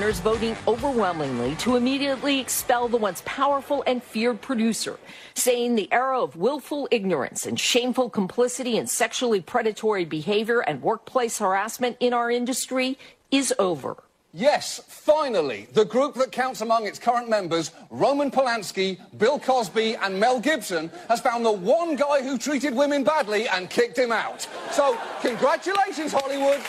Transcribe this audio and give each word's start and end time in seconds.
Governors 0.00 0.20
voting 0.20 0.56
overwhelmingly 0.66 1.54
to 1.56 1.76
immediately 1.76 2.40
expel 2.40 2.88
the 2.88 2.96
once 2.96 3.22
powerful 3.26 3.84
and 3.86 4.02
feared 4.02 4.40
producer, 4.40 4.98
saying 5.34 5.74
the 5.74 5.92
era 5.92 6.22
of 6.22 6.36
willful 6.36 6.88
ignorance 6.90 7.44
and 7.44 7.60
shameful 7.60 8.08
complicity 8.08 8.78
in 8.78 8.86
sexually 8.86 9.42
predatory 9.42 10.06
behavior 10.06 10.60
and 10.60 10.80
workplace 10.80 11.38
harassment 11.38 11.98
in 12.00 12.14
our 12.14 12.30
industry 12.30 12.96
is 13.30 13.52
over. 13.58 14.02
Yes, 14.32 14.80
finally, 14.86 15.66
the 15.72 15.84
group 15.84 16.14
that 16.14 16.30
counts 16.30 16.60
among 16.60 16.86
its 16.86 17.00
current 17.00 17.28
members, 17.28 17.72
Roman 17.90 18.30
Polanski, 18.30 18.96
Bill 19.18 19.40
Cosby, 19.40 19.96
and 19.96 20.20
Mel 20.20 20.38
Gibson, 20.38 20.88
has 21.08 21.20
found 21.20 21.44
the 21.44 21.50
one 21.50 21.96
guy 21.96 22.22
who 22.22 22.38
treated 22.38 22.72
women 22.72 23.02
badly 23.02 23.48
and 23.48 23.68
kicked 23.68 23.98
him 23.98 24.12
out. 24.12 24.46
So, 24.70 24.96
congratulations, 25.20 26.12
Hollywood. 26.12 26.60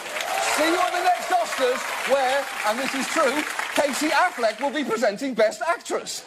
See 0.57 0.67
you 0.67 0.79
at 0.79 0.91
the 0.91 1.03
next 1.03 1.29
Oscars, 1.29 2.11
where, 2.11 2.43
and 2.65 2.79
this 2.79 2.95
is 2.95 3.07
true, 3.07 3.43
Casey 3.75 4.09
Affleck 4.09 4.59
will 4.59 4.73
be 4.73 4.83
presenting 4.83 5.35
Best 5.35 5.61
Actress. 5.61 6.25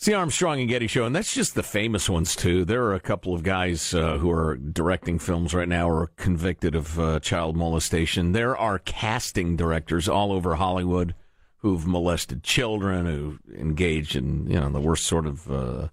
It's 0.00 0.06
the 0.06 0.14
Armstrong 0.14 0.60
and 0.60 0.68
Getty 0.70 0.86
Show, 0.86 1.04
and 1.04 1.14
that's 1.14 1.34
just 1.34 1.54
the 1.54 1.62
famous 1.62 2.08
ones, 2.08 2.34
too. 2.34 2.64
There 2.64 2.84
are 2.84 2.94
a 2.94 3.00
couple 3.00 3.34
of 3.34 3.42
guys 3.42 3.92
uh, 3.92 4.16
who 4.16 4.30
are 4.30 4.56
directing 4.56 5.18
films 5.18 5.52
right 5.52 5.68
now 5.68 5.90
or 5.90 6.10
convicted 6.16 6.74
of 6.74 6.98
uh, 6.98 7.20
child 7.20 7.54
molestation. 7.54 8.32
There 8.32 8.56
are 8.56 8.78
casting 8.78 9.56
directors 9.56 10.08
all 10.08 10.32
over 10.32 10.54
Hollywood 10.54 11.14
who've 11.58 11.86
molested 11.86 12.42
children, 12.42 13.04
who 13.04 13.40
engaged 13.54 14.16
in, 14.16 14.46
you 14.50 14.58
know, 14.58 14.70
the 14.70 14.80
worst 14.80 15.04
sort 15.04 15.26
of, 15.26 15.50
uh, 15.50 15.88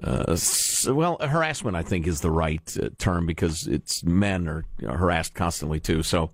uh 0.00 0.36
well, 0.86 1.16
harassment, 1.20 1.76
I 1.76 1.82
think, 1.82 2.06
is 2.06 2.20
the 2.20 2.30
right 2.30 2.76
uh, 2.80 2.90
term 2.96 3.26
because 3.26 3.66
it's 3.66 4.04
men 4.04 4.46
are 4.46 4.64
harassed 4.80 5.34
constantly, 5.34 5.80
too. 5.80 6.04
So, 6.04 6.30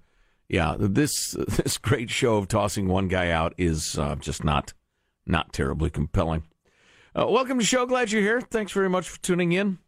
yeah, 0.46 0.76
this 0.78 1.30
this 1.48 1.78
great 1.78 2.10
show 2.10 2.36
of 2.36 2.48
tossing 2.48 2.86
one 2.86 3.08
guy 3.08 3.30
out 3.30 3.54
is 3.56 3.98
uh, 3.98 4.16
just 4.16 4.44
not 4.44 4.74
not 5.24 5.54
terribly 5.54 5.88
compelling. 5.88 6.42
Uh, 7.18 7.26
welcome 7.26 7.58
to 7.58 7.62
the 7.62 7.66
show. 7.66 7.84
Glad 7.84 8.12
you're 8.12 8.22
here. 8.22 8.40
Thanks 8.40 8.70
very 8.70 8.88
much 8.88 9.08
for 9.08 9.18
tuning 9.20 9.50
in. 9.50 9.78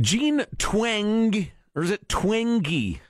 Jean 0.00 0.44
Twenge, 0.56 1.50
or 1.74 1.82
is 1.82 1.90
it 1.90 2.06
Twenge? 2.06 3.00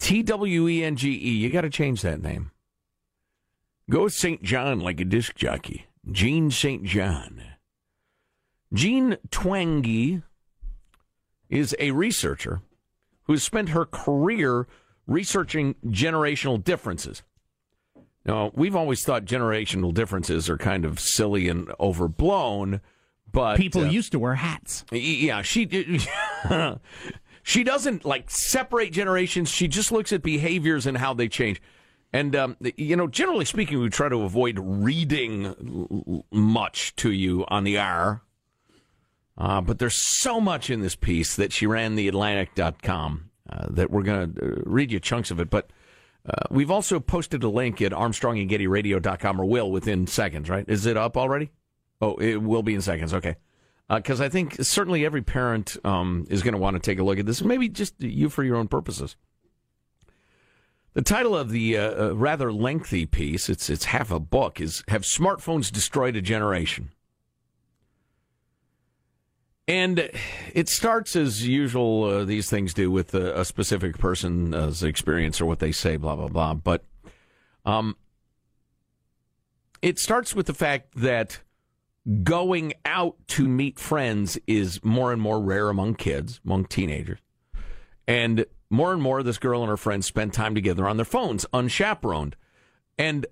T 0.00 0.22
W 0.24 0.68
E 0.68 0.82
N 0.82 0.96
G 0.96 1.10
E. 1.10 1.30
You 1.30 1.50
got 1.50 1.60
to 1.60 1.70
change 1.70 2.02
that 2.02 2.20
name. 2.20 2.50
Go 3.88 4.04
with 4.04 4.14
St. 4.14 4.42
John 4.42 4.80
like 4.80 5.00
a 5.00 5.04
disc 5.04 5.36
jockey. 5.36 5.86
Jean 6.10 6.50
St. 6.50 6.82
John. 6.82 7.40
Jean 8.72 9.16
Twenge 9.28 10.24
is 11.48 11.76
a 11.78 11.92
researcher 11.92 12.62
who 13.24 13.34
has 13.34 13.44
spent 13.44 13.68
her 13.68 13.84
career 13.84 14.66
researching 15.06 15.76
generational 15.86 16.62
differences. 16.62 17.22
Now, 18.28 18.52
we've 18.54 18.76
always 18.76 19.02
thought 19.04 19.24
generational 19.24 19.94
differences 19.94 20.50
are 20.50 20.58
kind 20.58 20.84
of 20.84 21.00
silly 21.00 21.48
and 21.48 21.72
overblown, 21.80 22.82
but 23.32 23.56
people 23.56 23.84
uh, 23.84 23.88
used 23.88 24.12
to 24.12 24.18
wear 24.18 24.34
hats. 24.34 24.84
Yeah, 24.92 25.40
she 25.40 25.66
she 27.42 27.64
doesn't 27.64 28.04
like 28.04 28.30
separate 28.30 28.92
generations. 28.92 29.48
She 29.48 29.66
just 29.66 29.90
looks 29.90 30.12
at 30.12 30.22
behaviors 30.22 30.84
and 30.84 30.98
how 30.98 31.14
they 31.14 31.28
change. 31.28 31.62
And 32.12 32.36
um, 32.36 32.58
you 32.76 32.96
know, 32.96 33.06
generally 33.06 33.46
speaking, 33.46 33.80
we 33.80 33.88
try 33.88 34.10
to 34.10 34.20
avoid 34.20 34.58
reading 34.60 36.22
much 36.30 36.94
to 36.96 37.10
you 37.10 37.46
on 37.48 37.64
the 37.64 37.78
air. 37.78 38.20
Uh, 39.38 39.62
but 39.62 39.78
there's 39.78 39.96
so 39.96 40.38
much 40.38 40.68
in 40.68 40.82
this 40.82 40.96
piece 40.96 41.34
that 41.36 41.50
she 41.50 41.66
ran 41.66 41.94
the 41.94 42.08
Atlantic.com 42.08 43.30
uh, 43.48 43.66
that 43.70 43.90
we're 43.90 44.02
going 44.02 44.34
to 44.34 44.44
uh, 44.44 44.60
read 44.66 44.92
you 44.92 45.00
chunks 45.00 45.30
of 45.30 45.40
it. 45.40 45.48
But 45.48 45.70
uh, 46.28 46.46
we've 46.50 46.70
also 46.70 47.00
posted 47.00 47.42
a 47.42 47.48
link 47.48 47.80
at 47.80 47.92
ArmstrongandGettyRadio.com, 47.92 49.40
or 49.40 49.44
will 49.46 49.70
within 49.70 50.06
seconds, 50.06 50.50
right? 50.50 50.64
Is 50.68 50.84
it 50.86 50.96
up 50.96 51.16
already? 51.16 51.50
Oh, 52.00 52.16
it 52.16 52.42
will 52.42 52.62
be 52.62 52.74
in 52.74 52.82
seconds. 52.82 53.14
Okay. 53.14 53.36
Because 53.88 54.20
uh, 54.20 54.24
I 54.24 54.28
think 54.28 54.56
certainly 54.60 55.06
every 55.06 55.22
parent 55.22 55.76
um, 55.84 56.26
is 56.28 56.42
going 56.42 56.52
to 56.52 56.58
want 56.58 56.74
to 56.74 56.80
take 56.80 56.98
a 56.98 57.02
look 57.02 57.18
at 57.18 57.26
this, 57.26 57.42
maybe 57.42 57.68
just 57.68 58.00
you 58.02 58.28
for 58.28 58.44
your 58.44 58.56
own 58.56 58.68
purposes. 58.68 59.16
The 60.92 61.02
title 61.02 61.36
of 61.36 61.50
the 61.50 61.78
uh, 61.78 62.08
uh, 62.08 62.16
rather 62.16 62.52
lengthy 62.52 63.06
piece, 63.06 63.48
it's, 63.48 63.70
it's 63.70 63.86
half 63.86 64.10
a 64.10 64.18
book, 64.18 64.60
is 64.60 64.82
Have 64.88 65.02
Smartphones 65.02 65.72
Destroyed 65.72 66.16
a 66.16 66.20
Generation? 66.20 66.90
And 69.68 70.10
it 70.54 70.70
starts 70.70 71.14
as 71.14 71.46
usual, 71.46 72.04
uh, 72.04 72.24
these 72.24 72.48
things 72.48 72.72
do, 72.72 72.90
with 72.90 73.14
a, 73.14 73.40
a, 73.40 73.44
specific 73.44 73.98
person's 73.98 74.82
experience 74.82 75.42
or 75.42 75.46
what 75.46 75.58
they 75.58 75.72
say, 75.72 75.98
blah, 75.98 76.16
blah, 76.16 76.28
blah. 76.28 76.54
But 76.54 76.84
um, 77.66 77.94
it 79.82 79.98
starts 79.98 80.34
with 80.34 80.46
the 80.46 80.54
fact 80.54 80.94
that 80.96 81.40
going 82.22 82.72
out 82.86 83.16
to 83.28 83.46
meet 83.46 83.78
friends 83.78 84.38
is 84.46 84.82
more 84.82 85.12
and 85.12 85.20
more 85.20 85.38
rare 85.38 85.68
among 85.68 85.96
kids, 85.96 86.40
among 86.46 86.64
teenagers. 86.64 87.18
And 88.06 88.46
more 88.70 88.94
and 88.94 89.02
more, 89.02 89.22
this 89.22 89.36
girl 89.36 89.60
and 89.60 89.68
her 89.68 89.76
friends 89.76 90.06
spend 90.06 90.32
time 90.32 90.54
together 90.54 90.88
on 90.88 90.96
their 90.96 91.04
phones, 91.04 91.44
unchaperoned. 91.52 92.36
And 92.98 93.26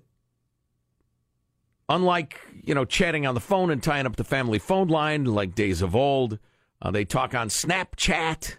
unlike, 1.89 2.39
you 2.63 2.75
know, 2.75 2.85
chatting 2.85 3.25
on 3.25 3.33
the 3.33 3.41
phone 3.41 3.71
and 3.71 3.81
tying 3.81 4.05
up 4.05 4.15
the 4.15 4.23
family 4.23 4.59
phone 4.59 4.87
line 4.87 5.25
like 5.25 5.55
days 5.55 5.81
of 5.81 5.95
old, 5.95 6.39
uh, 6.81 6.91
they 6.91 7.05
talk 7.05 7.33
on 7.33 7.49
Snapchat 7.49 8.57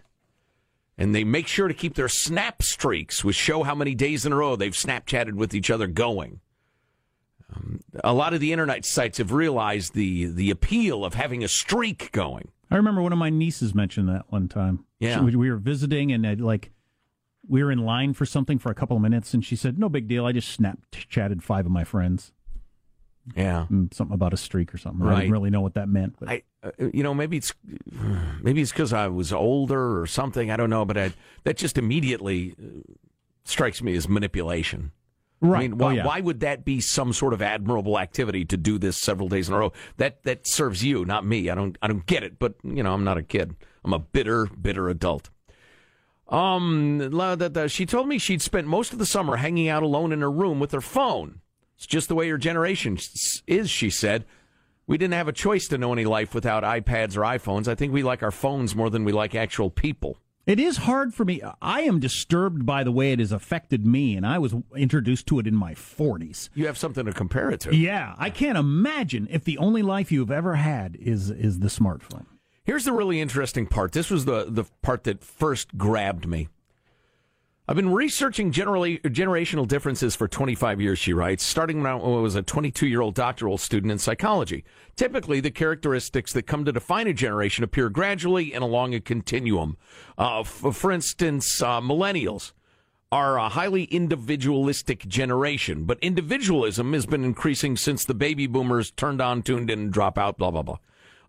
and 0.97 1.15
they 1.15 1.23
make 1.23 1.47
sure 1.47 1.67
to 1.67 1.73
keep 1.73 1.95
their 1.95 2.09
snap 2.09 2.61
streaks, 2.61 3.23
which 3.23 3.35
show 3.35 3.63
how 3.63 3.73
many 3.73 3.95
days 3.95 4.25
in 4.25 4.33
a 4.33 4.35
row 4.35 4.55
they've 4.55 4.73
Snapchatted 4.73 5.33
with 5.33 5.53
each 5.53 5.69
other 5.69 5.87
going. 5.87 6.41
Um, 7.55 7.79
a 8.03 8.13
lot 8.13 8.33
of 8.33 8.41
the 8.41 8.51
internet 8.51 8.85
sites 8.85 9.17
have 9.17 9.31
realized 9.31 9.93
the 9.93 10.25
the 10.27 10.51
appeal 10.51 11.03
of 11.03 11.15
having 11.15 11.43
a 11.43 11.47
streak 11.47 12.11
going. 12.11 12.51
I 12.69 12.75
remember 12.75 13.01
one 13.01 13.13
of 13.13 13.17
my 13.17 13.31
nieces 13.31 13.73
mentioned 13.73 14.07
that 14.09 14.25
one 14.29 14.47
time. 14.47 14.85
Yeah, 14.99 15.27
she, 15.27 15.35
we 15.35 15.49
were 15.49 15.57
visiting 15.57 16.11
and 16.11 16.27
I'd, 16.27 16.41
like 16.41 16.71
we 17.47 17.63
were 17.63 17.71
in 17.71 17.79
line 17.79 18.13
for 18.13 18.25
something 18.25 18.59
for 18.59 18.69
a 18.69 18.75
couple 18.75 18.95
of 18.95 19.01
minutes, 19.01 19.33
and 19.33 19.43
she 19.43 19.55
said, 19.55 19.79
"No 19.79 19.89
big 19.89 20.07
deal. 20.07 20.25
I 20.25 20.31
just 20.31 20.49
snap 20.49 20.79
chatted 20.91 21.41
five 21.41 21.65
of 21.65 21.71
my 21.71 21.83
friends." 21.83 22.33
Yeah, 23.35 23.67
something 23.91 24.13
about 24.13 24.33
a 24.33 24.37
streak 24.37 24.73
or 24.73 24.77
something. 24.77 25.05
Right. 25.05 25.15
I 25.15 25.19
didn't 25.21 25.33
really 25.33 25.49
know 25.49 25.61
what 25.61 25.75
that 25.75 25.89
meant. 25.89 26.15
But. 26.19 26.29
I, 26.29 26.43
uh, 26.63 26.71
you 26.93 27.03
know, 27.03 27.13
maybe 27.13 27.37
it's 27.37 27.53
maybe 28.41 28.61
it's 28.61 28.71
because 28.71 28.93
I 28.93 29.07
was 29.07 29.31
older 29.31 29.99
or 29.99 30.07
something. 30.07 30.51
I 30.51 30.57
don't 30.57 30.69
know, 30.69 30.85
but 30.85 30.97
I, 30.97 31.13
that 31.43 31.57
just 31.57 31.77
immediately 31.77 32.55
uh, 32.59 32.93
strikes 33.43 33.81
me 33.81 33.95
as 33.95 34.09
manipulation. 34.09 34.91
Right. 35.41 35.59
I 35.59 35.61
mean, 35.61 35.73
oh, 35.73 35.85
why, 35.85 35.93
yeah. 35.93 36.05
why 36.05 36.19
would 36.19 36.41
that 36.41 36.65
be 36.65 36.81
some 36.81 37.13
sort 37.13 37.33
of 37.33 37.41
admirable 37.41 37.97
activity 37.97 38.43
to 38.45 38.57
do 38.57 38.77
this 38.77 38.97
several 38.97 39.29
days 39.29 39.47
in 39.47 39.55
a 39.55 39.59
row? 39.59 39.71
That 39.97 40.23
that 40.23 40.47
serves 40.47 40.83
you, 40.83 41.05
not 41.05 41.25
me. 41.25 41.49
I 41.49 41.55
don't 41.55 41.77
I 41.81 41.87
don't 41.87 42.05
get 42.05 42.23
it. 42.23 42.39
But 42.39 42.55
you 42.63 42.83
know, 42.83 42.93
I'm 42.93 43.03
not 43.03 43.17
a 43.17 43.23
kid. 43.23 43.55
I'm 43.83 43.93
a 43.93 43.99
bitter, 43.99 44.47
bitter 44.47 44.89
adult. 44.89 45.29
Um, 46.27 46.99
that 46.99 47.71
she 47.71 47.85
told 47.85 48.07
me 48.07 48.19
she'd 48.19 48.41
spent 48.41 48.67
most 48.67 48.93
of 48.93 48.99
the 48.99 49.05
summer 49.05 49.37
hanging 49.37 49.67
out 49.67 49.81
alone 49.81 50.11
in 50.11 50.21
her 50.21 50.31
room 50.31 50.59
with 50.59 50.71
her 50.73 50.81
phone. 50.81 51.41
It's 51.79 51.87
just 51.87 52.09
the 52.09 52.15
way 52.15 52.27
your 52.27 52.37
generation 52.37 52.97
is, 53.47 53.69
she 53.69 53.89
said. 53.89 54.25
We 54.85 54.97
didn't 54.97 55.13
have 55.13 55.29
a 55.29 55.31
choice 55.31 55.69
to 55.69 55.77
know 55.77 55.93
any 55.93 56.03
life 56.03 56.35
without 56.35 56.63
iPads 56.63 57.15
or 57.15 57.21
iPhones. 57.21 57.69
I 57.69 57.75
think 57.75 57.93
we 57.93 58.03
like 58.03 58.21
our 58.21 58.31
phones 58.31 58.75
more 58.75 58.89
than 58.89 59.05
we 59.05 59.13
like 59.13 59.33
actual 59.33 59.69
people. 59.69 60.17
It 60.45 60.59
is 60.59 60.75
hard 60.75 61.13
for 61.13 61.23
me. 61.23 61.41
I 61.61 61.83
am 61.83 62.01
disturbed 62.01 62.65
by 62.65 62.83
the 62.83 62.91
way 62.91 63.13
it 63.13 63.19
has 63.19 63.31
affected 63.31 63.85
me, 63.85 64.17
and 64.17 64.27
I 64.27 64.39
was 64.39 64.55
introduced 64.75 65.25
to 65.27 65.39
it 65.39 65.47
in 65.47 65.55
my 65.55 65.73
40s. 65.73 66.49
You 66.53 66.65
have 66.65 66.77
something 66.77 67.05
to 67.05 67.13
compare 67.13 67.49
it 67.49 67.61
to. 67.61 67.73
Yeah, 67.73 68.13
I 68.17 68.29
can't 68.29 68.57
imagine 68.57 69.29
if 69.31 69.45
the 69.45 69.57
only 69.57 69.81
life 69.81 70.11
you've 70.11 70.31
ever 70.31 70.55
had 70.55 70.97
is 70.99 71.29
is 71.29 71.59
the 71.59 71.69
smartphone. 71.69 72.25
Here's 72.65 72.83
the 72.83 72.91
really 72.91 73.21
interesting 73.21 73.67
part. 73.67 73.93
This 73.93 74.09
was 74.09 74.25
the 74.25 74.47
the 74.49 74.65
part 74.81 75.05
that 75.05 75.23
first 75.23 75.77
grabbed 75.77 76.27
me. 76.27 76.49
I've 77.69 77.75
been 77.75 77.93
researching 77.93 78.51
generally 78.51 78.97
generational 78.97 79.67
differences 79.67 80.15
for 80.15 80.27
25 80.27 80.81
years, 80.81 80.97
she 80.97 81.13
writes, 81.13 81.43
starting 81.43 81.83
when 81.83 81.91
I 81.91 81.95
was 81.97 82.33
a 82.33 82.41
22 82.41 82.87
year 82.87 82.99
old 82.99 83.13
doctoral 83.13 83.59
student 83.59 83.91
in 83.91 83.99
psychology. 83.99 84.63
Typically, 84.95 85.39
the 85.39 85.51
characteristics 85.51 86.33
that 86.33 86.47
come 86.47 86.65
to 86.65 86.71
define 86.71 87.05
a 87.05 87.13
generation 87.13 87.63
appear 87.63 87.89
gradually 87.89 88.55
and 88.55 88.63
along 88.63 88.95
a 88.95 88.99
continuum. 88.99 89.77
Uh, 90.17 90.39
f- 90.39 90.65
for 90.73 90.91
instance, 90.91 91.61
uh, 91.61 91.79
millennials 91.79 92.53
are 93.11 93.37
a 93.37 93.49
highly 93.49 93.83
individualistic 93.83 95.07
generation, 95.07 95.83
but 95.83 95.99
individualism 96.01 96.93
has 96.93 97.05
been 97.05 97.23
increasing 97.23 97.77
since 97.77 98.03
the 98.03 98.15
baby 98.15 98.47
boomers 98.47 98.89
turned 98.89 99.21
on, 99.21 99.43
tuned 99.43 99.69
in, 99.69 99.91
drop 99.91 100.17
out, 100.17 100.39
blah, 100.39 100.49
blah, 100.49 100.63
blah. 100.63 100.79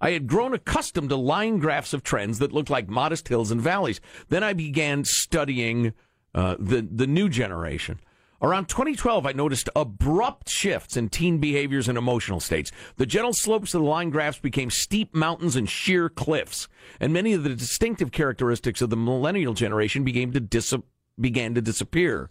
I 0.01 0.13
had 0.13 0.27
grown 0.27 0.55
accustomed 0.55 1.11
to 1.11 1.17
line 1.17 1.59
graphs 1.59 1.93
of 1.93 2.03
trends 2.03 2.39
that 2.39 2.55
looked 2.55 2.71
like 2.71 2.89
modest 2.89 3.29
hills 3.29 3.51
and 3.51 3.61
valleys. 3.61 4.01
Then 4.31 4.43
I 4.43 4.55
began 4.55 5.05
studying 5.05 5.93
uh, 6.35 6.57
the 6.59 6.87
the 6.91 7.07
new 7.07 7.29
generation. 7.29 8.01
Around 8.43 8.69
2012, 8.71 9.27
I 9.27 9.33
noticed 9.33 9.69
abrupt 9.77 10.49
shifts 10.49 10.97
in 10.97 11.11
teen 11.11 11.39
behaviors 11.39 11.89
and 11.89 11.99
emotional 11.99 12.41
states. 12.41 12.73
The 12.97 13.05
gentle 13.05 13.35
slopes 13.35 13.75
of 13.75 13.83
the 13.83 13.87
line 13.87 14.09
graphs 14.09 14.39
became 14.39 14.71
steep 14.71 15.15
mountains 15.15 15.57
and 15.57 15.69
sheer 15.69 16.09
cliffs, 16.09 16.67
and 17.01 17.13
many 17.13 17.35
of 17.35 17.43
the 17.43 17.55
distinctive 17.55 18.13
characteristics 18.13 18.81
of 18.81 18.89
the 18.89 18.97
millennial 18.97 19.53
generation 19.53 20.05
began 20.05 20.33
to 20.33 20.41
dis- 20.41 20.75
began 21.21 21.55
to 21.55 21.61
disappear. 21.61 22.31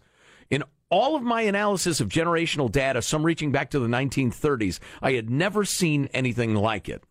In 0.50 0.64
all 0.90 1.16
of 1.16 1.22
my 1.22 1.42
analysis 1.42 2.02
of 2.02 2.10
generational 2.10 2.72
data, 2.72 3.04
some 3.04 3.24
reaching 3.24 3.52
back 3.52 3.70
to 3.70 3.80
the 3.80 3.88
1930s, 3.88 4.80
I 5.04 5.12
had 5.12 5.30
never 5.30 5.64
seen 5.64 6.10
anything 6.12 6.56
like 6.56 6.90
it. 6.90 7.04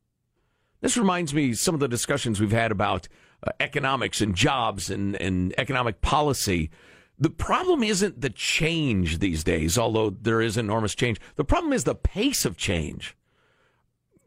This 0.81 0.97
reminds 0.97 1.35
me 1.35 1.55
some 1.55 1.75
of 1.75 1.81
the 1.81 1.89
discussions 1.89 2.41
we've 2.41 2.53
had 2.53 2.71
about 2.71 3.09
uh, 3.47 3.51
economics 3.61 4.21
and 4.21 4.35
jobs 4.35 4.91
and, 4.91 5.17
and 5.17 5.55
economic 5.59 6.01
policy. 6.01 6.71
The 7.19 7.31
problem 7.31 7.83
isn't 7.83 8.21
the 8.21 8.31
change 8.31 9.19
these 9.19 9.43
days, 9.43 9.77
although 9.77 10.11
there 10.11 10.41
is 10.41 10.57
enormous 10.57 10.95
change. 10.95 11.21
The 11.37 11.45
problem 11.45 11.73
is 11.73 11.85
the 11.85 11.95
pace 11.95 12.45
of 12.45 12.57
change. 12.57 13.17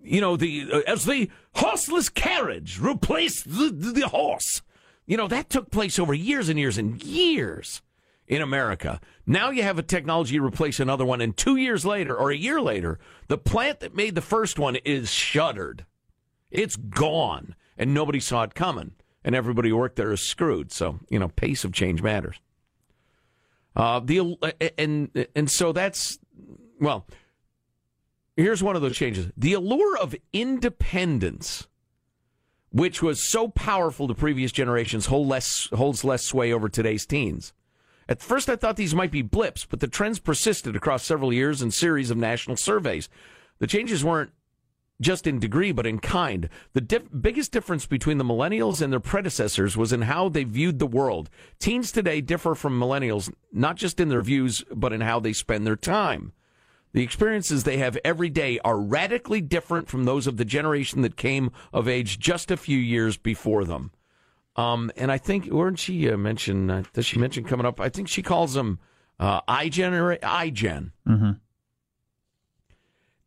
You 0.03 0.19
know, 0.19 0.35
the 0.35 0.67
uh, 0.71 0.79
as 0.87 1.05
the 1.05 1.29
horseless 1.55 2.09
carriage 2.09 2.79
replaced 2.79 3.45
the, 3.45 3.71
the, 3.71 3.91
the 3.91 4.07
horse. 4.07 4.61
You 5.05 5.15
know, 5.15 5.27
that 5.27 5.49
took 5.49 5.71
place 5.71 5.99
over 5.99 6.13
years 6.13 6.49
and 6.49 6.59
years 6.59 6.77
and 6.77 7.01
years 7.03 7.81
in 8.27 8.41
America. 8.41 8.99
Now 9.25 9.51
you 9.51 9.63
have 9.63 9.77
a 9.77 9.83
technology 9.83 10.39
replace 10.39 10.79
another 10.79 11.05
one, 11.05 11.21
and 11.21 11.35
two 11.35 11.55
years 11.55 11.85
later 11.85 12.15
or 12.15 12.31
a 12.31 12.35
year 12.37 12.59
later, 12.61 12.97
the 13.27 13.37
plant 13.37 13.81
that 13.81 13.95
made 13.95 14.15
the 14.15 14.21
first 14.21 14.57
one 14.57 14.77
is 14.77 15.11
shuttered. 15.11 15.85
It's 16.51 16.75
gone, 16.75 17.55
and 17.77 17.93
nobody 17.93 18.19
saw 18.19 18.43
it 18.43 18.53
coming 18.53 18.91
and 19.23 19.35
everybody 19.35 19.69
who 19.69 19.77
worked 19.77 19.95
there 19.95 20.11
is 20.11 20.21
screwed. 20.21 20.71
So 20.71 20.99
you 21.09 21.19
know, 21.19 21.29
pace 21.29 21.63
of 21.63 21.73
change 21.73 22.01
matters. 22.01 22.37
Uh, 23.75 23.99
the 23.99 24.37
and 24.77 25.27
and 25.35 25.49
so 25.49 25.71
that's 25.71 26.19
well. 26.79 27.07
Here's 28.35 28.63
one 28.63 28.75
of 28.75 28.81
those 28.81 28.97
changes: 28.97 29.31
the 29.37 29.53
allure 29.53 29.97
of 29.97 30.15
independence, 30.33 31.67
which 32.71 33.01
was 33.01 33.23
so 33.23 33.47
powerful 33.49 34.07
to 34.07 34.15
previous 34.15 34.51
generations, 34.51 35.05
hold 35.05 35.27
less, 35.27 35.69
holds 35.73 36.03
less 36.03 36.23
sway 36.23 36.51
over 36.51 36.69
today's 36.69 37.05
teens. 37.05 37.53
At 38.09 38.21
first, 38.21 38.49
I 38.49 38.57
thought 38.57 38.75
these 38.75 38.95
might 38.95 39.11
be 39.11 39.21
blips, 39.21 39.65
but 39.65 39.79
the 39.79 39.87
trends 39.87 40.19
persisted 40.19 40.75
across 40.75 41.03
several 41.05 41.31
years 41.31 41.61
and 41.61 41.73
series 41.73 42.09
of 42.09 42.17
national 42.17 42.57
surveys. 42.57 43.07
The 43.59 43.67
changes 43.67 44.03
weren't 44.03 44.31
just 45.01 45.27
in 45.27 45.39
degree, 45.39 45.71
but 45.71 45.85
in 45.85 45.99
kind. 45.99 46.47
The 46.73 46.81
diff- 46.81 47.09
biggest 47.19 47.51
difference 47.51 47.85
between 47.85 48.17
the 48.17 48.23
millennials 48.23 48.81
and 48.81 48.93
their 48.93 48.99
predecessors 48.99 49.75
was 49.75 49.91
in 49.91 50.03
how 50.03 50.29
they 50.29 50.43
viewed 50.43 50.79
the 50.79 50.87
world. 50.87 51.29
Teens 51.59 51.91
today 51.91 52.21
differ 52.21 52.55
from 52.55 52.79
millennials, 52.79 53.33
not 53.51 53.75
just 53.75 53.99
in 53.99 54.09
their 54.09 54.21
views, 54.21 54.63
but 54.73 54.93
in 54.93 55.01
how 55.01 55.19
they 55.19 55.33
spend 55.33 55.67
their 55.67 55.75
time. 55.75 56.31
The 56.93 57.03
experiences 57.03 57.63
they 57.63 57.77
have 57.77 57.97
every 58.03 58.29
day 58.29 58.59
are 58.59 58.77
radically 58.77 59.41
different 59.41 59.87
from 59.87 60.03
those 60.03 60.27
of 60.27 60.37
the 60.37 60.45
generation 60.45 61.01
that 61.01 61.15
came 61.15 61.51
of 61.71 61.87
age 61.87 62.19
just 62.19 62.51
a 62.51 62.57
few 62.57 62.77
years 62.77 63.17
before 63.17 63.63
them. 63.63 63.91
Um, 64.57 64.91
and 64.97 65.11
I 65.11 65.17
think, 65.17 65.45
weren't 65.45 65.79
she 65.79 66.09
uh, 66.09 66.17
mention? 66.17 66.69
Uh, 66.69 66.83
does 66.93 67.05
she 67.05 67.17
mention 67.17 67.45
coming 67.45 67.65
up? 67.65 67.79
I 67.79 67.87
think 67.89 68.09
she 68.09 68.21
calls 68.21 68.53
them 68.53 68.79
uh, 69.19 69.41
iGen 69.41 69.93
or 69.93 70.17
iGen. 70.17 70.91
Mm-hmm. 71.07 71.31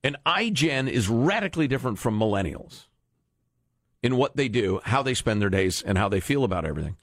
And 0.04 0.18
iGen 0.26 0.88
is 0.88 1.08
radically 1.08 1.66
different 1.66 1.98
from 1.98 2.18
millennials 2.18 2.84
in 4.02 4.16
what 4.18 4.36
they 4.36 4.48
do, 4.48 4.80
how 4.84 5.02
they 5.02 5.14
spend 5.14 5.40
their 5.40 5.48
days, 5.48 5.82
and 5.82 5.96
how 5.96 6.10
they 6.10 6.20
feel 6.20 6.44
about 6.44 6.66
everything. 6.66 6.98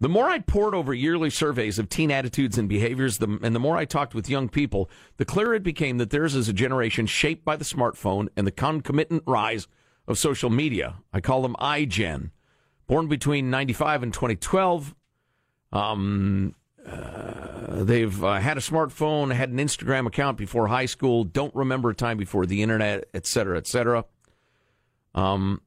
The 0.00 0.08
more 0.08 0.28
I 0.28 0.38
poured 0.38 0.74
over 0.74 0.94
yearly 0.94 1.28
surveys 1.28 1.78
of 1.78 1.90
teen 1.90 2.10
attitudes 2.10 2.56
and 2.56 2.68
behaviors, 2.68 3.18
the, 3.18 3.38
and 3.42 3.54
the 3.54 3.60
more 3.60 3.76
I 3.76 3.84
talked 3.84 4.14
with 4.14 4.30
young 4.30 4.48
people, 4.48 4.90
the 5.18 5.24
clearer 5.26 5.54
it 5.54 5.62
became 5.62 5.98
that 5.98 6.08
theirs 6.08 6.34
is 6.34 6.48
a 6.48 6.54
generation 6.54 7.06
shaped 7.06 7.44
by 7.44 7.56
the 7.56 7.64
smartphone 7.64 8.28
and 8.34 8.46
the 8.46 8.50
concomitant 8.50 9.22
rise 9.26 9.68
of 10.08 10.18
social 10.18 10.50
media. 10.50 10.96
I 11.12 11.20
call 11.20 11.42
them 11.42 11.56
iGen. 11.60 12.30
Born 12.86 13.08
between 13.08 13.50
95 13.50 14.04
and 14.04 14.14
2012, 14.14 14.94
um, 15.72 16.54
uh, 16.90 17.84
they've 17.84 18.24
uh, 18.24 18.34
had 18.34 18.56
a 18.56 18.60
smartphone, 18.60 19.34
had 19.34 19.50
an 19.50 19.58
Instagram 19.58 20.06
account 20.06 20.38
before 20.38 20.68
high 20.68 20.86
school, 20.86 21.24
don't 21.24 21.54
remember 21.54 21.90
a 21.90 21.94
time 21.94 22.16
before 22.16 22.46
the 22.46 22.62
internet, 22.62 23.08
et 23.14 23.26
cetera, 23.26 23.56
et 23.56 23.66
cetera. 23.66 24.04
Um, 25.14 25.62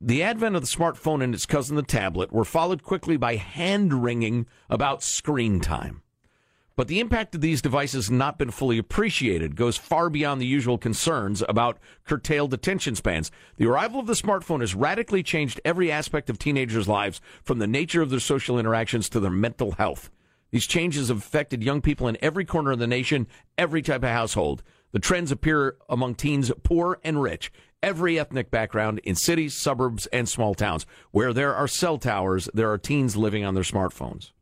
the 0.00 0.22
advent 0.22 0.56
of 0.56 0.62
the 0.62 0.68
smartphone 0.68 1.22
and 1.22 1.34
its 1.34 1.46
cousin, 1.46 1.76
the 1.76 1.82
tablet, 1.82 2.32
were 2.32 2.44
followed 2.44 2.82
quickly 2.82 3.16
by 3.16 3.36
hand 3.36 4.02
wringing 4.02 4.46
about 4.68 5.02
screen 5.02 5.60
time. 5.60 6.02
But 6.76 6.88
the 6.88 7.00
impact 7.00 7.34
of 7.34 7.42
these 7.42 7.60
devices 7.60 8.06
has 8.06 8.10
not 8.10 8.38
been 8.38 8.50
fully 8.50 8.78
appreciated, 8.78 9.54
goes 9.54 9.76
far 9.76 10.08
beyond 10.08 10.40
the 10.40 10.46
usual 10.46 10.78
concerns 10.78 11.42
about 11.46 11.78
curtailed 12.04 12.54
attention 12.54 12.94
spans. 12.94 13.30
The 13.58 13.66
arrival 13.66 14.00
of 14.00 14.06
the 14.06 14.14
smartphone 14.14 14.60
has 14.60 14.74
radically 14.74 15.22
changed 15.22 15.60
every 15.62 15.92
aspect 15.92 16.30
of 16.30 16.38
teenagers' 16.38 16.88
lives, 16.88 17.20
from 17.42 17.58
the 17.58 17.66
nature 17.66 18.00
of 18.00 18.08
their 18.08 18.20
social 18.20 18.58
interactions 18.58 19.10
to 19.10 19.20
their 19.20 19.30
mental 19.30 19.72
health. 19.72 20.10
These 20.50 20.66
changes 20.66 21.08
have 21.08 21.18
affected 21.18 21.62
young 21.62 21.80
people 21.80 22.08
in 22.08 22.18
every 22.20 22.44
corner 22.44 22.72
of 22.72 22.78
the 22.78 22.86
nation, 22.86 23.26
every 23.56 23.82
type 23.82 24.02
of 24.02 24.10
household. 24.10 24.62
The 24.92 24.98
trends 24.98 25.30
appear 25.30 25.76
among 25.88 26.16
teens 26.16 26.50
poor 26.62 26.98
and 27.04 27.22
rich, 27.22 27.52
every 27.82 28.18
ethnic 28.18 28.50
background 28.50 29.00
in 29.04 29.14
cities, 29.14 29.54
suburbs, 29.54 30.06
and 30.06 30.28
small 30.28 30.54
towns. 30.54 30.86
Where 31.12 31.32
there 31.32 31.54
are 31.54 31.68
cell 31.68 31.98
towers, 31.98 32.48
there 32.52 32.70
are 32.70 32.78
teens 32.78 33.16
living 33.16 33.44
on 33.44 33.54
their 33.54 33.62
smartphones. 33.62 34.32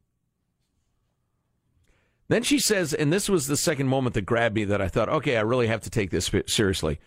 Then 2.28 2.42
she 2.42 2.58
says, 2.58 2.92
and 2.92 3.12
this 3.12 3.28
was 3.28 3.46
the 3.46 3.56
second 3.56 3.88
moment 3.88 4.14
that 4.14 4.22
grabbed 4.22 4.54
me 4.54 4.64
that 4.64 4.82
I 4.82 4.88
thought, 4.88 5.08
okay, 5.08 5.36
I 5.36 5.40
really 5.40 5.66
have 5.66 5.80
to 5.82 5.90
take 5.90 6.10
this 6.10 6.30
seriously. 6.46 7.00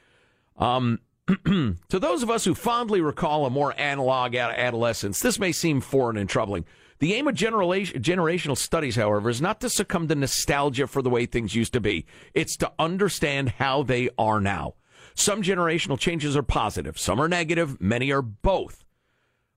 Um, 0.58 1.00
to 1.46 2.00
those 2.00 2.24
of 2.24 2.32
us 2.32 2.44
who 2.44 2.56
fondly 2.56 3.02
recall 3.02 3.46
a 3.46 3.52
more 3.52 3.80
analog 3.80 4.36
adolescence, 4.36 5.20
this 5.20 5.40
may 5.40 5.52
seem 5.52 5.80
foreign 5.80 6.18
and 6.18 6.28
troubling. 6.28 6.66
The 7.02 7.16
aim 7.16 7.28
of 7.28 7.34
generational 7.34 8.56
studies, 8.56 8.96
however, 8.96 9.32
is 9.32 9.42
not 9.42 9.60
to 9.62 9.72
succumb 9.72 10.08
to 10.08 10.14
nostalgia 10.14 10.86
for 10.86 11.02
the 11.02 11.10
way 11.10 11.26
things 11.26 11.56
used 11.56 11.74
to 11.74 11.82
be. 11.82 12.06
It's 12.36 12.56
to 12.58 12.72
understand 12.78 13.50
how 13.58 13.82
they 13.82 14.12
are 14.20 14.40
now. 14.40 14.76
Some 15.16 15.42
generational 15.42 15.98
changes 15.98 16.38
are 16.38 16.44
positive, 16.44 17.00
some 17.00 17.20
are 17.20 17.28
negative, 17.28 17.82
many 17.82 18.12
are 18.12 18.22
both. 18.22 18.86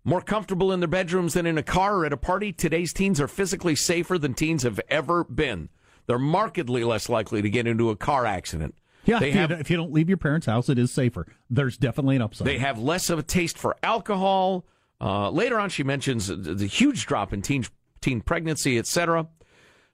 More 0.05 0.23
comfortable 0.23 0.73
in 0.73 0.81
their 0.81 0.89
bedrooms 0.89 1.35
than 1.35 1.45
in 1.45 1.59
a 1.59 1.63
car 1.63 1.99
or 1.99 2.07
at 2.07 2.15
a 2.15 2.17
party, 2.17 2.51
today's 2.51 2.95
teens 2.95 3.21
are 3.21 3.29
physically 3.29 3.77
safer 3.77 4.19
than 4.19 4.33
teens 4.33 4.63
have 4.63 4.81
ever 4.89 5.23
been. 5.23 5.69
They're 6.07 6.19
markedly 6.19 6.83
less 6.83 7.11
likely 7.11 7.43
to 7.43 7.51
get 7.51 7.67
into 7.67 7.91
a 7.91 7.97
car 7.97 8.25
accident. 8.25 8.75
Yeah, 9.05 9.23
if, 9.23 9.35
have, 9.35 9.51
you, 9.51 9.57
if, 9.59 9.71
you, 9.71 9.77
don't 9.77 9.93
leave 9.93 10.09
your 10.09 10.17
parents' 10.17 10.47
house, 10.47 10.71
it 10.71 10.79
is 10.79 10.91
safer. 10.91 11.27
There's 11.51 11.77
definitely 11.77 12.17
an 12.17 12.23
upside. 12.23 12.47
They 12.47 12.57
have 12.57 12.79
less 12.79 13.11
of 13.11 13.19
a 13.19 13.23
taste 13.23 13.59
for 13.59 13.77
alcohol. 13.83 14.65
Uh, 15.05 15.29
later 15.29 15.61
on, 15.61 15.69
she 15.69 15.83
mentions 15.83 16.29
the 16.29 16.67
huge 16.67 17.05
drop 17.05 17.35
in 17.35 17.43
teen, 17.43 17.67
teen 18.01 18.23
pregnancy, 18.23 18.79
etc. 18.79 19.29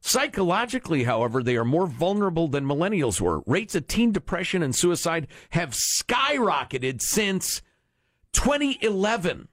Psychologically, 0.01 1.03
however, 1.03 1.43
they 1.43 1.57
are 1.57 1.65
more 1.65 1.89
vulnerable 1.89 2.47
than 2.47 2.65
millennials 2.65 3.21
were. 3.21 3.43
Rates 3.45 3.75
of 3.75 3.89
teen 3.89 4.13
depression 4.13 4.63
and 4.63 4.75
suicide 4.75 5.27
have 5.51 5.71
skyrocketed 5.71 7.03
since 7.03 7.61
2011 8.35 9.49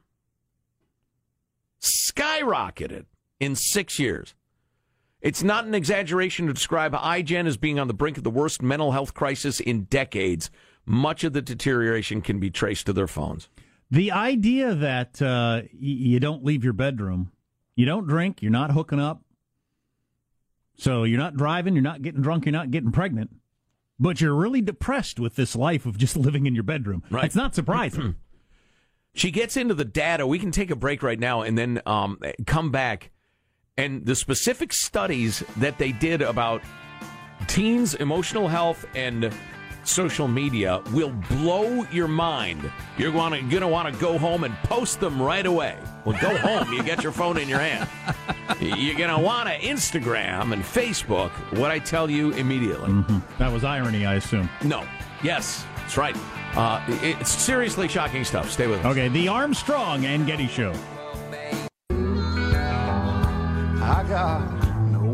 skyrocketed 1.82 3.06
in 3.40 3.56
six 3.56 3.98
years. 3.98 4.36
It's 5.22 5.42
not 5.42 5.66
an 5.66 5.74
exaggeration 5.74 6.46
to 6.46 6.54
describe 6.54 6.94
iGen 6.94 7.48
as 7.48 7.58
being 7.58 7.80
on 7.80 7.88
the 7.88 7.96
brink 7.96 8.18
of 8.18 8.24
the 8.24 8.30
worst 8.30 8.62
mental 8.62 8.92
health 8.92 9.16
crisis 9.16 9.60
in 9.60 9.86
decades. 9.86 10.52
Much 10.86 11.24
of 11.24 11.34
the 11.34 11.42
deterioration 11.42 12.22
can 12.22 12.40
be 12.40 12.52
traced 12.52 12.86
to 12.86 12.94
their 12.94 13.08
phones. 13.08 13.50
The 13.90 14.12
idea 14.12 14.76
that 14.76 15.22
uh, 15.22 15.62
you 15.72 16.20
don't 16.20 16.44
leave 16.44 16.64
your 16.64 16.74
bedroom, 16.74 17.32
you 17.76 17.86
don't 17.86 18.08
drink, 18.08 18.42
you're 18.42 18.52
not 18.52 18.72
hooking 18.72 19.00
up, 19.00 19.22
so 20.78 21.04
you're 21.04 21.20
not 21.20 21.36
driving, 21.36 21.74
you're 21.74 21.84
not 21.84 22.02
getting 22.02 22.22
drunk, 22.22 22.46
you're 22.46 22.52
not 22.52 22.72
getting 22.72 22.92
pregnant, 22.92 23.32
but 24.00 24.20
you're 24.20 24.34
really 24.36 24.62
depressed 24.62 25.20
with 25.20 25.36
this 25.36 25.56
life 25.56 25.86
of 25.86 25.98
just 25.98 26.18
living 26.18 26.46
in 26.46 26.54
your 26.54 26.64
bedroom. 26.64 27.04
Right. 27.10 27.26
It's 27.26 27.36
not 27.36 27.56
surprising. 27.56 28.16
She 29.14 29.32
gets 29.32 29.58
into 29.58 29.74
the 29.74 29.84
data. 29.84 30.28
We 30.28 30.38
can 30.38 30.52
take 30.52 30.70
a 30.70 30.76
break 30.76 31.02
right 31.02 31.20
now 31.20 31.42
and 31.42 31.58
then 31.58 31.82
um, 31.88 32.20
come 32.46 32.70
back. 32.70 33.10
And 33.76 34.06
the 34.06 34.16
specific 34.16 34.72
studies 34.72 35.44
that 35.58 35.80
they 35.80 35.92
did 35.92 36.22
about 36.22 36.62
teens' 37.48 37.96
emotional 37.96 38.48
health 38.48 38.86
and 38.94 39.34
social 39.88 40.28
media 40.28 40.82
will 40.92 41.12
blow 41.30 41.86
your 41.92 42.08
mind. 42.08 42.70
You're 42.98 43.12
going 43.12 43.50
to 43.50 43.68
want 43.68 43.94
to 43.94 44.00
go 44.00 44.18
home 44.18 44.44
and 44.44 44.56
post 44.64 45.00
them 45.00 45.22
right 45.22 45.46
away. 45.46 45.78
Well, 46.06 46.18
go 46.22 46.36
home. 46.38 46.72
You 46.74 46.84
get 46.84 47.04
your 47.04 47.12
phone 47.12 47.38
in 47.38 47.48
your 47.48 47.60
hand. 47.60 47.90
You're 48.62 48.98
going 48.98 49.10
to 49.10 49.20
want 49.20 49.50
to 49.50 49.60
Instagram 49.60 50.54
and 50.54 50.64
Facebook 50.64 51.32
what 51.58 51.72
I 51.72 51.80
tell 51.80 52.10
you 52.10 52.32
immediately. 52.32 52.90
Mm-hmm. 52.90 53.20
That 53.40 53.52
was 53.52 53.64
irony, 53.64 54.06
I 54.06 54.16
assume. 54.16 54.50
No. 54.64 54.86
Yes, 55.24 55.66
that's 55.76 55.98
right. 55.98 56.16
Uh, 56.56 56.84
it's 57.02 57.30
seriously 57.30 57.88
shocking 57.88 58.24
stuff. 58.24 58.50
Stay 58.50 58.68
with 58.68 58.80
us. 58.80 58.86
Okay, 58.86 59.10
the 59.10 59.28
Armstrong 59.28 60.06
and 60.06 60.26
Getty 60.26 60.48
Show. 60.48 60.74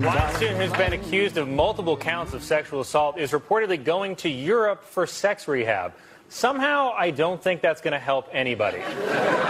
Johnson, 0.04 0.58
who's 0.58 0.74
been 0.74 0.92
accused 0.92 1.38
of 1.38 1.48
multiple 1.48 1.96
counts 1.96 2.34
of 2.34 2.44
sexual 2.44 2.82
assault, 2.82 3.18
is 3.18 3.32
reportedly 3.32 3.82
going 3.82 4.18
to 4.18 4.28
Europe 4.28 4.84
for 4.84 5.08
sex 5.08 5.48
rehab. 5.48 5.94
Somehow, 6.28 6.92
I 6.98 7.12
don't 7.12 7.42
think 7.42 7.62
that's 7.62 7.80
going 7.80 7.94
to 7.94 8.00
help 8.00 8.28
anybody. 8.34 8.80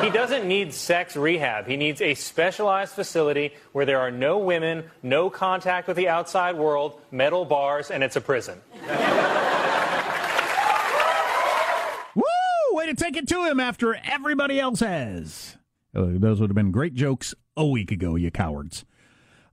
he 0.04 0.12
doesn't 0.12 0.48
need 0.48 0.72
sex 0.72 1.16
rehab. 1.16 1.66
He 1.66 1.76
needs 1.76 2.02
a 2.02 2.14
specialized 2.14 2.94
facility 2.94 3.54
where 3.72 3.88
there 3.88 4.00
are 4.00 4.12
no 4.12 4.38
women, 4.38 4.84
no 5.02 5.32
contact 5.32 5.88
with 5.88 5.98
the 5.98 6.08
outside 6.08 6.56
world, 6.56 7.02
metal 7.10 7.46
bars, 7.46 7.90
and 7.90 8.04
it's 8.04 8.16
a 8.16 8.22
prison. 8.22 8.62
Woo! 12.14 12.24
Way 12.74 12.86
to 12.86 12.94
take 12.94 13.18
it 13.18 13.28
to 13.30 13.44
him 13.46 13.60
after 13.60 13.96
everybody 14.06 14.60
else 14.60 14.82
has. 14.82 15.58
Those 15.94 16.40
would 16.40 16.52
have 16.52 16.56
been 16.56 16.72
great 16.72 16.94
jokes 16.94 17.34
a 17.58 17.66
week 17.66 17.92
ago, 17.92 18.16
you 18.16 18.30
cowards. 18.30 18.86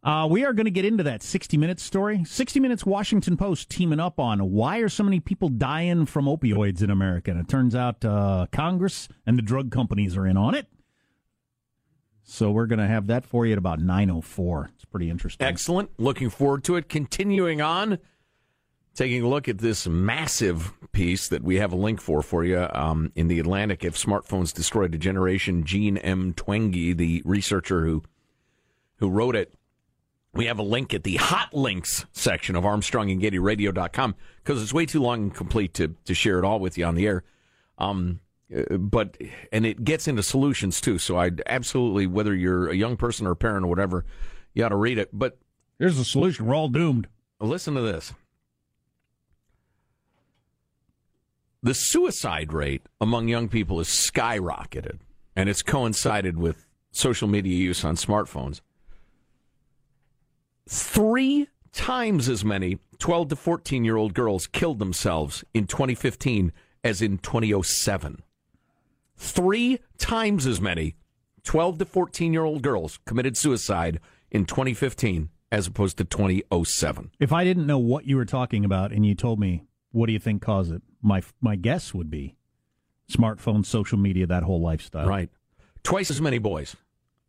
Uh, 0.02 0.26
we 0.30 0.44
are 0.44 0.54
going 0.54 0.64
to 0.64 0.70
get 0.70 0.84
into 0.84 1.02
that 1.02 1.22
60 1.22 1.56
Minutes 1.58 1.82
story. 1.82 2.24
60 2.24 2.58
Minutes 2.58 2.86
Washington 2.86 3.36
Post 3.36 3.68
teaming 3.68 4.00
up 4.00 4.18
on 4.18 4.50
why 4.50 4.78
are 4.78 4.88
so 4.88 5.04
many 5.04 5.20
people 5.20 5.48
dying 5.48 6.06
from 6.06 6.24
opioids 6.24 6.82
in 6.82 6.90
America. 6.90 7.30
And 7.30 7.40
it 7.40 7.48
turns 7.48 7.74
out 7.74 8.04
uh, 8.04 8.46
Congress 8.50 9.08
and 9.26 9.36
the 9.36 9.42
drug 9.42 9.70
companies 9.70 10.16
are 10.16 10.26
in 10.26 10.36
on 10.38 10.54
it. 10.54 10.66
So 12.22 12.50
we're 12.50 12.66
going 12.66 12.78
to 12.78 12.86
have 12.86 13.08
that 13.08 13.26
for 13.26 13.44
you 13.44 13.52
at 13.52 13.58
about 13.58 13.80
9.04. 13.80 14.68
It's 14.74 14.84
pretty 14.84 15.10
interesting. 15.10 15.46
Excellent. 15.46 15.90
Looking 15.98 16.30
forward 16.30 16.64
to 16.64 16.76
it. 16.76 16.88
Continuing 16.88 17.60
on 17.60 17.98
taking 18.94 19.22
a 19.22 19.28
look 19.28 19.48
at 19.48 19.58
this 19.58 19.86
massive 19.86 20.72
piece 20.92 21.28
that 21.28 21.42
we 21.42 21.56
have 21.56 21.72
a 21.72 21.76
link 21.76 22.00
for 22.00 22.22
for 22.22 22.44
you 22.44 22.68
um, 22.72 23.12
in 23.14 23.28
the 23.28 23.38
Atlantic. 23.38 23.84
If 23.84 23.96
smartphones 23.96 24.54
destroyed 24.54 24.94
a 24.94 24.98
generation, 24.98 25.64
Jean 25.64 25.96
M. 25.98 26.32
Twenge, 26.32 26.96
the 26.96 27.22
researcher 27.24 27.84
who 27.84 28.02
who 28.96 29.08
wrote 29.08 29.34
it, 29.34 29.54
we 30.32 30.46
have 30.46 30.58
a 30.58 30.62
link 30.62 30.94
at 30.94 31.04
the 31.04 31.16
hot 31.16 31.52
links 31.52 32.06
section 32.12 32.56
of 32.56 32.64
Armstrong 32.64 33.10
and 33.10 33.20
Getty 33.20 33.38
Radio.com 33.38 34.14
because 34.42 34.62
it's 34.62 34.72
way 34.72 34.86
too 34.86 35.02
long 35.02 35.22
and 35.22 35.34
complete 35.34 35.74
to 35.74 35.94
to 36.04 36.14
share 36.14 36.38
it 36.38 36.44
all 36.44 36.60
with 36.60 36.78
you 36.78 36.84
on 36.84 36.94
the 36.94 37.06
air. 37.06 37.24
Um, 37.78 38.20
uh, 38.54 38.76
but 38.76 39.16
and 39.52 39.66
it 39.66 39.84
gets 39.84 40.08
into 40.08 40.22
solutions 40.22 40.80
too. 40.80 40.98
So 40.98 41.18
I 41.18 41.30
absolutely, 41.46 42.06
whether 42.06 42.34
you're 42.34 42.68
a 42.68 42.76
young 42.76 42.96
person 42.96 43.26
or 43.26 43.32
a 43.32 43.36
parent 43.36 43.64
or 43.64 43.68
whatever, 43.68 44.04
you 44.54 44.64
ought 44.64 44.70
to 44.70 44.76
read 44.76 44.98
it. 44.98 45.10
But 45.12 45.38
here's 45.78 45.96
the 45.96 46.04
solution: 46.04 46.46
we're 46.46 46.54
all 46.54 46.68
doomed. 46.68 47.08
Listen 47.40 47.74
to 47.74 47.80
this. 47.80 48.12
the 51.62 51.74
suicide 51.74 52.52
rate 52.52 52.82
among 53.00 53.28
young 53.28 53.48
people 53.48 53.78
has 53.78 53.88
skyrocketed, 53.88 54.98
and 55.36 55.48
it's 55.48 55.62
coincided 55.62 56.38
with 56.38 56.66
social 56.90 57.28
media 57.28 57.56
use 57.56 57.84
on 57.84 57.96
smartphones. 57.96 58.60
Three 60.72 61.48
times 61.72 62.28
as 62.28 62.44
many 62.44 62.78
12 63.00 63.30
to 63.30 63.36
14 63.36 63.84
year 63.84 63.96
old 63.96 64.14
girls 64.14 64.46
killed 64.46 64.78
themselves 64.78 65.42
in 65.52 65.66
2015 65.66 66.52
as 66.84 67.02
in 67.02 67.18
2007. 67.18 68.22
Three 69.16 69.80
times 69.98 70.46
as 70.46 70.60
many 70.60 70.94
12 71.42 71.78
to 71.78 71.84
14 71.84 72.32
year 72.32 72.44
old 72.44 72.62
girls 72.62 73.00
committed 73.04 73.36
suicide 73.36 73.98
in 74.30 74.44
2015 74.44 75.30
as 75.50 75.66
opposed 75.66 75.98
to 75.98 76.04
2007. 76.04 77.10
If 77.18 77.32
I 77.32 77.42
didn't 77.42 77.66
know 77.66 77.78
what 77.78 78.06
you 78.06 78.16
were 78.16 78.24
talking 78.24 78.64
about 78.64 78.92
and 78.92 79.04
you 79.04 79.16
told 79.16 79.40
me, 79.40 79.64
what 79.90 80.06
do 80.06 80.12
you 80.12 80.20
think 80.20 80.40
caused 80.40 80.72
it? 80.72 80.82
my 81.02 81.20
my 81.40 81.56
guess 81.56 81.92
would 81.92 82.10
be 82.10 82.36
smartphones, 83.10 83.66
social 83.66 83.98
media, 83.98 84.24
that 84.24 84.44
whole 84.44 84.60
lifestyle. 84.60 85.08
Right. 85.08 85.30
Twice 85.82 86.12
as 86.12 86.20
many 86.20 86.38
boys, 86.38 86.76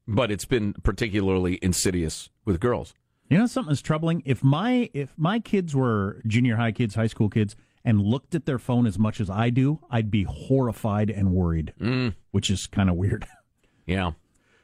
but 0.07 0.29
it's 0.29 0.45
been 0.45 0.74
particularly 0.83 1.57
insidious 1.63 2.29
with 2.45 2.60
girls. 2.60 2.93
You 3.32 3.38
know 3.38 3.46
something 3.46 3.72
is 3.72 3.82
troubling? 3.82 4.24
If 4.26 4.44
my 4.44 4.90
if 4.94 5.14
my 5.18 5.40
kids 5.40 5.74
were 5.74 6.22
junior 6.28 6.58
high 6.58 6.74
kids, 6.74 6.96
high 6.96 7.08
school 7.08 7.30
kids, 7.30 7.56
and 7.86 8.02
looked 8.02 8.36
at 8.36 8.46
their 8.46 8.60
phone 8.60 8.86
as 8.86 9.00
much 9.00 9.22
as 9.22 9.30
I 9.30 9.50
do, 9.50 9.80
I'd 9.90 10.12
be 10.12 10.24
horrified 10.24 11.10
and 11.10 11.32
worried, 11.32 11.74
mm. 11.80 12.14
which 12.32 12.50
is 12.50 12.68
kind 12.68 12.90
of 12.90 12.96
weird. 12.96 13.28
Yeah. 13.88 14.12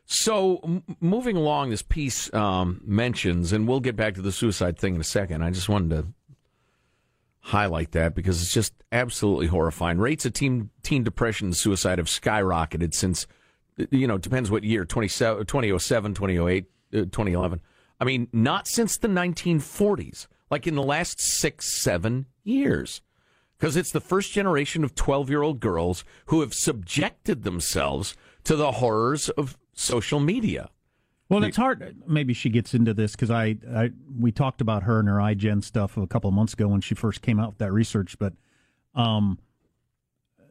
So 0.05 0.59
m- 0.63 0.83
moving 1.01 1.35
along, 1.35 1.71
this 1.71 1.81
piece 1.81 2.31
um, 2.33 2.79
mentions, 2.85 3.51
and 3.51 3.67
we'll 3.67 3.79
get 3.79 3.95
back 3.95 4.13
to 4.13 4.21
the 4.21 4.31
suicide 4.31 4.77
thing 4.77 4.93
in 4.95 5.01
a 5.01 5.03
second. 5.03 5.41
I 5.41 5.49
just 5.49 5.67
wanted 5.67 5.89
to 5.89 6.07
highlight 7.39 7.91
that 7.91 8.13
because 8.13 8.41
it's 8.41 8.53
just 8.53 8.73
absolutely 8.91 9.47
horrifying. 9.47 9.97
Rates 9.97 10.25
of 10.25 10.33
teen 10.33 10.69
teen 10.83 11.03
depression 11.03 11.47
and 11.47 11.57
suicide 11.57 11.97
have 11.97 12.07
skyrocketed 12.07 12.93
since 12.93 13.25
you 13.89 14.07
know, 14.07 14.17
depends 14.17 14.49
what 14.49 14.63
year, 14.63 14.85
2007, 14.85 16.13
2008, 16.13 16.65
uh, 16.93 16.97
2011. 16.97 17.61
I 17.99 18.05
mean, 18.05 18.27
not 18.31 18.67
since 18.67 18.97
the 18.97 19.07
1940s, 19.07 20.27
like 20.49 20.67
in 20.67 20.75
the 20.75 20.83
last 20.83 21.19
6 21.19 21.65
7 21.65 22.25
years. 22.43 23.01
Because 23.57 23.75
it's 23.75 23.91
the 23.91 23.99
first 23.99 24.31
generation 24.31 24.83
of 24.83 24.93
12 24.93 25.29
year 25.29 25.41
old 25.41 25.59
girls 25.59 26.03
who 26.27 26.41
have 26.41 26.53
subjected 26.53 27.43
themselves 27.43 28.15
to 28.43 28.55
the 28.55 28.73
horrors 28.73 29.29
of 29.29 29.57
social 29.73 30.19
media. 30.19 30.69
Well, 31.29 31.43
it's 31.43 31.57
hard. 31.57 31.97
Maybe 32.07 32.33
she 32.33 32.49
gets 32.49 32.73
into 32.73 32.93
this 32.93 33.11
because 33.11 33.31
I, 33.31 33.57
I, 33.75 33.89
we 34.17 34.31
talked 34.31 34.61
about 34.61 34.83
her 34.83 34.99
and 34.99 35.09
her 35.09 35.15
iGen 35.15 35.61
stuff 35.61 35.97
a 35.97 36.07
couple 36.07 36.29
of 36.29 36.33
months 36.33 36.53
ago 36.53 36.69
when 36.69 36.79
she 36.81 36.95
first 36.95 37.21
came 37.21 37.39
out 37.39 37.49
with 37.49 37.57
that 37.57 37.73
research. 37.73 38.17
But, 38.17 38.33
um, 38.95 39.37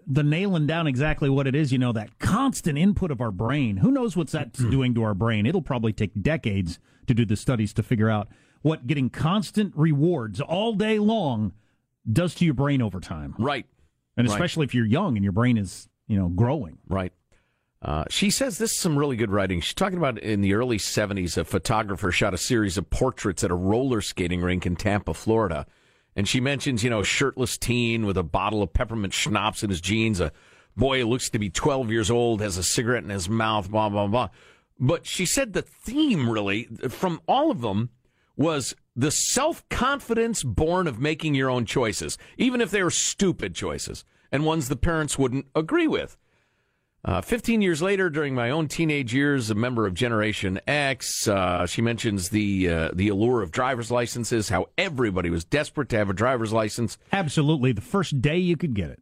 the 0.07 0.23
nailing 0.23 0.67
down 0.67 0.87
exactly 0.87 1.29
what 1.29 1.47
it 1.47 1.55
is, 1.55 1.73
you 1.73 1.79
know, 1.79 1.93
that 1.93 2.19
constant 2.19 2.79
input 2.79 3.11
of 3.11 3.21
our 3.21 3.33
brain. 3.33 3.79
Who 3.79 3.91
knows 3.91 4.17
what's 4.17 4.33
that's 4.33 4.59
doing 4.59 4.95
to 4.95 5.03
our 5.03 5.15
brain? 5.15 5.47
It'll 5.47 5.63
probably 5.63 5.93
take 5.93 6.23
decades 6.23 6.79
to 7.09 7.15
do 7.15 7.25
the 7.25 7.37
studies 7.37 7.73
to 7.75 7.83
figure 7.83 8.09
out 8.09 8.29
what 8.63 8.87
getting 8.87 9.11
constant 9.11 9.73
rewards 9.77 10.41
all 10.41 10.75
day 10.75 10.99
long 10.99 11.53
does 12.11 12.35
to 12.37 12.45
your 12.45 12.55
brain 12.55 12.81
over 12.83 13.01
time. 13.01 13.35
Right. 13.39 13.67
And 14.17 14.27
Right. 14.29 14.35
especially 14.35 14.65
if 14.65 14.75
you're 14.75 14.87
young 14.87 15.17
and 15.17 15.25
your 15.25 15.33
brain 15.33 15.59
is, 15.59 15.89
you 16.07 16.17
know, 16.17 16.29
growing. 16.29 16.79
Right. 16.89 17.13
Uh, 17.83 18.05
she 18.09 18.31
says 18.31 18.59
this 18.59 18.73
is 18.73 18.79
some 18.79 18.97
really 18.99 19.17
good 19.17 19.31
writing. 19.31 19.61
She's 19.61 19.75
talking 19.75 19.99
about 19.99 20.19
in 20.19 20.41
the 20.41 20.55
early 20.55 20.79
70s, 20.79 21.37
a 21.37 21.45
photographer 21.45 22.11
shot 22.11 22.33
a 22.33 22.39
series 22.39 22.79
of 22.79 22.89
portraits 22.91 23.45
at 23.45 23.51
a 23.51 23.55
roller 23.55 24.01
skating 24.01 24.41
rink 24.41 24.67
in 24.67 24.77
Tampa, 24.77 25.15
Florida. 25.15 25.67
And 26.17 26.27
she 26.27 26.41
mentions, 26.41 26.83
you 26.83 26.91
know, 26.91 27.03
shirtless 27.03 27.59
teen 27.59 28.07
with 28.07 28.17
a 28.17 28.23
bottle 28.23 28.63
of 28.63 28.73
peppermint 28.73 29.13
schnapps 29.13 29.63
in 29.63 29.69
his 29.71 29.83
jeans, 29.83 30.19
a 30.19 30.33
boy 30.75 31.01
who 31.01 31.07
looks 31.07 31.29
to 31.31 31.39
be 31.39 31.51
12 31.51 31.93
years 31.93 32.11
old, 32.11 32.41
has 32.41 32.57
a 32.57 32.63
cigarette 32.63 33.05
in 33.05 33.11
his 33.11 33.29
mouth, 33.29 33.71
blah, 33.71 33.91
blah, 33.91 34.07
blah. 34.07 34.31
But 34.81 35.07
she 35.07 35.27
said 35.27 35.53
the 35.53 35.63
theme 35.63 36.29
really 36.29 36.65
from 36.89 37.21
all 37.29 37.51
of 37.51 37.61
them 37.61 37.91
was 38.37 38.75
the 38.95 39.11
self 39.11 39.67
confidence 39.69 40.43
born 40.43 40.87
of 40.87 40.99
making 40.99 41.35
your 41.35 41.51
own 41.51 41.67
choices, 41.67 42.19
even 42.39 42.61
if 42.61 42.71
they 42.71 42.83
were 42.83 42.91
stupid 42.91 43.55
choices 43.55 44.05
and 44.33 44.45
ones 44.45 44.69
the 44.69 44.77
parents 44.77 45.19
wouldn't 45.19 45.47
agree 45.55 45.87
with. 45.87 46.17
Uh, 47.07 47.21
15 47.21 47.63
years 47.63 47.81
later, 47.81 48.11
during 48.11 48.35
my 48.35 48.51
own 48.51 48.67
teenage 48.67 49.15
years, 49.15 49.49
a 49.49 49.55
member 49.55 49.87
of 49.87 49.95
Generation 49.95 50.59
X, 50.67 51.29
uh, 51.29 51.65
she 51.65 51.81
mentions 51.81 52.31
the 52.31 52.69
uh, 52.69 52.91
the 52.93 53.09
allure 53.09 53.43
of 53.43 53.53
driver's 53.53 53.93
licenses, 53.93 54.49
how 54.49 54.67
everybody 54.77 55.31
was 55.31 55.45
desperate 55.45 55.89
to 55.89 55.97
have 55.97 56.11
a 56.11 56.13
driver's 56.13 56.53
license. 56.53 56.99
Absolutely. 57.13 57.71
The 57.71 57.81
first 57.81 58.21
day 58.21 58.39
you 58.39 58.57
could 58.57 58.75
get 58.75 58.91
it. 58.91 59.01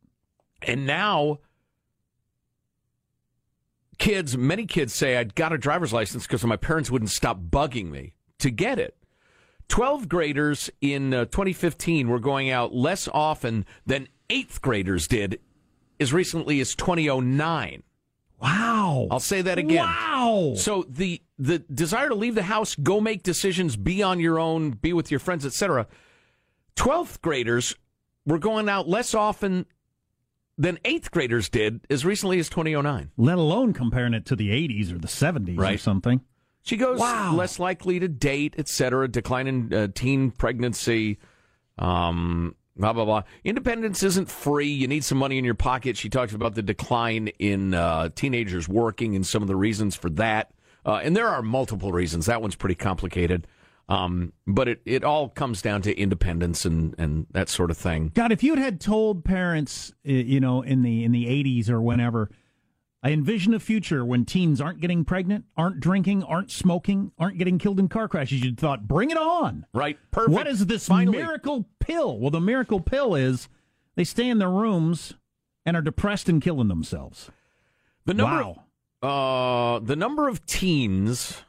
And 0.60 0.86
now, 0.86 1.38
kids, 3.96 4.36
many 4.36 4.66
kids 4.66 4.94
say, 4.94 5.16
I 5.16 5.24
got 5.24 5.54
a 5.54 5.58
driver's 5.58 5.94
license 5.94 6.26
because 6.26 6.44
my 6.44 6.56
parents 6.56 6.90
wouldn't 6.90 7.10
stop 7.10 7.38
bugging 7.40 7.90
me 7.90 8.12
to 8.38 8.50
get 8.50 8.78
it. 8.78 8.98
12 9.68 10.10
graders 10.10 10.68
in 10.82 11.14
uh, 11.14 11.24
2015 11.24 12.08
were 12.08 12.20
going 12.20 12.50
out 12.50 12.74
less 12.74 13.08
often 13.14 13.64
than 13.86 14.08
eighth 14.28 14.60
graders 14.60 15.08
did 15.08 15.40
as 15.98 16.12
recently 16.12 16.60
as 16.60 16.74
2009. 16.74 17.82
Wow. 18.44 19.08
I'll 19.10 19.20
say 19.20 19.42
that 19.42 19.58
again. 19.58 19.84
Wow. 19.84 20.52
So 20.56 20.84
the 20.88 21.20
the 21.38 21.58
desire 21.60 22.08
to 22.10 22.14
leave 22.14 22.34
the 22.34 22.42
house, 22.42 22.74
go 22.76 23.00
make 23.00 23.22
decisions, 23.22 23.76
be 23.76 24.02
on 24.02 24.20
your 24.20 24.38
own, 24.38 24.70
be 24.72 24.92
with 24.92 25.10
your 25.10 25.18
friends, 25.20 25.44
etc. 25.46 25.86
12th 26.76 27.20
graders 27.22 27.74
were 28.26 28.38
going 28.38 28.68
out 28.68 28.88
less 28.88 29.14
often 29.14 29.66
than 30.56 30.76
8th 30.84 31.10
graders 31.10 31.48
did 31.48 31.80
as 31.90 32.04
recently 32.04 32.38
as 32.38 32.48
2009. 32.48 33.10
Let 33.16 33.38
alone 33.38 33.72
comparing 33.72 34.14
it 34.14 34.24
to 34.26 34.36
the 34.36 34.50
80s 34.50 34.92
or 34.92 34.98
the 34.98 35.08
70s 35.08 35.58
or 35.58 35.78
something. 35.78 36.20
She 36.62 36.76
goes 36.76 36.98
Wow. 37.00 37.34
less 37.34 37.58
likely 37.58 37.98
to 37.98 38.08
date, 38.08 38.54
etc. 38.56 39.08
Decline 39.08 39.46
in 39.48 39.74
uh, 39.74 39.88
teen 39.94 40.30
pregnancy. 40.30 41.18
Um, 41.78 42.54
blah 42.76 42.92
blah 42.92 43.04
blah. 43.04 43.22
Independence 43.44 44.02
isn't 44.02 44.30
free. 44.30 44.68
You 44.68 44.88
need 44.88 45.04
some 45.04 45.18
money 45.18 45.38
in 45.38 45.44
your 45.44 45.54
pocket. 45.54 45.96
She 45.96 46.08
talks 46.08 46.32
about 46.32 46.54
the 46.54 46.62
decline 46.62 47.28
in 47.38 47.74
uh, 47.74 48.10
teenagers 48.14 48.68
working 48.68 49.14
and 49.14 49.26
some 49.26 49.42
of 49.42 49.48
the 49.48 49.56
reasons 49.56 49.96
for 49.96 50.10
that. 50.10 50.52
Uh, 50.86 51.00
and 51.02 51.16
there 51.16 51.28
are 51.28 51.42
multiple 51.42 51.92
reasons. 51.92 52.26
That 52.26 52.42
one's 52.42 52.56
pretty 52.56 52.74
complicated. 52.74 53.46
Um, 53.88 54.32
but 54.46 54.68
it, 54.68 54.80
it 54.86 55.04
all 55.04 55.28
comes 55.28 55.60
down 55.60 55.82
to 55.82 55.94
independence 55.94 56.64
and, 56.64 56.94
and 56.98 57.26
that 57.32 57.48
sort 57.48 57.70
of 57.70 57.76
thing. 57.76 58.12
God, 58.14 58.32
if 58.32 58.42
you 58.42 58.54
had 58.54 58.80
told 58.80 59.24
parents, 59.24 59.92
you 60.04 60.40
know, 60.40 60.62
in 60.62 60.82
the 60.82 61.04
in 61.04 61.12
the 61.12 61.26
80s 61.26 61.68
or 61.68 61.82
whenever, 61.82 62.30
I 63.04 63.10
envision 63.10 63.52
a 63.52 63.60
future 63.60 64.02
when 64.02 64.24
teens 64.24 64.62
aren't 64.62 64.80
getting 64.80 65.04
pregnant, 65.04 65.44
aren't 65.58 65.78
drinking, 65.78 66.22
aren't 66.22 66.50
smoking, 66.50 67.12
aren't 67.18 67.36
getting 67.36 67.58
killed 67.58 67.78
in 67.78 67.88
car 67.88 68.08
crashes, 68.08 68.42
you'd 68.42 68.58
thought, 68.58 68.88
bring 68.88 69.10
it 69.10 69.18
on. 69.18 69.66
Right. 69.74 69.98
Perfect. 70.10 70.32
What 70.32 70.46
is 70.46 70.64
this 70.64 70.88
Finally. 70.88 71.18
miracle 71.18 71.68
pill? 71.80 72.18
Well, 72.18 72.30
the 72.30 72.40
miracle 72.40 72.80
pill 72.80 73.14
is 73.14 73.50
they 73.94 74.04
stay 74.04 74.26
in 74.26 74.38
their 74.38 74.50
rooms 74.50 75.12
and 75.66 75.76
are 75.76 75.82
depressed 75.82 76.30
and 76.30 76.40
killing 76.40 76.68
themselves. 76.68 77.30
The 78.06 78.14
number 78.14 78.42
wow. 78.42 78.64
Uh, 79.02 79.80
the 79.80 79.96
number 79.96 80.28
of 80.28 80.46
teens, 80.46 81.42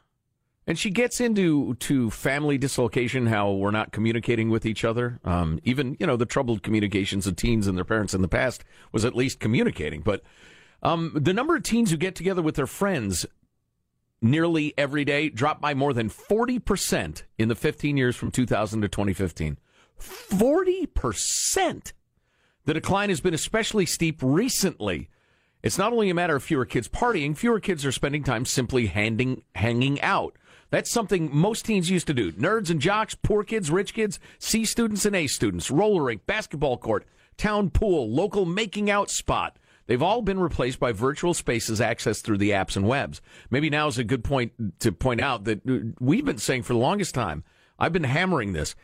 and 0.66 0.78
she 0.78 0.90
gets 0.90 1.22
into 1.22 1.72
to 1.76 2.10
family 2.10 2.58
dislocation, 2.58 3.28
how 3.28 3.50
we're 3.50 3.70
not 3.70 3.92
communicating 3.92 4.50
with 4.50 4.66
each 4.66 4.84
other. 4.84 5.20
Um, 5.24 5.58
even 5.64 5.96
you 5.98 6.06
know 6.06 6.18
the 6.18 6.26
troubled 6.26 6.62
communications 6.62 7.26
of 7.26 7.34
teens 7.34 7.66
and 7.66 7.74
their 7.78 7.84
parents 7.86 8.12
in 8.12 8.20
the 8.20 8.28
past 8.28 8.62
was 8.92 9.06
at 9.06 9.14
least 9.14 9.40
communicating. 9.40 10.02
But 10.02 10.22
um, 10.86 11.12
the 11.14 11.32
number 11.32 11.56
of 11.56 11.62
teens 11.62 11.90
who 11.90 11.96
get 11.96 12.14
together 12.14 12.42
with 12.42 12.54
their 12.54 12.66
friends 12.66 13.26
nearly 14.22 14.72
every 14.78 15.04
day 15.04 15.28
dropped 15.28 15.60
by 15.60 15.74
more 15.74 15.92
than 15.92 16.08
forty 16.08 16.58
percent 16.58 17.24
in 17.38 17.48
the 17.48 17.54
fifteen 17.54 17.96
years 17.96 18.16
from 18.16 18.30
2000 18.30 18.82
to 18.82 18.88
2015. 18.88 19.58
Forty 19.96 20.86
percent. 20.86 21.92
The 22.64 22.74
decline 22.74 23.08
has 23.08 23.20
been 23.20 23.34
especially 23.34 23.86
steep 23.86 24.20
recently. 24.22 25.08
It's 25.62 25.78
not 25.78 25.92
only 25.92 26.10
a 26.10 26.14
matter 26.14 26.36
of 26.36 26.44
fewer 26.44 26.64
kids 26.64 26.88
partying, 26.88 27.36
fewer 27.36 27.58
kids 27.58 27.84
are 27.84 27.92
spending 27.92 28.22
time 28.22 28.44
simply 28.44 28.86
handing, 28.86 29.42
hanging 29.54 30.00
out. 30.00 30.36
That's 30.70 30.90
something 30.90 31.34
most 31.34 31.64
teens 31.64 31.90
used 31.90 32.06
to 32.08 32.14
do. 32.14 32.32
Nerds 32.32 32.70
and 32.70 32.80
jocks, 32.80 33.16
poor 33.16 33.42
kids, 33.42 33.70
rich 33.70 33.94
kids, 33.94 34.18
C 34.38 34.64
students 34.64 35.04
and 35.04 35.16
A 35.16 35.26
students, 35.26 35.70
roller 35.70 36.04
rink, 36.04 36.26
basketball 36.26 36.76
court, 36.76 37.04
town 37.36 37.70
pool, 37.70 38.08
local 38.10 38.44
making 38.44 38.90
out 38.90 39.10
spot. 39.10 39.56
They've 39.86 40.02
all 40.02 40.22
been 40.22 40.40
replaced 40.40 40.80
by 40.80 40.92
virtual 40.92 41.34
spaces 41.34 41.80
accessed 41.80 42.22
through 42.22 42.38
the 42.38 42.50
apps 42.50 42.76
and 42.76 42.86
webs. 42.86 43.20
Maybe 43.50 43.70
now 43.70 43.86
is 43.86 43.98
a 43.98 44.04
good 44.04 44.24
point 44.24 44.80
to 44.80 44.92
point 44.92 45.20
out 45.20 45.44
that 45.44 45.68
uh, 45.68 45.94
we've 46.00 46.24
been 46.24 46.38
saying 46.38 46.64
for 46.64 46.72
the 46.72 46.78
longest 46.78 47.14
time, 47.14 47.44
I've 47.78 47.92
been 47.92 48.04
hammering 48.04 48.52
this 48.52 48.74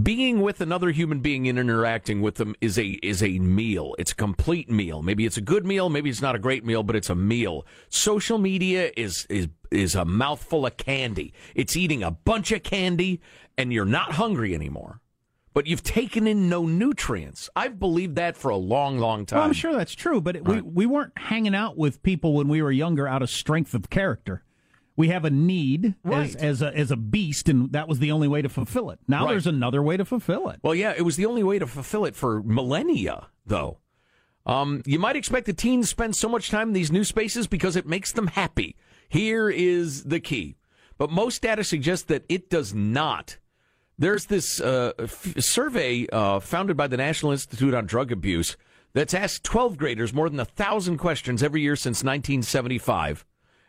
being 0.00 0.40
with 0.40 0.60
another 0.60 0.90
human 0.90 1.20
being 1.20 1.48
and 1.48 1.58
interacting 1.58 2.22
with 2.22 2.36
them 2.36 2.54
is 2.60 2.78
a 2.78 2.98
is 3.02 3.22
a 3.22 3.38
meal. 3.38 3.94
It's 3.98 4.12
a 4.12 4.14
complete 4.14 4.70
meal. 4.70 5.02
Maybe 5.02 5.26
it's 5.26 5.36
a 5.36 5.42
good 5.42 5.66
meal, 5.66 5.90
maybe 5.90 6.08
it's 6.08 6.22
not 6.22 6.34
a 6.34 6.38
great 6.38 6.64
meal, 6.64 6.82
but 6.82 6.96
it's 6.96 7.10
a 7.10 7.14
meal. 7.14 7.66
Social 7.90 8.38
media 8.38 8.90
is 8.96 9.26
is 9.28 9.48
is 9.70 9.94
a 9.94 10.04
mouthful 10.04 10.64
of 10.66 10.76
candy. 10.76 11.34
It's 11.54 11.76
eating 11.76 12.02
a 12.02 12.10
bunch 12.10 12.52
of 12.52 12.62
candy 12.62 13.20
and 13.58 13.72
you're 13.72 13.84
not 13.84 14.12
hungry 14.12 14.54
anymore. 14.54 15.01
But 15.54 15.66
you've 15.66 15.82
taken 15.82 16.26
in 16.26 16.48
no 16.48 16.64
nutrients. 16.66 17.50
I've 17.54 17.78
believed 17.78 18.16
that 18.16 18.36
for 18.38 18.50
a 18.50 18.56
long, 18.56 18.98
long 18.98 19.26
time. 19.26 19.38
Well, 19.38 19.46
I'm 19.46 19.52
sure 19.52 19.72
that's 19.74 19.94
true, 19.94 20.20
but 20.20 20.36
it, 20.36 20.44
we, 20.48 20.60
we 20.62 20.86
weren't 20.86 21.12
hanging 21.16 21.54
out 21.54 21.76
with 21.76 22.02
people 22.02 22.32
when 22.34 22.48
we 22.48 22.62
were 22.62 22.72
younger 22.72 23.06
out 23.06 23.20
of 23.22 23.28
strength 23.28 23.74
of 23.74 23.90
character. 23.90 24.42
We 24.96 25.08
have 25.08 25.24
a 25.26 25.30
need 25.30 25.94
Right. 26.04 26.28
as, 26.28 26.36
as, 26.36 26.62
a, 26.62 26.74
as 26.76 26.90
a 26.90 26.96
beast, 26.96 27.48
and 27.50 27.70
that 27.72 27.86
was 27.88 27.98
the 27.98 28.12
only 28.12 28.28
way 28.28 28.40
to 28.40 28.48
fulfill 28.48 28.90
it. 28.90 28.98
Now 29.06 29.24
Right. 29.24 29.32
there's 29.32 29.46
another 29.46 29.82
way 29.82 29.96
to 29.98 30.04
fulfill 30.06 30.48
it. 30.48 30.60
Well, 30.62 30.74
yeah, 30.74 30.94
it 30.96 31.02
was 31.02 31.16
the 31.16 31.26
only 31.26 31.42
way 31.42 31.58
to 31.58 31.66
fulfill 31.66 32.04
it 32.06 32.14
for 32.16 32.42
millennia, 32.42 33.28
though. 33.46 33.78
Um, 34.44 34.82
you 34.86 34.98
might 34.98 35.16
expect 35.16 35.46
the 35.46 35.52
teens 35.52 35.88
spend 35.88 36.16
so 36.16 36.28
much 36.28 36.50
time 36.50 36.68
in 36.68 36.74
these 36.74 36.90
new 36.90 37.04
spaces 37.04 37.46
because 37.46 37.76
it 37.76 37.86
makes 37.86 38.12
them 38.12 38.26
happy. 38.28 38.76
Here 39.08 39.48
is 39.50 40.04
the 40.04 40.18
key. 40.18 40.56
But 40.98 41.10
most 41.10 41.42
data 41.42 41.62
suggests 41.64 42.06
that 42.06 42.24
it 42.28 42.48
does 42.50 42.74
not. 42.74 43.36
There's 44.02 44.26
this 44.26 44.60
uh, 44.60 44.94
f- 44.98 45.38
survey 45.38 46.08
uh, 46.12 46.40
founded 46.40 46.76
by 46.76 46.88
the 46.88 46.96
National 46.96 47.30
Institute 47.30 47.72
on 47.72 47.86
Drug 47.86 48.10
Abuse 48.10 48.56
that's 48.94 49.14
asked 49.14 49.44
12 49.44 49.76
graders 49.76 50.12
more 50.12 50.28
than 50.28 50.40
a 50.40 50.44
thousand 50.44 50.98
questions 50.98 51.40
every 51.40 51.60
year 51.60 51.76
since 51.76 51.98
1975. 52.02 53.24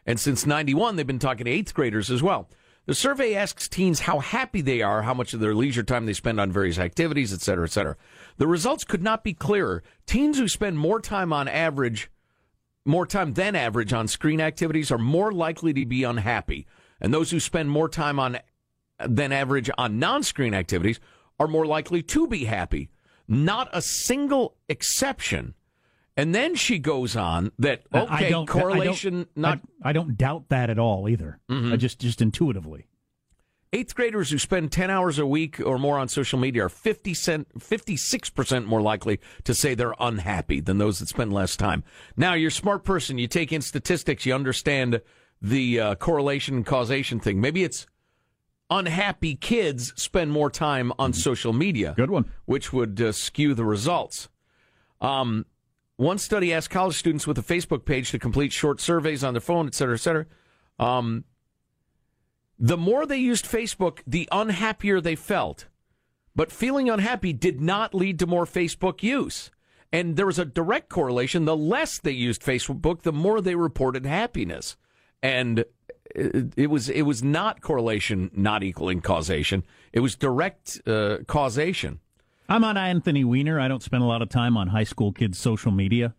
And 0.08 0.20
since 0.20 0.48
91, 0.48 0.96
they've 0.96 1.06
been 1.06 1.20
talking 1.20 1.46
to 1.46 1.52
eighth 1.52 1.76
graders 1.76 2.10
as 2.10 2.24
well. 2.24 2.50
The 2.88 2.96
survey 2.96 3.36
asks 3.36 3.70
teens 3.70 4.00
how 4.00 4.18
happy 4.18 4.62
they 4.62 4.82
are, 4.82 5.04
how 5.04 5.14
much 5.14 5.36
of 5.36 5.40
their 5.40 5.54
leisure 5.54 5.84
time 5.84 6.08
they 6.08 6.14
spend 6.14 6.40
on 6.40 6.52
various 6.52 6.80
activities, 6.80 7.32
et 7.32 7.42
cetera, 7.42 7.66
et 7.66 7.72
cetera. 7.72 7.96
The 8.38 8.48
results 8.48 8.86
could 8.86 9.04
not 9.04 9.24
be 9.24 9.36
clearer. 9.36 9.84
Teens 10.08 10.40
who 10.40 10.48
spend 10.48 10.80
more 10.80 11.00
time 11.00 11.32
on 11.32 11.48
average, 11.48 12.10
more 12.86 13.06
time 13.06 13.34
than 13.34 13.56
average 13.56 13.94
on 13.94 14.08
screen 14.08 14.42
activities 14.42 14.92
are 14.92 14.98
more 14.98 15.32
likely 15.32 15.74
to 15.74 15.86
be 15.86 16.04
unhappy. 16.04 16.66
And 17.00 17.14
those 17.14 17.30
who 17.30 17.40
spend 17.40 17.70
more 17.70 17.88
time 17.88 18.18
on 18.18 18.40
than 19.08 19.32
average 19.32 19.70
on 19.78 20.00
non-screen 20.00 20.54
activities 20.54 21.00
are 21.40 21.48
more 21.48 21.66
likely 21.66 22.02
to 22.04 22.28
be 22.28 22.46
happy. 22.46 22.90
Not 23.28 23.70
a 23.74 23.82
single 23.82 24.56
exception. 24.70 25.56
And 26.16 26.36
then 26.36 26.56
she 26.56 26.78
goes 26.78 27.16
on 27.16 27.52
that 27.60 27.84
okay, 27.94 28.28
I 28.28 28.30
don't, 28.30 28.46
correlation 28.46 29.14
I 29.14 29.18
don't, 29.18 29.38
not 29.38 29.60
I, 29.84 29.90
I 29.90 29.94
don't 29.94 30.18
doubt 30.18 30.50
that 30.50 30.70
at 30.70 30.78
all 30.78 31.10
either. 31.10 31.40
Mm-hmm. 31.50 31.74
I 31.74 31.78
just 31.78 32.00
just 32.00 32.22
intuitively. 32.22 32.88
Eighth 33.76 33.96
graders 33.96 34.30
who 34.30 34.38
spend 34.38 34.72
10 34.72 34.92
hours 34.92 35.18
a 35.18 35.26
week 35.26 35.60
or 35.60 35.80
more 35.80 35.98
on 35.98 36.08
social 36.08 36.38
media 36.38 36.66
are 36.66 36.70
50 36.70 37.16
cent, 37.16 37.48
56% 37.58 38.66
more 38.66 38.84
likely 38.84 39.20
to 39.46 39.56
say 39.56 39.74
they're 39.74 39.96
unhappy 40.00 40.60
than 40.60 40.78
those 40.78 41.00
that 41.00 41.08
spend 41.08 41.34
less 41.34 41.58
time. 41.58 41.84
Now, 42.16 42.36
you're 42.36 42.50
a 42.50 42.52
smart 42.52 42.84
person. 42.84 43.18
You 43.18 43.28
take 43.28 43.52
in 43.52 43.62
statistics. 43.62 44.28
You 44.28 44.36
understand 44.36 45.02
the 45.42 45.80
uh, 45.80 45.96
correlation 45.96 46.58
and 46.58 46.66
causation 46.68 47.20
thing. 47.20 47.42
Maybe 47.42 47.64
it's 47.64 47.88
unhappy 48.80 49.36
kids 49.36 49.94
spend 49.96 50.32
more 50.32 50.50
time 50.50 50.92
on 50.98 51.14
social 51.14 51.54
media. 51.54 51.94
Good 51.96 52.12
one. 52.12 52.26
Which 52.46 52.74
would 52.74 53.00
uh, 53.02 53.12
skew 53.12 53.54
the 53.54 53.66
results. 53.66 54.30
Um, 55.00 55.46
one 55.98 56.18
study 56.18 56.54
asked 56.54 56.70
college 56.70 56.96
students 56.96 57.28
with 57.28 57.38
a 57.38 57.44
Facebook 57.54 57.86
page 57.86 58.12
to 58.12 58.20
complete 58.20 58.52
short 58.52 58.82
surveys 58.82 59.24
on 59.24 59.34
their 59.34 59.42
phone, 59.42 59.68
et 59.68 59.76
cetera, 59.76 59.96
et 59.96 60.02
cetera. 60.02 60.26
Um, 60.80 61.26
the 62.58 62.78
more 62.78 63.06
they 63.06 63.18
used 63.18 63.46
Facebook, 63.46 64.00
the 64.08 64.28
unhappier 64.32 65.02
they 65.02 65.16
felt. 65.16 65.68
But 66.36 66.52
feeling 66.52 66.90
unhappy 66.90 67.34
did 67.34 67.62
not 67.62 67.94
lead 67.94 68.18
to 68.20 68.28
more 68.28 68.46
Facebook 68.46 69.04
use. 69.04 69.52
And 69.92 70.16
there 70.16 70.26
was 70.26 70.40
a 70.40 70.46
direct 70.46 70.90
correlation. 70.90 71.46
The 71.46 71.56
less 71.56 72.00
they 72.00 72.12
used 72.12 72.42
Facebook, 72.42 73.04
the 73.04 73.14
more 73.14 73.42
they 73.42 73.56
reported 73.56 74.06
happiness. 74.06 74.76
And 75.22 75.66
it, 76.16 76.70
was 76.70 76.90
it 76.90 77.04
was 77.04 77.24
not 77.24 77.62
correlation 77.62 78.30
not 78.34 78.64
equaling 78.64 79.02
causation. 79.02 79.64
It 79.92 80.02
was 80.02 80.16
direct 80.16 80.82
uh, 80.86 81.20
causation. 81.28 82.00
I'm 82.50 82.64
on 82.64 82.78
Anthony 82.78 83.24
Weiner. 83.24 83.60
I 83.60 83.68
don't 83.68 83.82
spend 83.82 84.04
a 84.04 84.06
lot 84.06 84.22
of 84.22 84.30
time 84.30 84.58
on 84.58 84.68
high 84.68 84.84
school 84.84 85.12
kids' 85.12 85.38
social 85.38 85.72
media, 85.72 86.14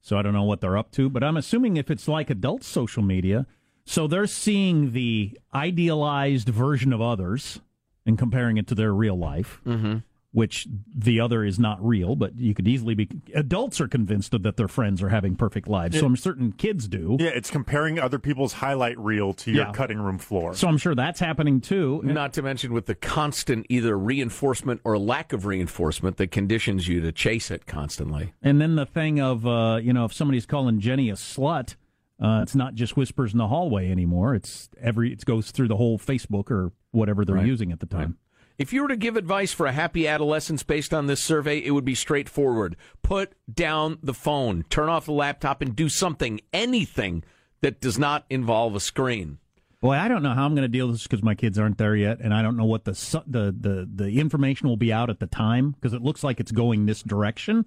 so 0.00 0.18
I 0.18 0.22
don't 0.22 0.32
know 0.32 0.44
what 0.44 0.60
they're 0.60 0.76
up 0.76 0.90
to. 0.92 1.08
But 1.10 1.22
I'm 1.22 1.36
assuming 1.36 1.76
if 1.76 1.90
it's 1.90 2.08
like 2.08 2.30
adult 2.30 2.64
social 2.64 3.02
media, 3.02 3.46
so 3.84 4.06
they're 4.06 4.26
seeing 4.26 4.92
the 4.92 5.38
idealized 5.54 6.48
version 6.48 6.92
of 6.92 7.00
others 7.00 7.60
and 8.04 8.18
comparing 8.18 8.56
it 8.56 8.66
to 8.68 8.74
their 8.74 8.92
real 8.92 9.18
life, 9.18 9.60
mm-hmm. 9.66 9.98
Which 10.36 10.68
the 10.94 11.18
other 11.18 11.42
is 11.44 11.58
not 11.58 11.82
real, 11.82 12.14
but 12.14 12.36
you 12.38 12.52
could 12.52 12.68
easily 12.68 12.94
be. 12.94 13.08
Adults 13.34 13.80
are 13.80 13.88
convinced 13.88 14.32
that 14.32 14.58
their 14.58 14.68
friends 14.68 15.02
are 15.02 15.08
having 15.08 15.34
perfect 15.34 15.66
lives. 15.66 15.98
So 15.98 16.04
I'm 16.04 16.14
certain 16.14 16.52
kids 16.52 16.88
do. 16.88 17.16
Yeah, 17.18 17.30
it's 17.30 17.50
comparing 17.50 17.98
other 17.98 18.18
people's 18.18 18.52
highlight 18.52 18.98
reel 18.98 19.32
to 19.32 19.50
your 19.50 19.64
Yeah. 19.64 19.72
cutting 19.72 19.96
room 19.96 20.18
floor. 20.18 20.52
So 20.52 20.68
I'm 20.68 20.76
sure 20.76 20.94
that's 20.94 21.20
happening 21.20 21.62
too. 21.62 22.02
Not 22.04 22.34
to 22.34 22.42
mention 22.42 22.74
with 22.74 22.84
the 22.84 22.94
constant 22.94 23.64
either 23.70 23.98
reinforcement 23.98 24.82
or 24.84 24.98
lack 24.98 25.32
of 25.32 25.46
reinforcement 25.46 26.18
that 26.18 26.30
conditions 26.32 26.86
you 26.86 27.00
to 27.00 27.12
chase 27.12 27.50
it 27.50 27.64
constantly. 27.64 28.34
And 28.42 28.60
then 28.60 28.76
the 28.76 28.84
thing 28.84 29.18
of, 29.22 29.46
uh, 29.46 29.80
you 29.82 29.94
know, 29.94 30.04
if 30.04 30.12
somebody's 30.12 30.44
calling 30.44 30.80
Jenny 30.80 31.08
a 31.08 31.14
slut, 31.14 31.76
uh, 32.20 32.40
it's 32.42 32.54
not 32.54 32.74
just 32.74 32.94
whispers 32.94 33.32
in 33.32 33.38
the 33.38 33.48
hallway 33.48 33.90
anymore. 33.90 34.34
It's 34.34 34.68
every, 34.78 35.14
it 35.14 35.24
goes 35.24 35.50
through 35.50 35.68
the 35.68 35.76
whole 35.76 35.98
Facebook 35.98 36.50
or 36.50 36.72
whatever 36.90 37.24
they're 37.24 37.36
Right. 37.36 37.46
using 37.46 37.72
at 37.72 37.80
the 37.80 37.86
time. 37.86 38.18
If 38.58 38.72
you 38.72 38.82
were 38.82 38.88
to 38.88 38.96
give 38.96 39.16
advice 39.16 39.52
for 39.52 39.66
a 39.66 39.72
happy 39.72 40.08
adolescence 40.08 40.62
based 40.62 40.94
on 40.94 41.06
this 41.06 41.22
survey, 41.22 41.58
it 41.58 41.72
would 41.72 41.84
be 41.84 41.94
straightforward. 41.94 42.76
Put 43.02 43.34
down 43.52 43.98
the 44.02 44.14
phone, 44.14 44.64
turn 44.70 44.88
off 44.88 45.04
the 45.04 45.12
laptop, 45.12 45.60
and 45.60 45.76
do 45.76 45.88
something, 45.88 46.40
anything 46.52 47.22
that 47.60 47.80
does 47.80 47.98
not 47.98 48.24
involve 48.30 48.74
a 48.74 48.80
screen. 48.80 49.38
Boy, 49.82 49.92
I 49.94 50.08
don't 50.08 50.22
know 50.22 50.32
how 50.32 50.46
I'm 50.46 50.54
going 50.54 50.62
to 50.62 50.68
deal 50.68 50.86
with 50.86 50.96
this 50.96 51.02
because 51.02 51.22
my 51.22 51.34
kids 51.34 51.58
aren't 51.58 51.76
there 51.76 51.94
yet, 51.94 52.20
and 52.20 52.32
I 52.32 52.40
don't 52.40 52.56
know 52.56 52.64
what 52.64 52.84
the 52.84 52.94
su- 52.94 53.22
the 53.26 53.54
the, 53.58 53.88
the 53.94 54.18
information 54.18 54.68
will 54.68 54.78
be 54.78 54.92
out 54.92 55.10
at 55.10 55.20
the 55.20 55.26
time 55.26 55.72
because 55.72 55.92
it 55.92 56.02
looks 56.02 56.24
like 56.24 56.40
it's 56.40 56.52
going 56.52 56.86
this 56.86 57.02
direction. 57.02 57.66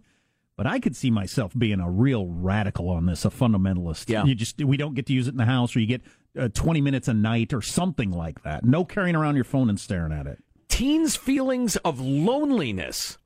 But 0.57 0.67
I 0.67 0.79
could 0.79 0.95
see 0.95 1.11
myself 1.11 1.53
being 1.57 1.79
a 1.79 1.89
real 1.89 2.27
radical 2.27 2.89
on 2.89 3.05
this, 3.05 3.23
a 3.23 3.29
fundamentalist. 3.29 4.09
Yeah. 4.09 4.25
You 4.25 4.35
just 4.35 4.61
we 4.61 4.75
don't 4.75 4.95
get 4.95 5.05
to 5.05 5.13
use 5.13 5.27
it 5.27 5.31
in 5.31 5.37
the 5.37 5.45
house, 5.45 5.75
or 5.75 5.79
you 5.79 5.85
get 5.85 6.01
uh, 6.37 6.49
20 6.49 6.81
minutes 6.81 7.07
a 7.07 7.13
night, 7.13 7.53
or 7.53 7.61
something 7.61 8.11
like 8.11 8.41
that. 8.43 8.65
No 8.65 8.83
carrying 8.83 9.15
around 9.15 9.35
your 9.35 9.45
phone 9.45 9.69
and 9.69 9.79
staring 9.79 10.11
at 10.11 10.25
it. 10.25 10.43
Teens' 10.79 11.17
feelings 11.17 11.75
of 11.83 11.99
loneliness 11.99 13.17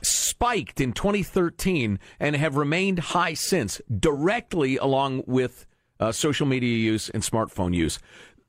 spiked 0.00 0.80
in 0.80 0.94
2013 0.94 1.98
and 2.18 2.34
have 2.34 2.56
remained 2.56 2.98
high 2.98 3.34
since, 3.34 3.78
directly 3.94 4.78
along 4.78 5.22
with 5.26 5.66
uh, 6.00 6.12
social 6.12 6.46
media 6.46 6.78
use 6.78 7.10
and 7.10 7.22
smartphone 7.22 7.74
use. 7.74 7.98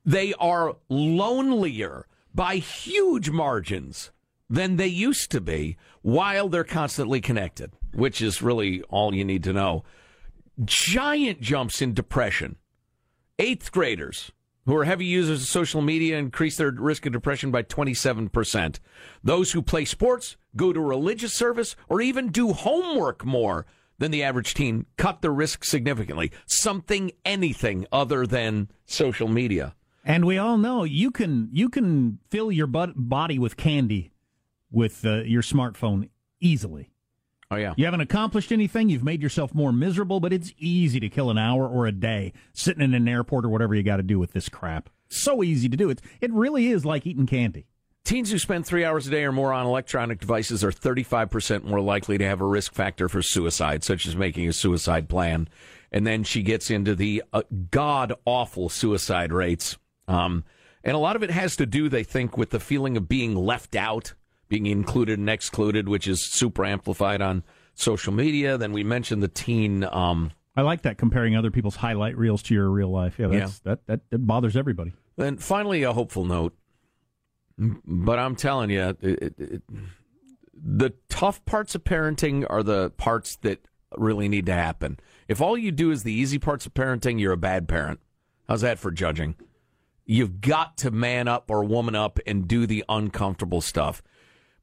They 0.06 0.32
are 0.40 0.76
lonelier 0.88 2.06
by 2.34 2.56
huge 2.56 3.28
margins 3.28 4.10
than 4.48 4.76
they 4.76 4.86
used 4.86 5.30
to 5.32 5.42
be 5.42 5.76
while 6.00 6.48
they're 6.48 6.64
constantly 6.64 7.20
connected, 7.20 7.72
which 7.92 8.22
is 8.22 8.40
really 8.40 8.80
all 8.84 9.14
you 9.14 9.26
need 9.26 9.44
to 9.44 9.52
know. 9.52 9.84
Giant 10.64 11.42
jumps 11.42 11.82
in 11.82 11.92
depression. 11.92 12.56
Eighth 13.38 13.70
graders 13.70 14.32
who 14.66 14.76
are 14.76 14.84
heavy 14.84 15.06
users 15.06 15.42
of 15.42 15.48
social 15.48 15.80
media 15.80 16.18
increase 16.18 16.56
their 16.56 16.70
risk 16.70 17.06
of 17.06 17.12
depression 17.12 17.50
by 17.50 17.62
27%. 17.62 18.78
Those 19.22 19.52
who 19.52 19.62
play 19.62 19.84
sports, 19.84 20.36
go 20.56 20.72
to 20.72 20.80
religious 20.80 21.32
service, 21.32 21.76
or 21.88 22.00
even 22.00 22.28
do 22.28 22.52
homework 22.52 23.24
more 23.24 23.64
than 23.98 24.10
the 24.10 24.22
average 24.22 24.54
teen 24.54 24.84
cut 24.96 25.22
their 25.22 25.32
risk 25.32 25.64
significantly. 25.64 26.32
Something, 26.46 27.12
anything 27.24 27.86
other 27.90 28.26
than 28.26 28.68
social 28.84 29.28
media. 29.28 29.74
And 30.04 30.24
we 30.24 30.38
all 30.38 30.56
know 30.56 30.84
you 30.84 31.10
can 31.10 31.48
you 31.52 31.68
can 31.68 32.20
fill 32.30 32.52
your 32.52 32.68
body 32.68 33.38
with 33.38 33.56
candy 33.56 34.12
with 34.70 35.04
uh, 35.04 35.22
your 35.22 35.42
smartphone 35.42 36.10
easily. 36.40 36.90
Oh, 37.50 37.56
yeah. 37.56 37.74
You 37.76 37.84
haven't 37.84 38.00
accomplished 38.00 38.50
anything. 38.50 38.88
You've 38.88 39.04
made 39.04 39.22
yourself 39.22 39.54
more 39.54 39.72
miserable, 39.72 40.18
but 40.18 40.32
it's 40.32 40.52
easy 40.58 40.98
to 41.00 41.08
kill 41.08 41.30
an 41.30 41.38
hour 41.38 41.68
or 41.68 41.86
a 41.86 41.92
day 41.92 42.32
sitting 42.52 42.82
in 42.82 42.92
an 42.94 43.06
airport 43.06 43.44
or 43.44 43.48
whatever 43.48 43.74
you 43.74 43.82
got 43.82 43.98
to 43.98 44.02
do 44.02 44.18
with 44.18 44.32
this 44.32 44.48
crap. 44.48 44.90
So 45.08 45.42
easy 45.42 45.68
to 45.68 45.76
do. 45.76 45.88
It. 45.88 46.02
It 46.20 46.32
really 46.32 46.68
is 46.68 46.84
like 46.84 47.06
eating 47.06 47.26
candy. 47.26 47.66
Teens 48.04 48.30
who 48.30 48.38
spend 48.38 48.66
three 48.66 48.84
hours 48.84 49.06
a 49.06 49.10
day 49.10 49.24
or 49.24 49.32
more 49.32 49.52
on 49.52 49.66
electronic 49.66 50.20
devices 50.20 50.62
are 50.62 50.70
35% 50.70 51.64
more 51.64 51.80
likely 51.80 52.18
to 52.18 52.24
have 52.24 52.40
a 52.40 52.46
risk 52.46 52.72
factor 52.72 53.08
for 53.08 53.20
suicide, 53.20 53.82
such 53.82 54.06
as 54.06 54.14
making 54.14 54.48
a 54.48 54.52
suicide 54.52 55.08
plan. 55.08 55.48
And 55.90 56.06
then 56.06 56.22
she 56.24 56.42
gets 56.42 56.70
into 56.70 56.94
the 56.94 57.22
uh, 57.32 57.42
god 57.70 58.12
awful 58.24 58.68
suicide 58.68 59.32
rates. 59.32 59.76
Um, 60.06 60.44
and 60.84 60.94
a 60.94 61.00
lot 61.00 61.16
of 61.16 61.24
it 61.24 61.30
has 61.30 61.56
to 61.56 61.66
do, 61.66 61.88
they 61.88 62.04
think, 62.04 62.36
with 62.36 62.50
the 62.50 62.60
feeling 62.60 62.96
of 62.96 63.08
being 63.08 63.34
left 63.34 63.74
out, 63.74 64.14
being 64.48 64.66
included 64.66 65.18
and 65.18 65.28
excluded, 65.28 65.88
which 65.88 66.06
is 66.06 66.20
super 66.20 66.64
amplified 66.64 67.20
on 67.20 67.42
social 67.74 68.12
media. 68.12 68.56
Then 68.58 68.72
we 68.72 68.84
mentioned 68.84 69.22
the 69.22 69.28
teen. 69.28 69.84
Um, 69.84 70.30
I 70.56 70.62
like 70.62 70.82
that 70.82 70.98
comparing 70.98 71.36
other 71.36 71.50
people's 71.50 71.76
highlight 71.76 72.16
reels 72.16 72.42
to 72.44 72.54
your 72.54 72.70
real 72.70 72.90
life. 72.90 73.18
Yeah, 73.18 73.28
that's, 73.28 73.58
That, 73.60 73.86
that 73.86 74.10
that 74.10 74.18
bothers 74.26 74.56
everybody. 74.56 74.94
Then 75.16 75.36
finally, 75.38 75.82
a 75.82 75.92
hopeful 75.92 76.24
note. 76.24 76.54
But 77.58 78.18
I'm 78.18 78.36
telling 78.36 78.70
you, 78.70 78.96
it, 79.00 79.34
it, 79.38 79.62
the 80.52 80.92
tough 81.08 81.44
parts 81.44 81.74
of 81.74 81.84
parenting 81.84 82.46
are 82.48 82.62
the 82.62 82.90
parts 82.90 83.36
that 83.36 83.66
really 83.96 84.28
need 84.28 84.46
to 84.46 84.52
happen. 84.52 84.98
If 85.26 85.40
all 85.40 85.56
you 85.56 85.72
do 85.72 85.90
is 85.90 86.02
the 86.02 86.12
easy 86.12 86.38
parts 86.38 86.66
of 86.66 86.74
parenting, 86.74 87.18
you're 87.18 87.32
a 87.32 87.38
bad 87.38 87.66
parent. 87.66 88.00
How's 88.48 88.60
that 88.60 88.78
for 88.78 88.90
judging? 88.90 89.36
You've 90.04 90.40
got 90.40 90.76
to 90.78 90.90
man 90.90 91.28
up 91.28 91.50
or 91.50 91.64
woman 91.64 91.94
up 91.94 92.20
and 92.26 92.46
do 92.46 92.66
the 92.66 92.84
uncomfortable 92.88 93.60
stuff. 93.60 94.02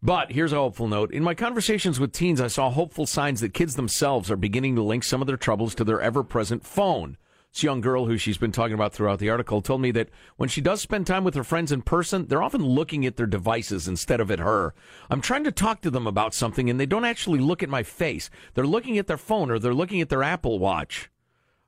But 0.06 0.34
here's 0.34 0.52
a 0.52 0.58
hopeful 0.58 0.90
note. 0.90 1.14
In 1.14 1.24
my 1.24 1.34
conversations 1.34 1.98
with 1.98 2.12
teens, 2.12 2.42
I 2.42 2.48
saw 2.48 2.70
hopeful 2.70 3.06
signs 3.06 3.40
that 3.40 3.54
kids 3.54 3.78
themselves 3.78 4.30
are 4.30 4.36
beginning 4.36 4.76
to 4.76 4.84
link 4.84 5.06
some 5.06 5.22
of 5.22 5.28
their 5.28 5.38
troubles 5.38 5.74
to 5.76 5.86
their 5.86 6.02
ever 6.02 6.26
present 6.26 6.66
phone. 6.66 7.16
This 7.54 7.64
young 7.64 7.80
girl 7.80 8.08
who 8.08 8.18
she's 8.18 8.38
been 8.38 8.52
talking 8.52 8.74
about 8.74 8.92
throughout 8.92 9.20
the 9.20 9.30
article 9.30 9.62
told 9.62 9.80
me 9.80 9.92
that 9.92 10.10
when 10.36 10.50
she 10.50 10.60
does 10.60 10.82
spend 10.82 11.08
time 11.08 11.24
with 11.24 11.36
her 11.36 11.44
friends 11.46 11.72
in 11.72 11.84
person, 11.84 12.28
they're 12.28 12.44
often 12.44 12.66
looking 12.66 13.06
at 13.06 13.16
their 13.16 13.26
devices 13.26 13.88
instead 13.88 14.20
of 14.20 14.30
at 14.30 14.40
her. 14.40 14.74
I'm 15.10 15.22
trying 15.22 15.46
to 15.46 15.54
talk 15.54 15.80
to 15.82 15.90
them 15.90 16.06
about 16.06 16.34
something 16.34 16.70
and 16.70 16.78
they 16.78 16.86
don't 16.86 17.06
actually 17.06 17.40
look 17.40 17.64
at 17.64 17.70
my 17.70 17.84
face. 17.84 18.30
They're 18.56 18.68
looking 18.68 18.98
at 18.98 19.08
their 19.08 19.16
phone 19.16 19.50
or 19.50 19.58
they're 19.58 19.74
looking 19.74 20.02
at 20.02 20.10
their 20.10 20.24
Apple 20.24 20.60
Watch. 20.60 21.12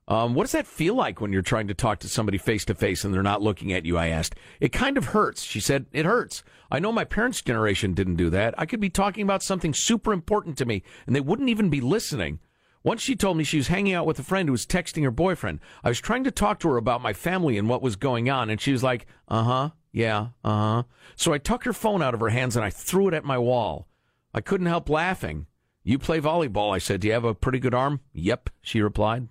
Um, 0.08 0.34
what 0.34 0.44
does 0.44 0.52
that 0.52 0.68
feel 0.68 0.94
like 0.94 1.20
when 1.20 1.32
you're 1.32 1.42
trying 1.42 1.66
to 1.66 1.74
talk 1.74 1.98
to 2.00 2.08
somebody 2.08 2.38
face 2.38 2.64
to 2.66 2.74
face 2.74 3.04
and 3.04 3.12
they're 3.12 3.22
not 3.22 3.42
looking 3.42 3.72
at 3.72 3.84
you? 3.84 3.98
I 3.98 4.08
asked. 4.08 4.36
It 4.60 4.70
kind 4.70 4.96
of 4.96 5.06
hurts. 5.06 5.42
She 5.42 5.58
said, 5.58 5.86
It 5.92 6.06
hurts. 6.06 6.44
I 6.70 6.78
know 6.78 6.92
my 6.92 7.04
parents' 7.04 7.42
generation 7.42 7.92
didn't 7.92 8.16
do 8.16 8.30
that. 8.30 8.54
I 8.56 8.66
could 8.66 8.80
be 8.80 8.90
talking 8.90 9.22
about 9.22 9.42
something 9.42 9.74
super 9.74 10.12
important 10.12 10.56
to 10.58 10.64
me 10.64 10.82
and 11.06 11.16
they 11.16 11.20
wouldn't 11.20 11.48
even 11.48 11.70
be 11.70 11.80
listening. 11.80 12.38
Once 12.84 13.02
she 13.02 13.16
told 13.16 13.36
me 13.36 13.42
she 13.42 13.56
was 13.56 13.66
hanging 13.66 13.94
out 13.94 14.06
with 14.06 14.16
a 14.20 14.22
friend 14.22 14.48
who 14.48 14.52
was 14.52 14.64
texting 14.64 15.02
her 15.02 15.10
boyfriend. 15.10 15.58
I 15.82 15.88
was 15.88 16.00
trying 16.00 16.22
to 16.22 16.30
talk 16.30 16.60
to 16.60 16.68
her 16.68 16.76
about 16.76 17.02
my 17.02 17.12
family 17.12 17.58
and 17.58 17.68
what 17.68 17.82
was 17.82 17.96
going 17.96 18.30
on, 18.30 18.48
and 18.48 18.60
she 18.60 18.70
was 18.70 18.84
like, 18.84 19.06
Uh 19.26 19.42
huh, 19.42 19.70
yeah, 19.90 20.28
uh 20.44 20.50
huh. 20.50 20.82
So 21.16 21.32
I 21.32 21.38
took 21.38 21.64
her 21.64 21.72
phone 21.72 22.00
out 22.00 22.14
of 22.14 22.20
her 22.20 22.28
hands 22.28 22.54
and 22.54 22.64
I 22.64 22.70
threw 22.70 23.08
it 23.08 23.14
at 23.14 23.24
my 23.24 23.38
wall. 23.38 23.88
I 24.32 24.40
couldn't 24.40 24.68
help 24.68 24.88
laughing. 24.88 25.46
You 25.82 25.98
play 25.98 26.20
volleyball, 26.20 26.72
I 26.72 26.78
said. 26.78 27.00
Do 27.00 27.08
you 27.08 27.14
have 27.14 27.24
a 27.24 27.34
pretty 27.34 27.58
good 27.58 27.74
arm? 27.74 28.00
Yep, 28.12 28.50
she 28.60 28.80
replied. 28.80 29.28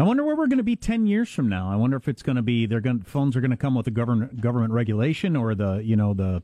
I 0.00 0.02
wonder 0.02 0.24
where 0.24 0.34
we're 0.34 0.46
going 0.46 0.56
to 0.56 0.64
be 0.64 0.76
ten 0.76 1.06
years 1.06 1.28
from 1.28 1.50
now. 1.50 1.70
I 1.70 1.76
wonder 1.76 1.98
if 1.98 2.08
it's 2.08 2.22
going 2.22 2.36
to 2.36 2.42
be 2.42 2.64
they're 2.64 2.80
going 2.80 3.02
phones 3.02 3.36
are 3.36 3.40
going 3.42 3.50
to 3.50 3.56
come 3.56 3.74
with 3.74 3.86
a 3.86 3.90
government 3.90 4.40
government 4.40 4.72
regulation 4.72 5.36
or 5.36 5.54
the 5.54 5.82
you 5.84 5.94
know 5.94 6.14
the 6.14 6.42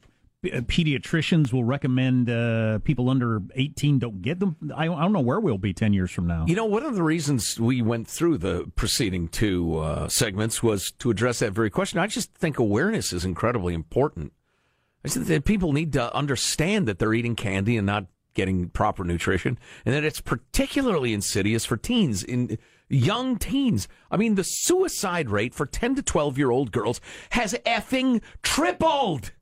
uh, 0.52 0.60
pediatricians 0.60 1.54
will 1.54 1.64
recommend 1.64 2.28
uh, 2.28 2.80
people 2.80 3.08
under 3.08 3.40
18 3.54 3.98
don't 3.98 4.20
get 4.20 4.40
them. 4.40 4.56
I, 4.76 4.84
I 4.84 4.86
don't 4.86 5.14
know 5.14 5.20
where 5.20 5.40
we'll 5.40 5.56
be 5.56 5.72
10 5.72 5.94
years 5.94 6.10
from 6.10 6.26
now. 6.26 6.44
You 6.46 6.54
know, 6.54 6.66
one 6.66 6.82
of 6.82 6.94
the 6.94 7.02
reasons 7.02 7.58
we 7.58 7.80
went 7.80 8.06
through 8.06 8.38
the 8.38 8.70
preceding 8.76 9.28
two 9.28 9.78
uh, 9.78 10.08
segments 10.08 10.62
was 10.62 10.92
to 10.98 11.10
address 11.10 11.38
that 11.38 11.52
very 11.52 11.70
question. 11.70 11.98
I 11.98 12.08
just 12.08 12.34
think 12.34 12.58
awareness 12.58 13.10
is 13.14 13.24
incredibly 13.24 13.72
important. 13.72 14.34
I 15.02 15.08
think 15.08 15.26
that 15.28 15.46
people 15.46 15.72
need 15.72 15.94
to 15.94 16.14
understand 16.14 16.86
that 16.88 16.98
they're 16.98 17.14
eating 17.14 17.36
candy 17.36 17.78
and 17.78 17.86
not 17.86 18.06
getting 18.34 18.68
proper 18.68 19.02
nutrition, 19.02 19.58
and 19.86 19.94
that 19.94 20.04
it's 20.04 20.20
particularly 20.20 21.14
insidious 21.14 21.64
for 21.64 21.78
teens, 21.78 22.22
in 22.22 22.58
young 22.88 23.36
teens. 23.38 23.88
I 24.10 24.16
mean, 24.16 24.34
the 24.34 24.44
suicide 24.44 25.30
rate 25.30 25.54
for 25.54 25.66
10 25.66 25.96
to 25.96 26.02
12 26.02 26.38
year 26.38 26.50
old 26.50 26.72
girls 26.72 27.00
has 27.30 27.54
effing 27.66 28.22
tripled. 28.42 29.32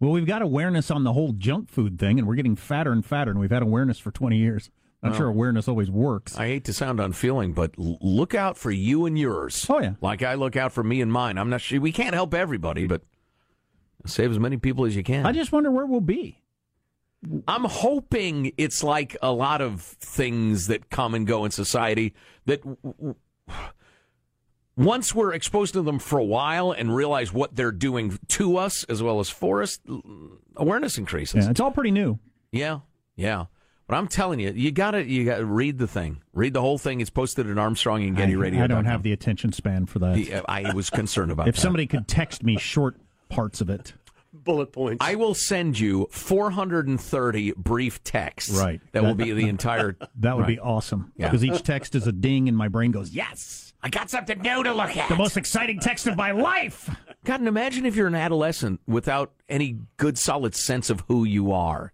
Well, 0.00 0.12
we've 0.12 0.26
got 0.26 0.42
awareness 0.42 0.90
on 0.90 1.02
the 1.04 1.12
whole 1.12 1.32
junk 1.32 1.70
food 1.70 1.98
thing, 1.98 2.18
and 2.18 2.28
we're 2.28 2.36
getting 2.36 2.54
fatter 2.56 2.92
and 2.92 3.04
fatter, 3.04 3.30
and 3.32 3.40
we've 3.40 3.50
had 3.50 3.62
awareness 3.62 3.98
for 3.98 4.10
20 4.12 4.36
years. 4.36 4.70
I'm 5.02 5.10
Well, 5.10 5.18
sure 5.18 5.28
awareness 5.28 5.68
always 5.68 5.90
works. 5.90 6.36
I 6.36 6.46
hate 6.46 6.64
to 6.64 6.72
sound 6.72 6.98
unfeeling, 7.00 7.52
but 7.52 7.72
l- 7.78 7.98
look 8.00 8.34
out 8.34 8.56
for 8.56 8.70
you 8.70 9.06
and 9.06 9.18
yours. 9.18 9.66
Oh, 9.68 9.80
yeah. 9.80 9.92
Like 10.00 10.22
I 10.22 10.34
look 10.34 10.56
out 10.56 10.72
for 10.72 10.82
me 10.82 11.00
and 11.00 11.12
mine. 11.12 11.36
I'm 11.38 11.50
not 11.50 11.60
sure 11.60 11.80
we 11.80 11.92
can't 11.92 12.14
help 12.14 12.32
everybody, 12.34 12.86
but 12.86 13.02
save 14.06 14.30
as 14.30 14.38
many 14.38 14.56
people 14.56 14.84
as 14.86 14.96
you 14.96 15.02
can. 15.04 15.26
I 15.26 15.32
just 15.32 15.52
wonder 15.52 15.70
where 15.70 15.86
we'll 15.86 16.00
be. 16.00 16.42
I'm 17.48 17.64
hoping 17.64 18.52
it's 18.56 18.84
like 18.84 19.16
a 19.22 19.32
lot 19.32 19.60
of 19.60 19.80
things 19.82 20.68
that 20.68 20.88
come 20.90 21.14
and 21.14 21.26
go 21.26 21.44
in 21.44 21.50
society 21.50 22.14
that 22.46 22.60
once 24.76 25.14
we're 25.14 25.32
exposed 25.32 25.74
to 25.74 25.82
them 25.82 25.98
for 25.98 26.18
a 26.18 26.24
while 26.24 26.70
and 26.70 26.94
realize 26.94 27.32
what 27.32 27.56
they're 27.56 27.72
doing 27.72 28.18
to 28.28 28.56
us 28.56 28.84
as 28.84 29.02
well 29.02 29.18
as 29.18 29.28
for 29.28 29.62
us, 29.62 29.80
awareness 30.56 30.96
increases. 30.96 31.44
Yeah, 31.44 31.50
it's 31.50 31.60
all 31.60 31.72
pretty 31.72 31.90
new. 31.90 32.20
Yeah, 32.52 32.80
yeah. 33.16 33.46
But 33.88 33.96
I'm 33.96 34.06
telling 34.06 34.38
you, 34.38 34.52
you 34.52 34.70
gotta 34.70 35.04
you 35.04 35.24
gotta 35.24 35.46
read 35.46 35.78
the 35.78 35.88
thing, 35.88 36.22
read 36.34 36.52
the 36.52 36.60
whole 36.60 36.78
thing. 36.78 37.00
It's 37.00 37.10
posted 37.10 37.50
at 37.50 37.58
Armstrong 37.58 38.04
and 38.04 38.16
Getty 38.16 38.34
I, 38.34 38.36
Radio. 38.36 38.62
I 38.64 38.66
don't 38.66 38.84
have 38.84 39.02
the 39.02 39.12
attention 39.12 39.50
span 39.52 39.86
for 39.86 39.98
that. 40.00 40.44
I 40.46 40.72
was 40.74 40.90
concerned 40.90 41.32
about 41.32 41.48
if 41.48 41.56
that. 41.56 41.60
somebody 41.60 41.86
could 41.86 42.06
text 42.06 42.44
me 42.44 42.58
short 42.58 42.96
parts 43.30 43.60
of 43.60 43.70
it. 43.70 43.94
Bullet 44.48 44.72
points. 44.72 45.04
I 45.06 45.14
will 45.16 45.34
send 45.34 45.78
you 45.78 46.08
430 46.10 47.52
brief 47.52 48.02
texts. 48.02 48.58
Right. 48.58 48.80
That, 48.92 49.02
will 49.02 49.14
be 49.14 49.32
the 49.32 49.46
entire. 49.48 49.94
That 50.20 50.36
would 50.38 50.46
be 50.46 50.54
Right. 50.58 50.66
awesome. 50.66 51.12
Yeah. 51.16 51.26
Because 51.28 51.44
each 51.44 51.62
text 51.62 51.94
is 51.94 52.06
a 52.06 52.12
ding, 52.12 52.48
and 52.48 52.56
my 52.56 52.68
brain 52.68 52.90
goes, 52.90 53.10
yes. 53.10 53.74
I 53.82 53.90
got 53.90 54.08
something 54.10 54.40
new 54.40 54.62
to 54.64 54.72
look 54.72 54.96
at. 54.96 55.08
The 55.10 55.16
most 55.16 55.36
exciting 55.36 55.80
text 55.80 56.06
of 56.06 56.16
my 56.16 56.32
life. 56.32 56.88
God, 57.24 57.40
and 57.40 57.48
imagine 57.48 57.84
if 57.84 57.94
you're 57.94 58.06
an 58.08 58.14
adolescent 58.14 58.80
without 58.88 59.32
any 59.50 59.80
good, 59.98 60.16
solid 60.18 60.54
sense 60.54 60.88
of 60.90 61.04
who 61.08 61.24
you 61.24 61.52
are, 61.52 61.92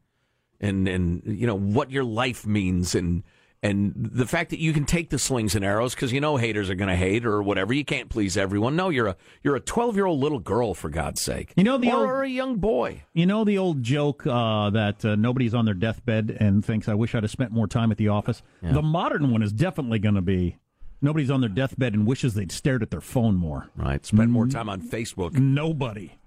and 0.60 0.86
and 0.88 1.22
you 1.26 1.46
know 1.46 1.58
what 1.58 1.90
your 1.90 2.04
life 2.04 2.46
means, 2.46 2.94
and 2.94 3.22
and 3.64 3.92
the 3.96 4.26
fact 4.26 4.50
that 4.50 4.58
you 4.60 4.74
can 4.74 4.84
take 4.84 5.08
the 5.08 5.18
slings 5.18 5.54
and 5.54 5.64
arrows 5.64 5.94
because 5.94 6.12
you 6.12 6.20
know 6.20 6.36
haters 6.36 6.68
are 6.68 6.74
going 6.74 6.90
to 6.90 6.96
hate 6.96 7.24
or 7.24 7.42
whatever. 7.42 7.72
You 7.72 7.84
can't 7.84 8.10
please 8.10 8.36
everyone. 8.36 8.76
No, 8.76 8.90
you're 8.90 9.06
a 9.06 9.16
you're 9.42 9.56
a 9.56 9.60
12 9.60 9.96
year 9.96 10.04
old 10.04 10.20
little 10.20 10.38
girl 10.38 10.74
for 10.74 10.90
God's 10.90 11.22
sake. 11.22 11.54
You 11.56 11.64
know 11.64 11.78
the 11.78 11.90
or, 11.90 11.96
old- 11.96 12.06
or 12.06 12.22
a 12.22 12.28
young 12.28 12.56
boy. 12.56 13.04
You 13.14 13.24
know 13.24 13.42
the 13.42 13.56
old 13.56 13.82
joke 13.82 14.26
uh, 14.26 14.68
that 14.70 15.02
uh, 15.04 15.16
nobody's 15.16 15.54
on 15.54 15.64
their 15.64 15.74
deathbed 15.74 16.36
and 16.38 16.62
thinks, 16.62 16.88
I 16.88 16.94
wish 16.94 17.14
I'd 17.14 17.22
have 17.22 17.30
spent 17.30 17.52
more 17.52 17.66
time 17.66 17.90
at 17.90 17.96
the 17.96 18.08
office? 18.08 18.42
The 18.62 18.82
modern 18.82 19.30
one 19.30 19.42
is 19.42 19.52
definitely 19.52 19.98
going 19.98 20.14
to 20.16 20.22
be 20.22 20.58
nobody's 21.00 21.30
on 21.30 21.40
their 21.40 21.48
deathbed 21.50 21.94
and 21.94 22.06
wishes 22.06 22.34
they'd 22.34 22.52
stared 22.52 22.82
at 22.82 22.90
their 22.90 23.00
phone 23.00 23.34
more. 23.34 23.70
Right. 23.76 24.04
Spend 24.04 24.30
more 24.30 24.46
time 24.46 24.68
on 24.68 24.82
Facebook. 24.82 25.32
Nobody. 25.34 26.18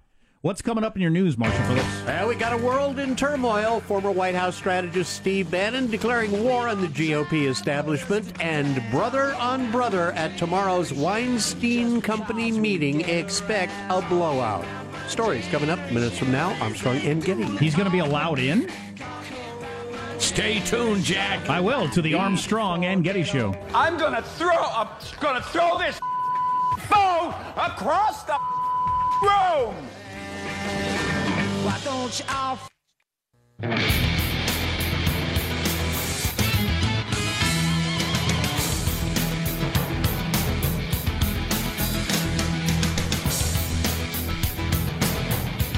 What's 0.42 0.62
coming 0.62 0.84
up 0.84 0.96
in 0.96 1.02
your 1.02 1.10
news, 1.10 1.36
Marshall 1.36 1.66
Phillips? 1.66 2.04
Well, 2.06 2.28
we 2.28 2.36
got 2.36 2.54
a 2.54 2.58
world 2.58 3.00
in 3.00 3.16
turmoil. 3.16 3.80
Former 3.82 4.12
White 4.12 4.36
House 4.36 4.56
strategist 4.56 5.14
Steve 5.14 5.50
Bannon 5.50 5.88
declaring 5.90 6.44
war 6.44 6.68
on 6.68 6.80
the 6.80 6.88
GOP 6.88 7.48
establishment, 7.50 8.32
and 8.40 8.84
brother 8.92 9.34
on 9.36 9.72
brother 9.72 10.12
at 10.12 10.38
tomorrow's 10.38 10.94
Weinstein 10.94 12.02
Company 12.02 12.52
meeting. 12.52 13.02
Expect 13.10 13.72
a 13.90 14.00
blowout. 14.04 14.64
Stories 15.08 15.48
coming 15.48 15.72
up 15.72 15.80
minutes 15.92 16.20
from 16.20 16.32
now. 16.32 16.56
Armstrong 16.62 16.98
and 16.98 17.24
Getty. 17.24 17.46
He's 17.58 17.74
going 17.74 17.88
to 17.88 17.92
be 17.92 18.00
allowed 18.00 18.38
in? 18.38 18.70
Stay 20.20 20.60
tuned, 20.60 21.04
Jack. 21.04 21.50
I 21.50 21.60
will, 21.60 21.90
to 21.90 22.02
the 22.02 22.14
Armstrong 22.14 22.86
and 22.86 23.04
Getty 23.04 23.24
Show. 23.24 23.56
I'm 23.74 23.98
gonna 23.98 24.22
throw. 24.22 24.56
I'm 24.56 24.88
gonna 25.20 25.42
throw 25.42 25.80
this 25.80 26.00
phone 26.90 27.34
across 27.56 28.24
the 28.24 28.38
room. 29.24 29.76
Why 31.68 31.78
don't 31.84 32.18
you 32.18 32.26
all? 32.30 32.58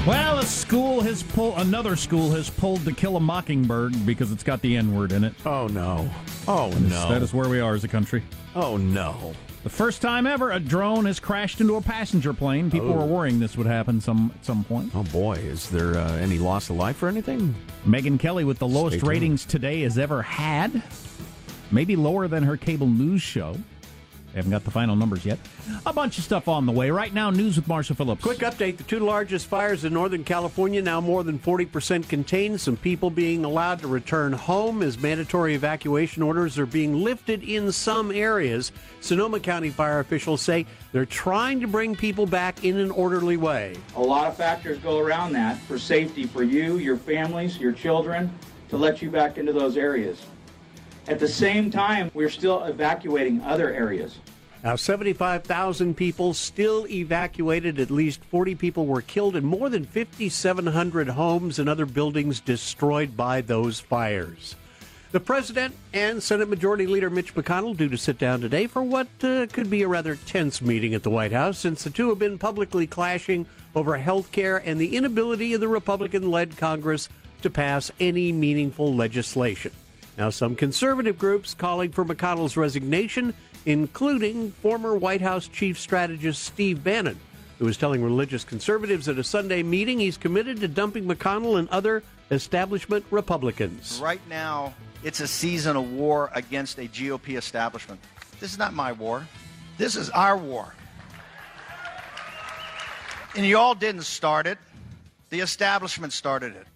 Well, 0.06 0.38
a 0.38 0.46
school 0.46 1.02
has 1.02 1.22
pulled, 1.22 1.58
another 1.58 1.94
school 1.94 2.30
has 2.32 2.48
pulled 2.48 2.84
To 2.86 2.92
Kill 2.92 3.16
a 3.16 3.20
Mockingbird 3.20 4.06
because 4.06 4.32
it's 4.32 4.42
got 4.42 4.62
the 4.62 4.76
N 4.76 4.94
word 4.96 5.12
in 5.12 5.24
it. 5.24 5.34
Oh, 5.44 5.66
no. 5.66 6.08
Oh, 6.48 6.70
That 6.70 6.76
is- 6.82 6.90
no. 6.90 7.08
That 7.10 7.22
is 7.22 7.34
where 7.34 7.48
we 7.48 7.60
are 7.60 7.74
as 7.74 7.84
a 7.84 7.88
country. 7.88 8.22
Oh, 8.56 8.76
no. 8.78 9.34
The 9.62 9.68
first 9.70 10.00
time 10.00 10.26
ever 10.26 10.50
a 10.50 10.58
drone 10.58 11.04
has 11.04 11.20
crashed 11.20 11.60
into 11.60 11.76
a 11.76 11.82
passenger 11.82 12.32
plane. 12.32 12.70
People 12.70 12.92
Oh. 12.92 12.96
were 12.96 13.04
worrying 13.04 13.40
this 13.40 13.58
would 13.58 13.66
happen 13.66 14.00
some 14.00 14.32
at 14.34 14.44
some 14.44 14.64
point. 14.64 14.90
Oh, 14.94 15.02
boy. 15.04 15.34
Is 15.34 15.68
there 15.68 15.98
uh, 15.98 16.12
any 16.16 16.38
loss 16.38 16.70
of 16.70 16.76
life 16.76 17.02
or 17.02 17.08
anything? 17.08 17.54
Megyn 17.86 18.18
Kelly 18.18 18.44
with 18.44 18.58
the 18.58 18.66
lowest 18.66 19.02
ratings 19.02 19.44
today 19.44 19.82
has 19.82 19.98
ever 19.98 20.22
had. 20.22 20.82
Maybe 21.70 21.94
lower 21.94 22.26
than 22.26 22.42
her 22.44 22.56
cable 22.56 22.86
news 22.88 23.20
show. 23.20 23.56
They 24.32 24.38
haven't 24.38 24.52
got 24.52 24.64
the 24.64 24.70
final 24.70 24.94
numbers 24.94 25.24
yet. 25.24 25.38
A 25.86 25.92
bunch 25.92 26.18
of 26.18 26.24
stuff 26.24 26.46
on 26.46 26.64
the 26.64 26.72
way. 26.72 26.90
Right 26.90 27.12
now, 27.12 27.30
news 27.30 27.56
with 27.56 27.66
Marshall 27.66 27.96
Phillips. 27.96 28.22
Quick 28.22 28.38
update 28.38 28.76
the 28.76 28.84
two 28.84 29.00
largest 29.00 29.46
fires 29.46 29.84
in 29.84 29.92
Northern 29.92 30.22
California 30.22 30.80
now 30.80 31.00
more 31.00 31.24
than 31.24 31.38
40% 31.38 32.08
contained. 32.08 32.60
Some 32.60 32.76
people 32.76 33.10
being 33.10 33.44
allowed 33.44 33.80
to 33.80 33.88
return 33.88 34.32
home 34.32 34.82
as 34.82 34.98
mandatory 34.98 35.54
evacuation 35.54 36.22
orders 36.22 36.58
are 36.58 36.66
being 36.66 37.02
lifted 37.02 37.42
in 37.42 37.72
some 37.72 38.12
areas. 38.12 38.70
Sonoma 39.00 39.40
County 39.40 39.70
fire 39.70 39.98
officials 39.98 40.40
say 40.42 40.64
they're 40.92 41.04
trying 41.04 41.60
to 41.60 41.66
bring 41.66 41.96
people 41.96 42.26
back 42.26 42.64
in 42.64 42.78
an 42.78 42.92
orderly 42.92 43.36
way. 43.36 43.76
A 43.96 44.00
lot 44.00 44.28
of 44.28 44.36
factors 44.36 44.78
go 44.78 44.98
around 44.98 45.32
that 45.32 45.58
for 45.62 45.76
safety 45.76 46.24
for 46.24 46.44
you, 46.44 46.78
your 46.78 46.96
families, 46.96 47.58
your 47.58 47.72
children, 47.72 48.30
to 48.68 48.76
let 48.76 49.02
you 49.02 49.10
back 49.10 49.38
into 49.38 49.52
those 49.52 49.76
areas. 49.76 50.24
At 51.10 51.18
the 51.18 51.26
same 51.26 51.72
time, 51.72 52.08
we're 52.14 52.30
still 52.30 52.62
evacuating 52.62 53.40
other 53.40 53.74
areas. 53.74 54.16
Now, 54.62 54.76
75,000 54.76 55.96
people 55.96 56.34
still 56.34 56.86
evacuated. 56.86 57.80
At 57.80 57.90
least 57.90 58.24
40 58.26 58.54
people 58.54 58.86
were 58.86 59.02
killed, 59.02 59.34
and 59.34 59.44
more 59.44 59.68
than 59.68 59.84
5,700 59.84 61.08
homes 61.08 61.58
and 61.58 61.68
other 61.68 61.84
buildings 61.84 62.38
destroyed 62.38 63.16
by 63.16 63.40
those 63.40 63.80
fires. 63.80 64.54
The 65.10 65.18
president 65.18 65.74
and 65.92 66.22
Senate 66.22 66.48
Majority 66.48 66.86
Leader 66.86 67.10
Mitch 67.10 67.34
McConnell 67.34 67.76
due 67.76 67.88
to 67.88 67.98
sit 67.98 68.16
down 68.16 68.40
today 68.40 68.68
for 68.68 68.84
what 68.84 69.08
uh, 69.24 69.48
could 69.52 69.68
be 69.68 69.82
a 69.82 69.88
rather 69.88 70.14
tense 70.14 70.62
meeting 70.62 70.94
at 70.94 71.02
the 71.02 71.10
White 71.10 71.32
House 71.32 71.58
since 71.58 71.82
the 71.82 71.90
two 71.90 72.10
have 72.10 72.20
been 72.20 72.38
publicly 72.38 72.86
clashing 72.86 73.46
over 73.74 73.96
health 73.96 74.30
care 74.30 74.58
and 74.58 74.80
the 74.80 74.96
inability 74.96 75.54
of 75.54 75.60
the 75.60 75.66
Republican 75.66 76.30
led 76.30 76.56
Congress 76.56 77.08
to 77.42 77.50
pass 77.50 77.90
any 77.98 78.30
meaningful 78.30 78.94
legislation. 78.94 79.72
Now, 80.20 80.28
some 80.28 80.54
conservative 80.54 81.18
groups 81.18 81.54
calling 81.54 81.92
for 81.92 82.04
McConnell's 82.04 82.54
resignation, 82.54 83.32
including 83.64 84.52
former 84.52 84.94
White 84.94 85.22
House 85.22 85.48
chief 85.48 85.78
strategist 85.78 86.44
Steve 86.44 86.84
Bannon, 86.84 87.18
who 87.58 87.64
was 87.64 87.78
telling 87.78 88.04
religious 88.04 88.44
conservatives 88.44 89.08
at 89.08 89.18
a 89.18 89.24
Sunday 89.24 89.62
meeting 89.62 89.98
he's 89.98 90.18
committed 90.18 90.60
to 90.60 90.68
dumping 90.68 91.06
McConnell 91.06 91.58
and 91.58 91.70
other 91.70 92.02
establishment 92.30 93.06
Republicans. 93.10 93.98
Right 94.02 94.20
now, 94.28 94.74
it's 95.02 95.20
a 95.20 95.26
season 95.26 95.74
of 95.74 95.90
war 95.90 96.28
against 96.34 96.76
a 96.78 96.82
GOP 96.82 97.38
establishment. 97.38 97.98
This 98.40 98.52
is 98.52 98.58
not 98.58 98.74
my 98.74 98.92
war. 98.92 99.26
This 99.78 99.96
is 99.96 100.10
our 100.10 100.36
war. 100.36 100.74
And 103.34 103.46
you 103.46 103.56
all 103.56 103.74
didn't 103.74 104.02
start 104.02 104.46
it. 104.46 104.58
The 105.30 105.40
establishment 105.40 106.12
started 106.12 106.56
it. 106.56 106.66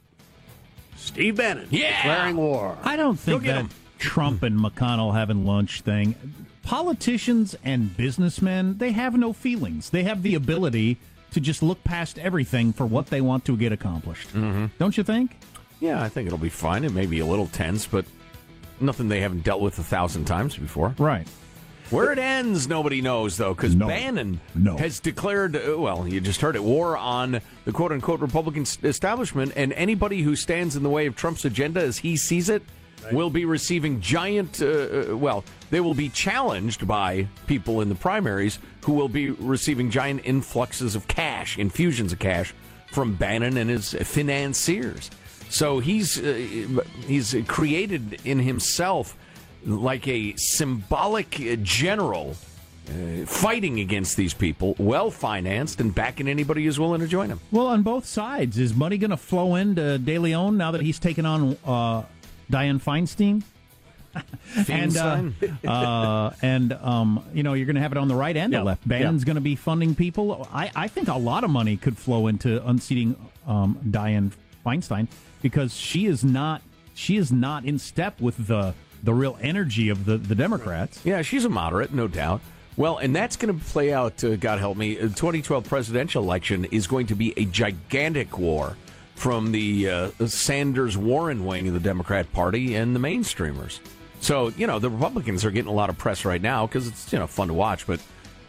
Steve 0.96 1.36
Bannon 1.36 1.66
Yeah. 1.70 2.02
declaring 2.02 2.36
war. 2.36 2.76
I 2.82 2.96
don't 2.96 3.18
think 3.18 3.40
Go 3.40 3.44
get 3.44 3.52
that 3.54 3.60
'em. 3.60 3.70
Trump 3.98 4.42
and 4.42 4.58
McConnell 4.58 5.14
having 5.14 5.44
lunch 5.46 5.80
thing. 5.82 6.14
Politicians 6.62 7.54
and 7.64 7.96
businessmen, 7.96 8.78
they 8.78 8.92
have 8.92 9.14
no 9.16 9.32
feelings. 9.32 9.90
They 9.90 10.02
have 10.04 10.22
the 10.22 10.34
ability 10.34 10.98
to 11.32 11.40
just 11.40 11.62
look 11.62 11.82
past 11.84 12.18
everything 12.18 12.72
for 12.72 12.86
what 12.86 13.06
they 13.06 13.20
want 13.20 13.44
to 13.44 13.56
get 13.56 13.70
accomplished. 13.72 14.28
Mm-hmm. 14.28 14.66
Don't 14.78 14.96
you 14.96 15.04
think? 15.04 15.36
Yeah, 15.80 16.02
I 16.02 16.08
think 16.08 16.26
it'll 16.26 16.38
be 16.38 16.48
fine. 16.48 16.84
It 16.84 16.92
may 16.92 17.06
be 17.06 17.18
a 17.20 17.26
little 17.26 17.46
tense, 17.46 17.86
but 17.86 18.04
nothing 18.80 19.08
they 19.08 19.20
haven't 19.20 19.44
dealt 19.44 19.60
with 19.60 19.78
a 19.78 19.82
thousand 19.82 20.24
times 20.24 20.56
before. 20.56 20.94
Right. 20.98 21.26
Where 21.90 22.12
it 22.12 22.18
ends, 22.18 22.66
nobody 22.66 23.02
knows, 23.02 23.36
though, 23.36 23.54
because 23.54 23.74
No. 23.74 23.86
Bannon 23.88 24.40
No. 24.54 24.76
has 24.78 25.00
declared, 25.00 25.54
uh, 25.54 25.78
well, 25.78 26.08
you 26.08 26.20
just 26.20 26.40
heard 26.40 26.56
it, 26.56 26.64
war 26.64 26.96
on 26.96 27.40
the 27.64 27.72
quote 27.72 27.92
unquote 27.92 28.20
Republican 28.20 28.64
establishment, 28.82 29.52
and 29.54 29.72
anybody 29.74 30.22
who 30.22 30.34
stands 30.34 30.76
in 30.76 30.82
the 30.82 30.88
way 30.90 31.06
of 31.06 31.14
Trump's 31.14 31.44
agenda 31.44 31.80
as 31.82 31.98
he 31.98 32.16
sees 32.16 32.48
it 32.48 32.62
will 33.12 33.28
be 33.28 33.44
receiving 33.44 34.00
giant, 34.00 34.62
uh, 34.62 34.66
uh, 35.12 35.16
well, 35.16 35.44
they 35.70 35.80
will 35.80 35.92
be 35.92 36.08
challenged 36.08 36.86
by 36.88 37.28
people 37.46 37.82
in 37.82 37.90
the 37.90 37.94
primaries 37.94 38.58
who 38.84 38.94
will 38.94 39.10
be 39.10 39.28
receiving 39.30 39.90
giant 39.90 40.22
influxes 40.24 40.94
of 40.94 41.06
cash, 41.06 41.58
infusions 41.58 42.12
of 42.12 42.18
cash 42.18 42.54
from 42.92 43.14
Bannon 43.14 43.58
and 43.58 43.68
his 43.68 43.92
financiers. 43.92 45.10
So 45.50 45.80
he's 45.80 46.18
uh, 46.18 46.32
he's 47.06 47.36
created 47.46 48.20
in 48.24 48.38
himself 48.38 49.16
like 49.64 50.06
a 50.08 50.34
symbolic 50.36 51.30
general 51.62 52.36
uh, 52.88 53.24
fighting 53.26 53.80
against 53.80 54.16
these 54.16 54.34
people, 54.34 54.74
well 54.78 55.10
financed 55.10 55.80
and 55.80 55.94
backing 55.94 56.28
anybody 56.28 56.64
who's 56.64 56.78
willing 56.78 57.00
to 57.00 57.06
join 57.06 57.30
him. 57.30 57.40
Well, 57.50 57.66
on 57.68 57.82
both 57.82 58.04
sides, 58.06 58.58
is 58.58 58.74
money 58.74 58.98
going 58.98 59.10
to 59.10 59.16
flow 59.16 59.54
into 59.54 59.98
De 59.98 60.18
Leon 60.18 60.56
now 60.58 60.70
that 60.72 60.82
he's 60.82 60.98
taken 60.98 61.24
on 61.24 61.56
uh, 61.64 62.02
Dianne 62.50 62.82
Feinstein? 62.82 63.42
and 64.68 64.96
uh, 64.96 65.22
uh, 65.68 66.30
and 66.40 66.72
um, 66.74 67.24
you 67.34 67.42
know 67.42 67.54
you're 67.54 67.66
going 67.66 67.74
to 67.76 67.82
have 67.82 67.90
it 67.92 67.98
on 67.98 68.06
the 68.06 68.14
right 68.14 68.36
and 68.36 68.52
Yeah. 68.52 68.60
the 68.60 68.64
left. 68.64 68.86
Bannon's 68.86 69.24
going 69.24 69.34
to 69.36 69.40
be 69.40 69.56
funding 69.56 69.94
people. 69.94 70.46
I, 70.52 70.70
I 70.76 70.86
think 70.88 71.08
a 71.08 71.16
lot 71.18 71.42
of 71.42 71.50
money 71.50 71.76
could 71.76 71.98
flow 71.98 72.26
into 72.28 72.64
unseating 72.68 73.16
um, 73.46 73.78
Dianne 73.88 74.30
Feinstein 74.64 75.08
because 75.42 75.74
she 75.74 76.06
is 76.06 76.22
not 76.22 76.62
she 76.94 77.16
is 77.16 77.32
not 77.32 77.64
in 77.64 77.78
step 77.78 78.20
with 78.20 78.46
the 78.46 78.74
the 79.04 79.14
real 79.14 79.38
energy 79.40 79.88
of 79.88 80.04
the 80.04 80.16
the 80.16 80.34
Democrats. 80.34 81.00
Yeah, 81.04 81.22
she's 81.22 81.44
a 81.44 81.48
moderate, 81.48 81.92
no 81.92 82.08
doubt. 82.08 82.40
Well, 82.76 82.98
and 82.98 83.14
that's 83.14 83.36
going 83.36 83.56
to 83.56 83.64
play 83.66 83.92
out, 83.92 84.24
uh, 84.24 84.34
God 84.34 84.58
help 84.58 84.76
me. 84.76 84.96
The 84.96 85.08
2012 85.08 85.68
presidential 85.68 86.24
election 86.24 86.64
is 86.66 86.88
going 86.88 87.06
to 87.06 87.14
be 87.14 87.32
a 87.36 87.44
gigantic 87.44 88.36
war 88.36 88.76
from 89.14 89.52
the 89.52 89.88
uh, 89.88 90.26
Sanders 90.26 90.98
Warren 90.98 91.44
wing 91.44 91.68
of 91.68 91.74
the 91.74 91.80
Democrat 91.80 92.32
Party 92.32 92.74
and 92.74 92.94
the 92.94 92.98
mainstreamers. 92.98 93.78
So, 94.20 94.48
you 94.48 94.66
know, 94.66 94.80
the 94.80 94.90
Republicans 94.90 95.44
are 95.44 95.52
getting 95.52 95.70
a 95.70 95.74
lot 95.74 95.88
of 95.88 95.98
press 95.98 96.24
right 96.24 96.42
now 96.42 96.66
because 96.66 96.88
it's, 96.88 97.12
you 97.12 97.18
know, 97.18 97.28
fun 97.28 97.48
to 97.48 97.54
watch, 97.54 97.86
but 97.86 98.00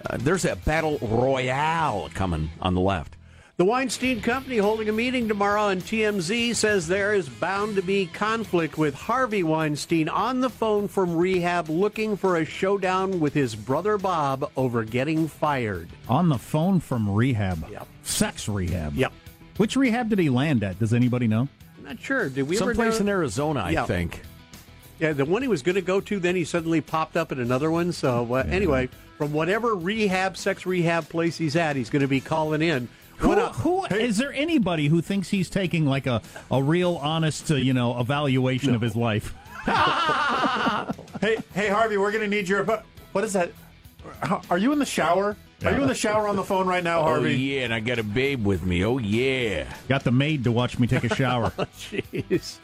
uh, 0.10 0.18
there's 0.18 0.46
a 0.46 0.56
battle 0.56 0.98
royale 1.02 2.10
coming 2.14 2.50
on 2.62 2.74
the 2.74 2.82
left. 2.82 3.15
The 3.58 3.64
Weinstein 3.64 4.22
Company 4.22 4.58
holding 4.58 4.90
a 4.90 4.92
meeting 4.92 5.30
tomorrow, 5.30 5.70
and 5.70 5.82
TMZ 5.82 6.54
says 6.58 6.88
there 6.90 7.14
is 7.14 7.30
bound 7.30 7.78
to 7.78 7.82
be 7.82 8.06
conflict 8.08 8.78
with 8.78 8.94
Harvey 8.94 9.44
Weinstein 9.44 10.10
on 10.10 10.42
the 10.42 10.50
phone 10.50 10.90
from 10.90 11.16
rehab 11.16 11.70
looking 11.70 12.18
for 12.18 12.36
a 12.36 12.44
showdown 12.44 13.22
with 13.22 13.34
his 13.34 13.56
brother 13.56 13.98
Bob 13.98 14.52
over 14.58 14.84
getting 14.84 15.30
fired. 15.30 15.88
On 16.10 16.28
the 16.28 16.38
phone 16.38 16.82
from 16.82 17.10
rehab. 17.10 17.66
Yep. 17.72 17.88
Sex 18.04 18.50
rehab. 18.50 18.94
Yep. 18.94 19.14
Which 19.56 19.78
rehab 19.78 20.10
did 20.10 20.20
he 20.20 20.30
land 20.30 20.62
at? 20.62 20.78
Does 20.78 20.94
anybody 20.94 21.28
know? 21.28 21.48
I'm 21.78 21.86
not 21.86 22.00
sure. 22.02 22.28
Did 22.28 22.50
we 22.50 22.58
ever 22.58 22.66
Someplace 22.74 22.96
know- 22.96 23.06
in 23.06 23.10
Arizona, 23.10 23.62
I 23.62 23.70
Yeah. 23.70 23.86
think. 23.86 24.22
Yeah, 25.00 25.14
the 25.14 25.24
one 25.24 25.42
he 25.42 25.48
was 25.48 25.62
going 25.62 25.76
to 25.76 25.82
go 25.82 26.02
to, 26.02 26.20
then 26.20 26.36
he 26.36 26.44
suddenly 26.44 26.82
popped 26.82 27.16
up 27.16 27.32
at 27.32 27.38
another 27.38 27.72
one. 27.72 27.94
So 27.94 28.34
uh, 28.34 28.46
anyway, 28.50 28.90
from 29.18 29.32
whatever 29.32 29.76
rehab, 29.76 30.36
sex 30.36 30.66
rehab 30.66 31.08
place 31.08 31.38
he's 31.38 31.56
at, 31.56 31.78
he's 31.78 31.90
going 31.90 32.02
to 32.02 32.08
be 32.10 32.20
calling 32.20 32.62
in. 32.62 32.90
Who, 33.18 33.30
What 33.30 33.38
a- 33.38 33.50
who 33.50 33.86
is 33.86 34.18
there 34.18 34.34
anybody 34.34 34.88
who 34.88 35.02
thinks 35.02 35.30
he's 35.30 35.50
taking 35.50 35.86
like 35.86 36.06
a, 36.08 36.22
a 36.52 36.62
real 36.62 36.96
honest 37.02 37.50
uh, 37.52 37.56
you 37.56 37.74
know 37.74 38.00
evaluation 38.00 38.76
of 38.76 38.82
his 38.82 38.96
life? 38.96 39.34
Hey, 41.22 41.38
hey, 41.54 41.70
Harvey, 41.70 41.98
we're 41.98 42.12
gonna 42.12 42.28
need 42.28 42.48
your. 42.48 42.64
What 43.14 43.24
is 43.24 43.34
that? 43.34 43.52
Are 44.50 44.58
you 44.58 44.72
in 44.74 44.80
the 44.80 44.86
shower? 44.86 45.36
Are 45.64 45.72
you 45.72 45.82
in 45.82 45.88
the 45.88 45.96
shower 45.96 46.28
on 46.28 46.36
the 46.36 46.44
phone 46.44 46.68
right 46.68 46.84
now, 46.84 47.02
Harvey? 47.02 47.10
Oh, 47.10 47.30
Harvey? 47.30 47.36
yeah, 47.38 47.62
and 47.64 47.74
I 47.74 47.80
got 47.80 47.98
a 47.98 48.04
babe 48.04 48.46
with 48.46 48.64
me. 48.64 48.84
Oh, 48.86 48.98
yeah. 49.00 49.74
Got 49.88 50.04
the 50.04 50.12
maid 50.12 50.44
to 50.44 50.52
watch 50.52 50.78
me 50.78 50.86
take 50.86 51.06
a 51.06 51.16
shower. 51.16 51.50
Jeez. 51.80 52.60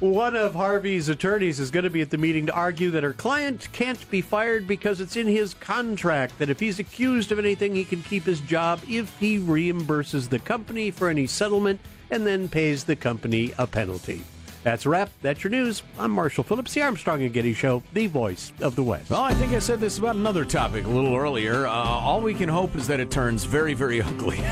One 0.00 0.36
of 0.36 0.54
Harvey's 0.54 1.08
attorneys 1.08 1.58
is 1.58 1.72
going 1.72 1.82
to 1.82 1.90
be 1.90 2.02
at 2.02 2.10
the 2.10 2.18
meeting 2.18 2.46
to 2.46 2.52
argue 2.52 2.92
that 2.92 3.02
her 3.02 3.12
client 3.12 3.66
can't 3.72 4.08
be 4.12 4.20
fired 4.20 4.68
because 4.68 5.00
it's 5.00 5.16
in 5.16 5.26
his 5.26 5.54
contract 5.54 6.38
that 6.38 6.48
if 6.48 6.60
he's 6.60 6.78
accused 6.78 7.32
of 7.32 7.38
anything, 7.40 7.74
he 7.74 7.84
can 7.84 8.04
keep 8.04 8.22
his 8.22 8.40
job 8.40 8.80
if 8.88 9.18
he 9.18 9.40
reimburses 9.40 10.28
the 10.28 10.38
company 10.38 10.92
for 10.92 11.08
any 11.08 11.26
settlement 11.26 11.80
and 12.12 12.24
then 12.24 12.48
pays 12.48 12.84
the 12.84 12.94
company 12.94 13.52
a 13.58 13.66
penalty. 13.66 14.22
That's 14.64 14.84
a 14.86 14.88
wrap. 14.88 15.10
That's 15.22 15.42
your 15.42 15.50
news. 15.50 15.82
I'm 15.98 16.10
Marshall 16.10 16.44
Phillips, 16.44 16.74
the 16.74 16.82
Armstrong 16.82 17.22
and 17.22 17.32
Getty 17.32 17.54
Show, 17.54 17.82
the 17.92 18.06
voice 18.08 18.52
of 18.60 18.76
the 18.76 18.82
West. 18.82 19.08
Well, 19.10 19.22
I 19.22 19.32
think 19.34 19.52
I 19.52 19.60
said 19.60 19.80
this 19.80 19.98
about 19.98 20.16
another 20.16 20.44
topic 20.44 20.84
a 20.84 20.88
little 20.88 21.14
earlier. 21.16 21.66
Uh, 21.66 21.70
all 21.72 22.20
we 22.20 22.34
can 22.34 22.48
hope 22.48 22.74
is 22.76 22.86
that 22.88 23.00
it 23.00 23.10
turns 23.10 23.44
very, 23.44 23.72
very 23.72 24.02
ugly. 24.02 24.38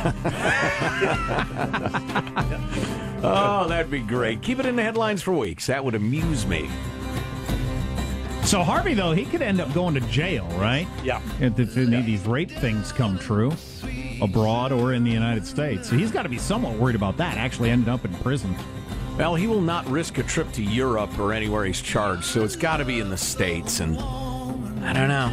oh, 3.22 3.66
that'd 3.68 3.90
be 3.90 4.00
great. 4.00 4.42
Keep 4.42 4.60
it 4.60 4.66
in 4.66 4.76
the 4.76 4.82
headlines 4.82 5.22
for 5.22 5.32
weeks. 5.32 5.66
That 5.66 5.84
would 5.84 5.94
amuse 5.94 6.46
me. 6.46 6.70
so 8.44 8.62
Harvey 8.62 8.94
though 8.94 9.12
he 9.12 9.24
could 9.24 9.42
end 9.42 9.60
up 9.60 9.72
going 9.74 9.94
to 9.94 10.00
jail, 10.02 10.46
right? 10.56 10.86
Yeah. 11.02 11.20
If, 11.40 11.58
if 11.58 11.76
any 11.76 11.96
of 11.96 12.06
these 12.06 12.24
rape 12.26 12.50
things 12.50 12.92
come 12.92 13.18
true, 13.18 13.52
abroad 14.22 14.70
or 14.72 14.92
in 14.94 15.02
the 15.04 15.10
United 15.10 15.44
States, 15.46 15.90
so 15.90 15.96
he's 15.96 16.12
got 16.12 16.22
to 16.22 16.28
be 16.28 16.38
somewhat 16.38 16.78
worried 16.78 16.96
about 16.96 17.16
that. 17.18 17.36
Actually, 17.36 17.70
ending 17.70 17.92
up 17.92 18.04
in 18.04 18.14
prison. 18.14 18.54
Well, 19.16 19.34
he 19.34 19.46
will 19.46 19.62
not 19.62 19.88
risk 19.88 20.18
a 20.18 20.22
trip 20.22 20.52
to 20.52 20.62
Europe 20.62 21.18
or 21.18 21.32
anywhere 21.32 21.64
he's 21.64 21.80
charged, 21.80 22.24
so 22.24 22.44
it's 22.44 22.54
got 22.54 22.76
to 22.78 22.84
be 22.84 23.00
in 23.00 23.08
the 23.08 23.16
States. 23.16 23.80
And 23.80 23.98
I 23.98 24.92
don't 24.92 25.08
know. 25.08 25.32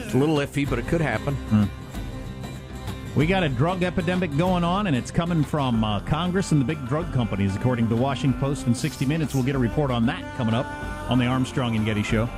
It's 0.00 0.14
a 0.14 0.18
little 0.18 0.36
iffy, 0.36 0.68
but 0.68 0.80
it 0.80 0.88
could 0.88 1.00
happen. 1.00 1.36
We 3.14 3.26
got 3.26 3.44
a 3.44 3.48
drug 3.48 3.84
epidemic 3.84 4.36
going 4.36 4.64
on, 4.64 4.88
and 4.88 4.96
it's 4.96 5.12
coming 5.12 5.44
from 5.44 5.84
uh, 5.84 6.00
Congress 6.00 6.50
and 6.50 6.60
the 6.60 6.64
big 6.64 6.84
drug 6.88 7.12
companies, 7.12 7.54
according 7.54 7.88
to 7.88 7.94
the 7.94 8.00
Washington 8.00 8.40
Post. 8.40 8.66
In 8.66 8.74
60 8.74 9.06
minutes, 9.06 9.32
we'll 9.32 9.44
get 9.44 9.54
a 9.54 9.58
report 9.58 9.92
on 9.92 10.06
that 10.06 10.36
coming 10.36 10.54
up 10.54 10.66
on 11.08 11.18
the 11.20 11.26
Armstrong 11.26 11.76
and 11.76 11.86
Getty 11.86 12.02
Show. 12.02 12.28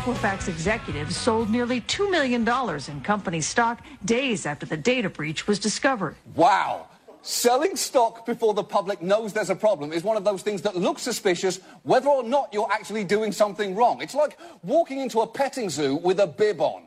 Equifax 0.00 0.48
executives 0.48 1.14
sold 1.14 1.50
nearly 1.50 1.82
$2 1.82 2.10
million 2.10 2.40
in 2.88 3.00
company 3.02 3.42
stock 3.42 3.84
days 4.06 4.46
after 4.46 4.64
the 4.64 4.76
data 4.78 5.10
breach 5.10 5.46
was 5.46 5.58
discovered. 5.58 6.16
Wow. 6.34 6.88
Selling 7.20 7.76
stock 7.76 8.24
before 8.24 8.54
the 8.54 8.64
public 8.64 9.02
knows 9.02 9.34
there's 9.34 9.50
a 9.50 9.54
problem 9.54 9.92
is 9.92 10.02
one 10.02 10.16
of 10.16 10.24
those 10.24 10.40
things 10.40 10.62
that 10.62 10.74
looks 10.74 11.02
suspicious 11.02 11.60
whether 11.82 12.08
or 12.08 12.22
not 12.22 12.48
you're 12.50 12.72
actually 12.72 13.04
doing 13.04 13.30
something 13.30 13.74
wrong. 13.74 14.00
It's 14.00 14.14
like 14.14 14.38
walking 14.62 15.00
into 15.00 15.20
a 15.20 15.26
petting 15.26 15.68
zoo 15.68 15.96
with 15.96 16.20
a 16.20 16.26
bib 16.26 16.62
on. 16.62 16.84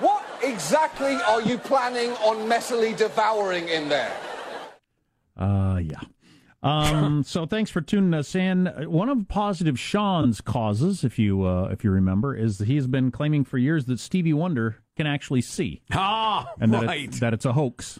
What 0.00 0.22
exactly 0.42 1.14
are 1.26 1.40
you 1.40 1.56
planning 1.56 2.10
on 2.16 2.46
messily 2.46 2.94
devouring 2.94 3.70
in 3.70 3.88
there? 3.88 4.14
Uh, 5.38 5.80
yeah. 5.82 6.00
Um, 6.62 7.22
so 7.26 7.46
thanks 7.46 7.70
for 7.70 7.80
tuning 7.80 8.14
us 8.14 8.34
in. 8.34 8.66
One 8.86 9.08
of 9.08 9.28
Positive 9.28 9.78
Sean's 9.78 10.40
causes, 10.40 11.04
if 11.04 11.18
you 11.18 11.44
uh, 11.44 11.68
if 11.72 11.82
you 11.84 11.90
remember, 11.90 12.34
is 12.34 12.58
that 12.58 12.68
he's 12.68 12.86
been 12.86 13.10
claiming 13.10 13.44
for 13.44 13.58
years 13.58 13.86
that 13.86 13.98
Stevie 14.00 14.32
Wonder 14.32 14.76
can 14.96 15.06
actually 15.06 15.40
see, 15.40 15.82
Ah, 15.92 16.52
and 16.60 16.72
that, 16.74 16.84
right. 16.84 17.08
it, 17.08 17.20
that 17.20 17.32
it's 17.32 17.44
a 17.46 17.52
hoax 17.54 17.98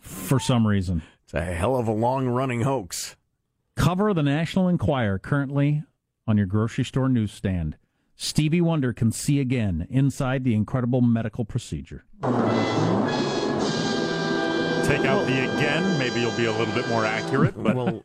for 0.00 0.40
some 0.40 0.66
reason. 0.66 1.02
It's 1.24 1.34
a 1.34 1.42
hell 1.44 1.76
of 1.76 1.86
a 1.88 1.92
long 1.92 2.26
running 2.28 2.62
hoax. 2.62 3.16
Cover 3.76 4.08
of 4.10 4.16
the 4.16 4.22
National 4.22 4.68
Enquirer 4.68 5.18
currently 5.18 5.84
on 6.26 6.36
your 6.36 6.46
grocery 6.46 6.84
store 6.84 7.08
newsstand. 7.08 7.76
Stevie 8.16 8.60
Wonder 8.60 8.92
can 8.92 9.12
see 9.12 9.40
again 9.40 9.86
inside 9.88 10.44
the 10.44 10.54
incredible 10.54 11.00
medical 11.00 11.44
procedure. 11.46 12.04
Take 14.90 15.06
out 15.06 15.24
the 15.24 15.54
again. 15.54 15.98
Maybe 16.00 16.20
you'll 16.20 16.36
be 16.36 16.46
a 16.46 16.50
little 16.52 16.74
bit 16.74 16.88
more 16.88 17.04
accurate. 17.04 17.54
But 17.56 17.76
well, 17.76 18.02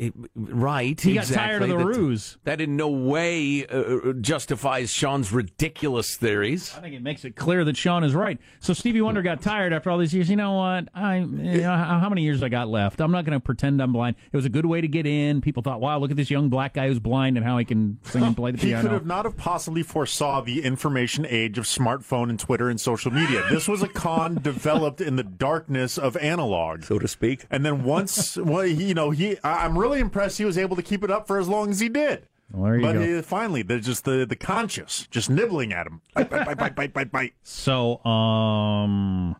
it, 0.00 0.12
right. 0.34 1.00
He 1.00 1.14
got 1.14 1.26
tired 1.26 1.62
of 1.62 1.68
the 1.68 1.76
That- 1.76 1.84
ruse. 1.86 2.36
That 2.44 2.60
in 2.60 2.76
no 2.76 2.88
way 2.88 3.66
uh, 3.66 4.12
justifies 4.20 4.92
Sean's 4.92 5.32
ridiculous 5.32 6.16
theories. 6.16 6.74
I 6.76 6.80
think 6.80 6.94
it 6.94 7.02
makes 7.02 7.24
it 7.24 7.36
clear 7.36 7.64
that 7.64 7.76
Sean 7.76 8.04
is 8.04 8.14
right. 8.14 8.38
So 8.60 8.72
Stevie 8.72 9.00
Wonder 9.00 9.22
got 9.22 9.42
tired 9.42 9.72
after 9.72 9.90
all 9.90 9.98
these 9.98 10.14
years. 10.14 10.28
You 10.30 10.36
know 10.36 10.52
what? 10.52 10.88
I 10.94 11.18
you 11.18 11.26
know, 11.62 11.76
how 11.76 11.98
how 12.00 12.08
many 12.08 12.22
years 12.22 12.42
I 12.42 12.48
got 12.48 12.68
left? 12.68 13.00
I'm 13.00 13.12
not 13.12 13.24
going 13.24 13.38
to 13.38 13.40
pretend 13.44 13.80
I'm 13.82 13.92
blind. 13.92 14.16
It 14.32 14.36
was 14.36 14.44
a 14.46 14.50
good 14.50 14.66
way 14.66 14.80
to 14.80 14.88
get 14.88 15.06
in. 15.06 15.40
People 15.40 15.62
thought, 15.62 15.80
"Wow, 15.80 15.98
look 15.98 16.10
at 16.10 16.16
this 16.16 16.30
young 16.30 16.48
black 16.48 16.74
guy 16.74 16.88
who's 16.88 16.98
blind 16.98 17.36
and 17.36 17.44
how 17.46 17.58
he 17.58 17.64
can 17.64 17.98
sing 18.04 18.22
and 18.22 18.36
play 18.36 18.50
the 18.52 18.58
piano." 18.58 18.66
he 18.66 18.70
piano." 18.72 18.88
could 18.88 18.92
have 18.94 19.06
not 19.06 19.24
have 19.24 19.36
possibly 19.36 19.82
foresaw 19.82 20.40
the 20.40 20.62
information 20.62 21.26
age 21.28 21.58
of 21.58 21.64
smartphone 21.64 22.30
and 22.30 22.38
Twitter 22.38 22.68
and 22.68 22.80
social 22.80 23.10
media. 23.10 23.44
This 23.50 23.68
was 23.68 23.82
a 23.82 23.88
con 23.88 24.34
developed 24.42 25.00
in 25.00 25.16
the 25.16 25.22
darkness 25.24 25.98
of 25.98 26.16
analog, 26.18 26.84
so 26.84 26.98
to 26.98 27.08
speak. 27.08 27.44
And 27.50 27.64
then 27.64 27.84
once, 27.84 28.36
well, 28.36 28.62
he, 28.62 28.88
you 28.88 28.94
know, 28.94 29.10
he, 29.10 29.36
I- 29.44 29.64
I'm 29.64 29.71
really 29.78 30.00
impressed 30.00 30.38
he 30.38 30.44
was 30.44 30.58
able 30.58 30.76
to 30.76 30.82
keep 30.82 31.02
it 31.04 31.10
up 31.10 31.26
for 31.26 31.38
as 31.38 31.48
long 31.48 31.70
as 31.70 31.80
he 31.80 31.88
did. 31.88 32.28
Well, 32.52 32.64
there 32.64 32.76
you 32.76 32.82
but 32.82 32.92
go. 32.94 33.18
uh, 33.18 33.22
finally, 33.22 33.62
there's 33.62 33.86
just 33.86 34.04
the 34.04 34.26
the 34.26 34.36
conscious 34.36 35.06
just 35.10 35.30
nibbling 35.30 35.72
at 35.72 35.86
him. 35.86 36.02
Bite, 36.14 36.28
bite, 36.30 36.44
bite, 36.46 36.58
bite, 36.58 36.74
bite, 36.74 36.92
bite, 36.92 37.10
bite. 37.12 37.32
So, 37.42 38.04
um, 38.04 39.36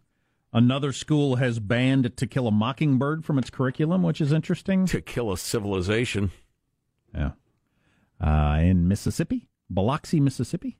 another 0.52 0.92
school 0.92 1.36
has 1.36 1.58
banned 1.58 2.16
To 2.16 2.26
Kill 2.26 2.46
a 2.46 2.50
Mockingbird 2.50 3.24
from 3.24 3.38
its 3.38 3.50
curriculum, 3.50 4.02
which 4.02 4.20
is 4.20 4.32
interesting. 4.32 4.86
To 4.86 5.00
kill 5.02 5.30
a 5.30 5.36
civilization. 5.38 6.30
Yeah. 7.14 7.32
Uh, 8.20 8.60
in 8.62 8.88
Mississippi, 8.88 9.48
Biloxi, 9.68 10.18
Mississippi. 10.20 10.78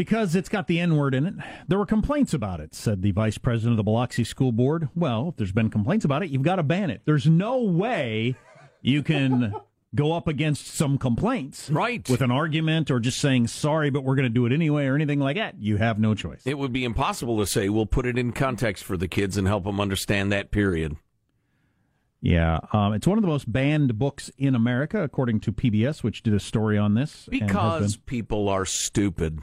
Because 0.00 0.34
it's 0.34 0.48
got 0.48 0.66
the 0.66 0.80
N 0.80 0.96
word 0.96 1.14
in 1.14 1.26
it. 1.26 1.34
There 1.68 1.76
were 1.76 1.84
complaints 1.84 2.32
about 2.32 2.58
it, 2.58 2.74
said 2.74 3.02
the 3.02 3.10
vice 3.10 3.36
president 3.36 3.74
of 3.74 3.76
the 3.76 3.82
Biloxi 3.82 4.24
School 4.24 4.50
Board. 4.50 4.88
Well, 4.94 5.28
if 5.28 5.36
there's 5.36 5.52
been 5.52 5.68
complaints 5.68 6.06
about 6.06 6.22
it, 6.22 6.30
you've 6.30 6.40
got 6.40 6.56
to 6.56 6.62
ban 6.62 6.88
it. 6.88 7.02
There's 7.04 7.26
no 7.26 7.58
way 7.58 8.34
you 8.80 9.02
can 9.02 9.54
go 9.94 10.14
up 10.14 10.26
against 10.26 10.68
some 10.68 10.96
complaints. 10.96 11.68
Right. 11.68 12.08
With 12.08 12.22
an 12.22 12.30
argument 12.30 12.90
or 12.90 12.98
just 12.98 13.18
saying, 13.18 13.48
sorry, 13.48 13.90
but 13.90 14.02
we're 14.02 14.14
going 14.14 14.24
to 14.24 14.30
do 14.30 14.46
it 14.46 14.52
anyway 14.52 14.86
or 14.86 14.94
anything 14.94 15.20
like 15.20 15.36
that. 15.36 15.60
You 15.60 15.76
have 15.76 15.98
no 15.98 16.14
choice. 16.14 16.40
It 16.46 16.56
would 16.56 16.72
be 16.72 16.84
impossible 16.84 17.38
to 17.38 17.46
say, 17.46 17.68
we'll 17.68 17.84
put 17.84 18.06
it 18.06 18.16
in 18.16 18.32
context 18.32 18.84
for 18.84 18.96
the 18.96 19.06
kids 19.06 19.36
and 19.36 19.46
help 19.46 19.64
them 19.64 19.82
understand 19.82 20.32
that 20.32 20.50
period. 20.50 20.96
Yeah, 22.22 22.60
um, 22.72 22.94
it's 22.94 23.06
one 23.06 23.18
of 23.18 23.22
the 23.22 23.28
most 23.28 23.52
banned 23.52 23.98
books 23.98 24.30
in 24.38 24.54
America, 24.54 25.02
according 25.02 25.40
to 25.40 25.52
PBS, 25.52 26.02
which 26.02 26.22
did 26.22 26.32
a 26.32 26.40
story 26.40 26.78
on 26.78 26.94
this. 26.94 27.28
Because 27.30 27.98
people 27.98 28.48
are 28.48 28.64
stupid. 28.64 29.40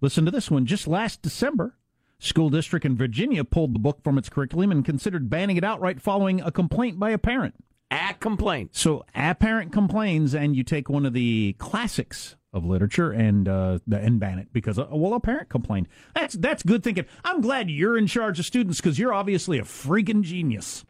Listen 0.00 0.24
to 0.24 0.30
this 0.30 0.50
one. 0.50 0.66
Just 0.66 0.86
last 0.86 1.22
December, 1.22 1.76
school 2.18 2.50
district 2.50 2.86
in 2.86 2.96
Virginia 2.96 3.44
pulled 3.44 3.74
the 3.74 3.78
book 3.78 4.02
from 4.02 4.18
its 4.18 4.28
curriculum 4.28 4.70
and 4.70 4.84
considered 4.84 5.30
banning 5.30 5.56
it 5.56 5.64
outright 5.64 6.00
following 6.00 6.40
a 6.40 6.50
complaint 6.50 6.98
by 6.98 7.10
a 7.10 7.18
parent. 7.18 7.54
A 7.90 8.14
complaint. 8.20 8.76
So 8.76 9.04
a 9.14 9.34
parent 9.34 9.72
complains, 9.72 10.34
and 10.34 10.54
you 10.54 10.62
take 10.62 10.88
one 10.88 11.06
of 11.06 11.14
the 11.14 11.54
classics 11.58 12.36
of 12.52 12.64
literature 12.64 13.10
and 13.12 13.48
uh, 13.48 13.78
and 13.90 14.20
ban 14.20 14.38
it 14.38 14.48
because 14.52 14.78
uh, 14.78 14.86
well, 14.90 15.14
a 15.14 15.20
parent 15.20 15.48
complained. 15.48 15.88
That's 16.14 16.34
that's 16.34 16.62
good 16.62 16.82
thinking. 16.82 17.06
I'm 17.24 17.40
glad 17.40 17.70
you're 17.70 17.96
in 17.96 18.06
charge 18.06 18.38
of 18.38 18.46
students 18.46 18.80
because 18.80 18.98
you're 18.98 19.14
obviously 19.14 19.58
a 19.58 19.62
freaking 19.62 20.22
genius. 20.22 20.84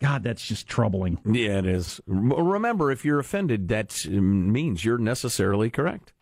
God, 0.00 0.24
that's 0.24 0.44
just 0.44 0.66
troubling. 0.66 1.20
Yeah, 1.24 1.58
it 1.58 1.66
is. 1.66 2.00
Remember, 2.06 2.90
if 2.90 3.04
you're 3.04 3.20
offended, 3.20 3.68
that 3.68 4.04
means 4.08 4.84
you're 4.84 4.98
necessarily 4.98 5.70
correct. 5.70 6.12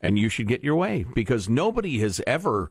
And 0.00 0.18
you 0.18 0.28
should 0.28 0.48
get 0.48 0.64
your 0.64 0.76
way 0.76 1.04
because 1.14 1.48
nobody 1.48 1.98
has 2.00 2.20
ever 2.26 2.70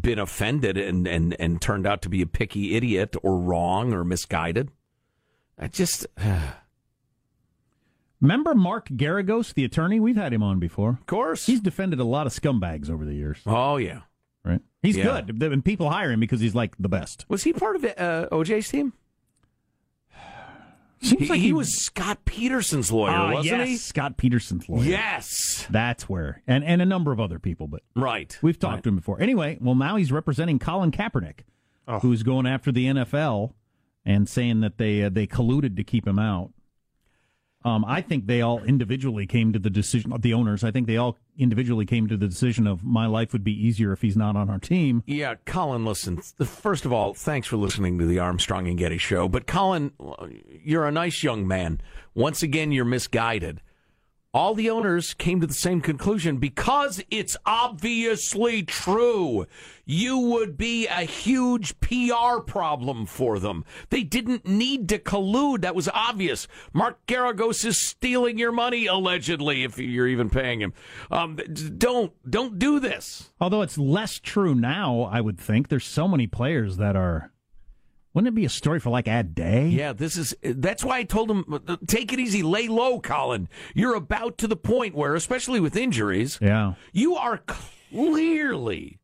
been 0.00 0.18
offended 0.18 0.76
and, 0.76 1.06
and, 1.06 1.34
and 1.40 1.60
turned 1.60 1.86
out 1.86 2.02
to 2.02 2.08
be 2.08 2.22
a 2.22 2.26
picky 2.26 2.74
idiot 2.76 3.16
or 3.22 3.38
wrong 3.38 3.92
or 3.92 4.04
misguided. 4.04 4.70
I 5.58 5.68
just, 5.68 6.06
Remember 8.20 8.54
Mark 8.54 8.88
Geragos, 8.88 9.54
the 9.54 9.64
attorney? 9.64 9.98
We've 9.98 10.16
had 10.16 10.32
him 10.32 10.42
on 10.42 10.58
before. 10.58 10.90
Of 11.00 11.06
course. 11.06 11.46
He's 11.46 11.60
defended 11.60 12.00
a 12.00 12.04
lot 12.04 12.26
of 12.26 12.32
scumbags 12.34 12.90
over 12.90 13.04
the 13.04 13.14
years. 13.14 13.38
oh, 13.46 13.76
yeah. 13.78 14.00
Right. 14.44 14.60
He's 14.82 14.96
Yeah. 14.96 15.22
good. 15.22 15.42
And 15.42 15.64
people 15.64 15.90
hire 15.90 16.10
him 16.12 16.20
because 16.20 16.40
he's 16.40 16.54
like 16.54 16.76
the 16.78 16.88
best. 16.88 17.24
Was 17.28 17.44
he 17.44 17.52
part 17.52 17.76
of 17.76 17.84
uh, 17.84 18.28
OJ's 18.32 18.68
team? 18.68 18.92
Seems 21.02 21.22
he, 21.22 21.28
like 21.28 21.40
he 21.40 21.46
he- 21.46 21.52
was 21.52 21.74
Scott 21.74 22.24
Peterson's 22.26 22.92
lawyer, 22.92 23.10
Ah, 23.12 23.32
wasn't 23.32 23.58
yes, 23.60 23.68
he? 23.68 23.76
Scott 23.76 24.16
Peterson's 24.18 24.68
lawyer. 24.68 24.84
Yes. 24.84 25.66
That's 25.70 26.08
where. 26.08 26.42
And 26.46 26.62
and 26.64 26.82
a 26.82 26.86
number 26.86 27.10
of 27.12 27.18
other 27.20 27.38
people, 27.38 27.66
but 27.68 27.82
Right. 27.96 28.38
we've 28.42 28.58
talked 28.58 28.82
to 28.84 28.90
him 28.90 28.96
before. 28.96 29.20
Anyway, 29.20 29.56
well 29.60 29.74
now 29.74 29.96
he's 29.96 30.12
representing 30.12 30.58
Colin 30.58 30.90
Kaepernick, 30.90 31.40
who's 32.02 32.22
going 32.22 32.46
after 32.46 32.70
the 32.70 32.86
NFL 32.86 33.54
and 34.04 34.28
saying 34.28 34.60
that 34.60 34.76
they 34.78 35.02
uh, 35.02 35.08
they 35.08 35.26
colluded 35.26 35.76
to 35.76 35.84
keep 35.84 36.06
him 36.06 36.18
out. 36.18 36.52
Um, 37.62 37.84
I 37.86 38.00
think 38.00 38.26
they 38.26 38.40
all 38.40 38.62
individually 38.62 39.26
came 39.26 39.52
to 39.52 39.58
the 39.58 39.68
decision. 39.68 40.14
The 40.18 40.32
owners, 40.32 40.64
I 40.64 40.70
think 40.70 40.86
they 40.86 40.96
all 40.96 41.18
individually 41.36 41.84
came 41.84 42.08
to 42.08 42.16
the 42.16 42.26
decision 42.26 42.66
of 42.66 42.82
my 42.82 43.06
life 43.06 43.32
would 43.32 43.44
be 43.44 43.52
easier 43.52 43.92
if 43.92 44.00
he's 44.00 44.16
not 44.16 44.34
on 44.34 44.48
our 44.48 44.58
team. 44.58 45.02
Yeah, 45.06 45.34
Colin, 45.44 45.84
listen. 45.84 46.18
First 46.18 46.86
of 46.86 46.92
all, 46.92 47.12
thanks 47.12 47.46
for 47.46 47.56
listening 47.58 47.98
to 47.98 48.06
the 48.06 48.18
Armstrong 48.18 48.66
and 48.66 48.78
Getty 48.78 48.98
show. 48.98 49.28
But 49.28 49.46
Colin, 49.46 49.92
you're 50.64 50.86
a 50.86 50.92
nice 50.92 51.22
young 51.22 51.46
man. 51.46 51.80
Once 52.14 52.42
again, 52.42 52.72
you're 52.72 52.84
misguided. 52.86 53.60
All 54.32 54.54
the 54.54 54.70
owners 54.70 55.12
came 55.12 55.40
to 55.40 55.46
the 55.48 55.52
same 55.52 55.80
conclusion 55.80 56.36
because 56.36 57.02
it's 57.10 57.36
obviously 57.44 58.62
true. 58.62 59.44
You 59.84 60.18
would 60.18 60.56
be 60.56 60.86
a 60.86 61.00
huge 61.00 61.80
PR 61.80 62.38
problem 62.46 63.06
for 63.06 63.40
them. 63.40 63.64
They 63.88 64.04
didn't 64.04 64.46
need 64.46 64.88
to 64.90 65.00
collude. 65.00 65.62
That 65.62 65.74
was 65.74 65.88
obvious. 65.88 66.46
Mark 66.72 67.04
Geragos 67.08 67.64
is 67.64 67.76
stealing 67.76 68.38
your 68.38 68.52
money, 68.52 68.86
allegedly, 68.86 69.64
if 69.64 69.78
you're 69.78 70.06
even 70.06 70.30
paying 70.30 70.60
him. 70.60 70.74
Um, 71.10 71.36
don't 71.76 72.12
don't 72.30 72.56
do 72.56 72.78
this. 72.78 73.32
Although 73.40 73.62
it's 73.62 73.78
less 73.78 74.20
true 74.20 74.54
now, 74.54 75.08
I 75.10 75.20
would 75.20 75.40
think 75.40 75.68
there's 75.68 75.84
so 75.84 76.06
many 76.06 76.28
players 76.28 76.76
that 76.76 76.94
are. 76.94 77.32
Wouldn't 78.12 78.28
it 78.28 78.34
be 78.34 78.44
a 78.44 78.48
story 78.50 78.80
for 78.80 78.90
like 78.90 79.06
a 79.06 79.22
Day? 79.22 79.68
Yeah, 79.68 79.92
this 79.92 80.16
is. 80.16 80.34
That's 80.42 80.82
why 80.84 80.98
I 80.98 81.04
told 81.04 81.30
him, 81.30 81.78
take 81.86 82.12
it 82.12 82.18
easy, 82.18 82.42
lay 82.42 82.66
low, 82.66 82.98
Colin. 83.00 83.48
You're 83.74 83.94
about 83.94 84.36
to 84.38 84.48
the 84.48 84.56
point 84.56 84.94
where, 84.96 85.14
especially 85.14 85.60
with 85.60 85.76
injuries, 85.76 86.38
Yeah. 86.42 86.74
you 86.92 87.14
are 87.14 87.38
clearly 87.46 88.98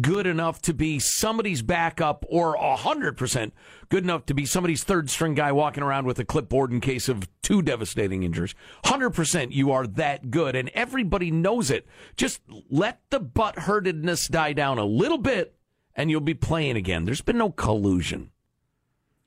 good 0.00 0.26
enough 0.26 0.60
to 0.62 0.74
be 0.74 0.98
somebody's 0.98 1.62
backup 1.62 2.24
or 2.28 2.56
100% 2.56 3.52
good 3.90 4.02
enough 4.02 4.26
to 4.26 4.34
be 4.34 4.44
somebody's 4.44 4.82
third 4.82 5.08
string 5.08 5.34
guy 5.34 5.52
walking 5.52 5.82
around 5.84 6.04
with 6.06 6.18
a 6.18 6.24
clipboard 6.24 6.72
in 6.72 6.80
case 6.80 7.08
of 7.08 7.28
two 7.42 7.62
devastating 7.62 8.22
injuries. 8.24 8.54
100% 8.84 9.52
you 9.52 9.70
are 9.70 9.86
that 9.86 10.30
good, 10.30 10.56
and 10.56 10.68
everybody 10.74 11.30
knows 11.30 11.70
it. 11.70 11.86
Just 12.16 12.40
let 12.70 13.02
the 13.10 13.20
butthurtedness 13.20 14.28
die 14.30 14.52
down 14.52 14.78
a 14.78 14.84
little 14.84 15.18
bit, 15.18 15.54
and 15.94 16.10
you'll 16.10 16.20
be 16.20 16.34
playing 16.34 16.76
again. 16.76 17.04
There's 17.04 17.20
been 17.22 17.38
no 17.38 17.50
collusion. 17.50 18.30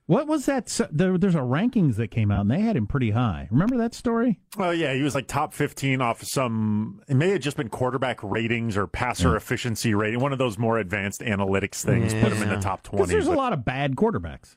What 0.08 0.26
was 0.26 0.46
that? 0.46 0.64
s- 0.68 0.82
There, 0.90 1.18
there's 1.18 1.36
a 1.36 1.40
rankings 1.40 1.96
that 1.98 2.10
came 2.12 2.32
out, 2.32 2.42
and 2.42 2.50
they 2.52 2.62
had 2.62 2.76
him 2.78 2.88
pretty 2.88 3.12
high. 3.12 3.48
Remember 3.52 3.78
that 3.78 3.94
story? 3.94 4.40
Well, 4.58 4.74
yeah, 4.74 4.94
he 4.94 5.02
was 5.02 5.14
like 5.14 5.28
top 5.28 5.54
15 5.54 6.02
off 6.02 6.24
some, 6.24 7.02
it 7.10 7.16
may 7.16 7.30
have 7.32 7.42
just 7.42 7.58
been 7.58 7.68
quarterback 7.70 8.24
ratings 8.24 8.78
or 8.78 8.88
passer 8.88 9.36
efficiency 9.36 9.94
rating, 9.94 10.20
one 10.22 10.32
of 10.32 10.40
those 10.40 10.58
more 10.58 10.80
advanced 10.80 11.20
analytics 11.22 11.84
things, 11.84 12.14
put 12.14 12.32
him 12.32 12.42
in 12.42 12.50
the 12.50 12.56
top 12.62 12.84
20. 12.84 12.98
Because 13.04 13.10
there's 13.12 13.28
a 13.28 13.32
lot 13.38 13.52
of 13.54 13.66
bad 13.66 13.96
quarterbacks 13.98 14.56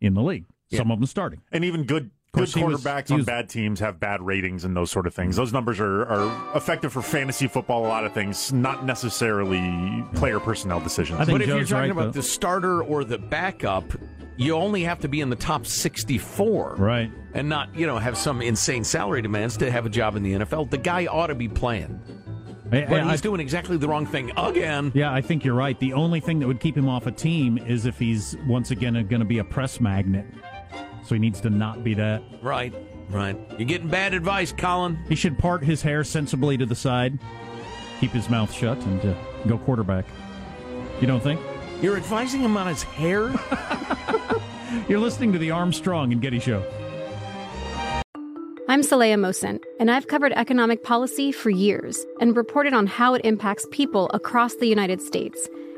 in 0.00 0.14
the 0.14 0.22
league. 0.22 0.46
Some 0.72 0.90
of 0.90 0.98
them 1.00 1.06
starting. 1.06 1.42
And 1.52 1.64
even 1.66 1.82
good 1.84 2.10
good 2.32 2.40
course, 2.40 2.54
he 2.54 2.64
was- 2.64 2.82
quarterbacks 2.82 3.10
on 3.10 3.18
was- 3.18 3.26
bad 3.26 3.48
teams 3.48 3.80
have 3.80 4.00
bad 4.00 4.22
ratings 4.22 4.64
and 4.64 4.74
those 4.76 4.90
sort 4.90 5.06
of 5.06 5.14
things. 5.14 5.36
Those 5.36 5.52
numbers 5.52 5.78
are, 5.80 6.02
are 6.06 6.56
effective 6.56 6.92
for 6.92 7.02
fantasy 7.02 7.46
football, 7.46 7.84
a 7.84 7.88
lot 7.88 8.04
of 8.04 8.12
things, 8.12 8.52
not 8.52 8.86
necessarily 8.86 10.04
player 10.14 10.40
personnel 10.40 10.80
decisions. 10.80 11.18
but 11.28 11.42
if 11.42 11.48
you're 11.48 11.64
talking 11.64 11.90
about 11.90 12.12
the 12.14 12.22
starter 12.22 12.82
or 12.82 13.04
the 13.04 13.18
backup, 13.18 13.84
you 14.36 14.54
only 14.54 14.82
have 14.84 14.98
to 15.00 15.08
be 15.08 15.20
in 15.20 15.28
the 15.28 15.36
top 15.36 15.66
64. 15.66 16.76
Right. 16.78 17.10
And 17.34 17.48
not, 17.50 17.74
you 17.76 17.86
know, 17.86 17.98
have 17.98 18.16
some 18.16 18.40
insane 18.40 18.82
salary 18.84 19.20
demands 19.22 19.56
to 19.58 19.70
have 19.70 19.84
a 19.86 19.90
job 19.90 20.16
in 20.16 20.22
the 20.22 20.32
NFL. 20.32 20.70
The 20.70 20.78
guy 20.78 21.06
ought 21.06 21.26
to 21.28 21.34
be 21.34 21.48
playing. 21.48 22.00
I- 22.72 22.86
But 22.88 23.00
I- 23.00 23.10
he's 23.10 23.20
I- 23.20 23.22
doing 23.22 23.40
exactly 23.40 23.76
the 23.76 23.86
wrong 23.88 24.06
thing 24.06 24.32
again. 24.38 24.90
Yeah, 24.94 25.12
I 25.12 25.20
think 25.20 25.44
you're 25.44 25.54
right. 25.54 25.78
The 25.78 25.92
only 25.92 26.20
thing 26.20 26.38
that 26.38 26.46
would 26.46 26.60
keep 26.60 26.74
him 26.78 26.88
off 26.88 27.06
a 27.06 27.12
team 27.12 27.58
is 27.58 27.84
if 27.84 27.98
he's 27.98 28.34
once 28.48 28.70
again 28.70 28.94
going 28.94 29.20
to 29.20 29.26
be 29.26 29.36
a 29.38 29.44
press 29.44 29.78
magnet. 29.82 30.24
So 31.04 31.14
he 31.14 31.18
needs 31.18 31.40
to 31.42 31.50
not 31.50 31.82
be 31.82 31.94
that. 31.94 32.22
Right, 32.40 32.72
right. 33.10 33.36
You're 33.58 33.66
getting 33.68 33.88
bad 33.88 34.14
advice, 34.14 34.52
Colin. 34.52 34.98
He 35.08 35.14
should 35.14 35.38
part 35.38 35.64
his 35.64 35.82
hair 35.82 36.04
sensibly 36.04 36.56
to 36.58 36.66
the 36.66 36.74
side, 36.74 37.18
keep 38.00 38.12
his 38.12 38.28
mouth 38.30 38.52
shut, 38.52 38.78
and 38.78 39.00
uh, 39.04 39.14
go 39.46 39.58
quarterback. 39.58 40.04
You 41.00 41.06
don't 41.06 41.22
think? 41.22 41.40
You're 41.80 41.96
advising 41.96 42.40
him 42.40 42.56
on 42.56 42.68
his 42.68 42.82
hair? 42.84 43.32
You're 44.88 45.00
listening 45.00 45.32
to 45.32 45.38
the 45.38 45.50
Armstrong 45.50 46.12
and 46.12 46.22
Getty 46.22 46.38
Show. 46.38 46.64
I'm 48.68 48.80
Saleha 48.80 49.16
Mohsin, 49.16 49.62
and 49.80 49.90
I've 49.90 50.06
covered 50.06 50.32
economic 50.32 50.82
policy 50.82 51.30
for 51.30 51.50
years 51.50 52.06
and 52.20 52.36
reported 52.36 52.72
on 52.72 52.86
how 52.86 53.12
it 53.14 53.20
impacts 53.24 53.66
people 53.70 54.08
across 54.14 54.54
the 54.54 54.66
United 54.66 55.02
States. 55.02 55.48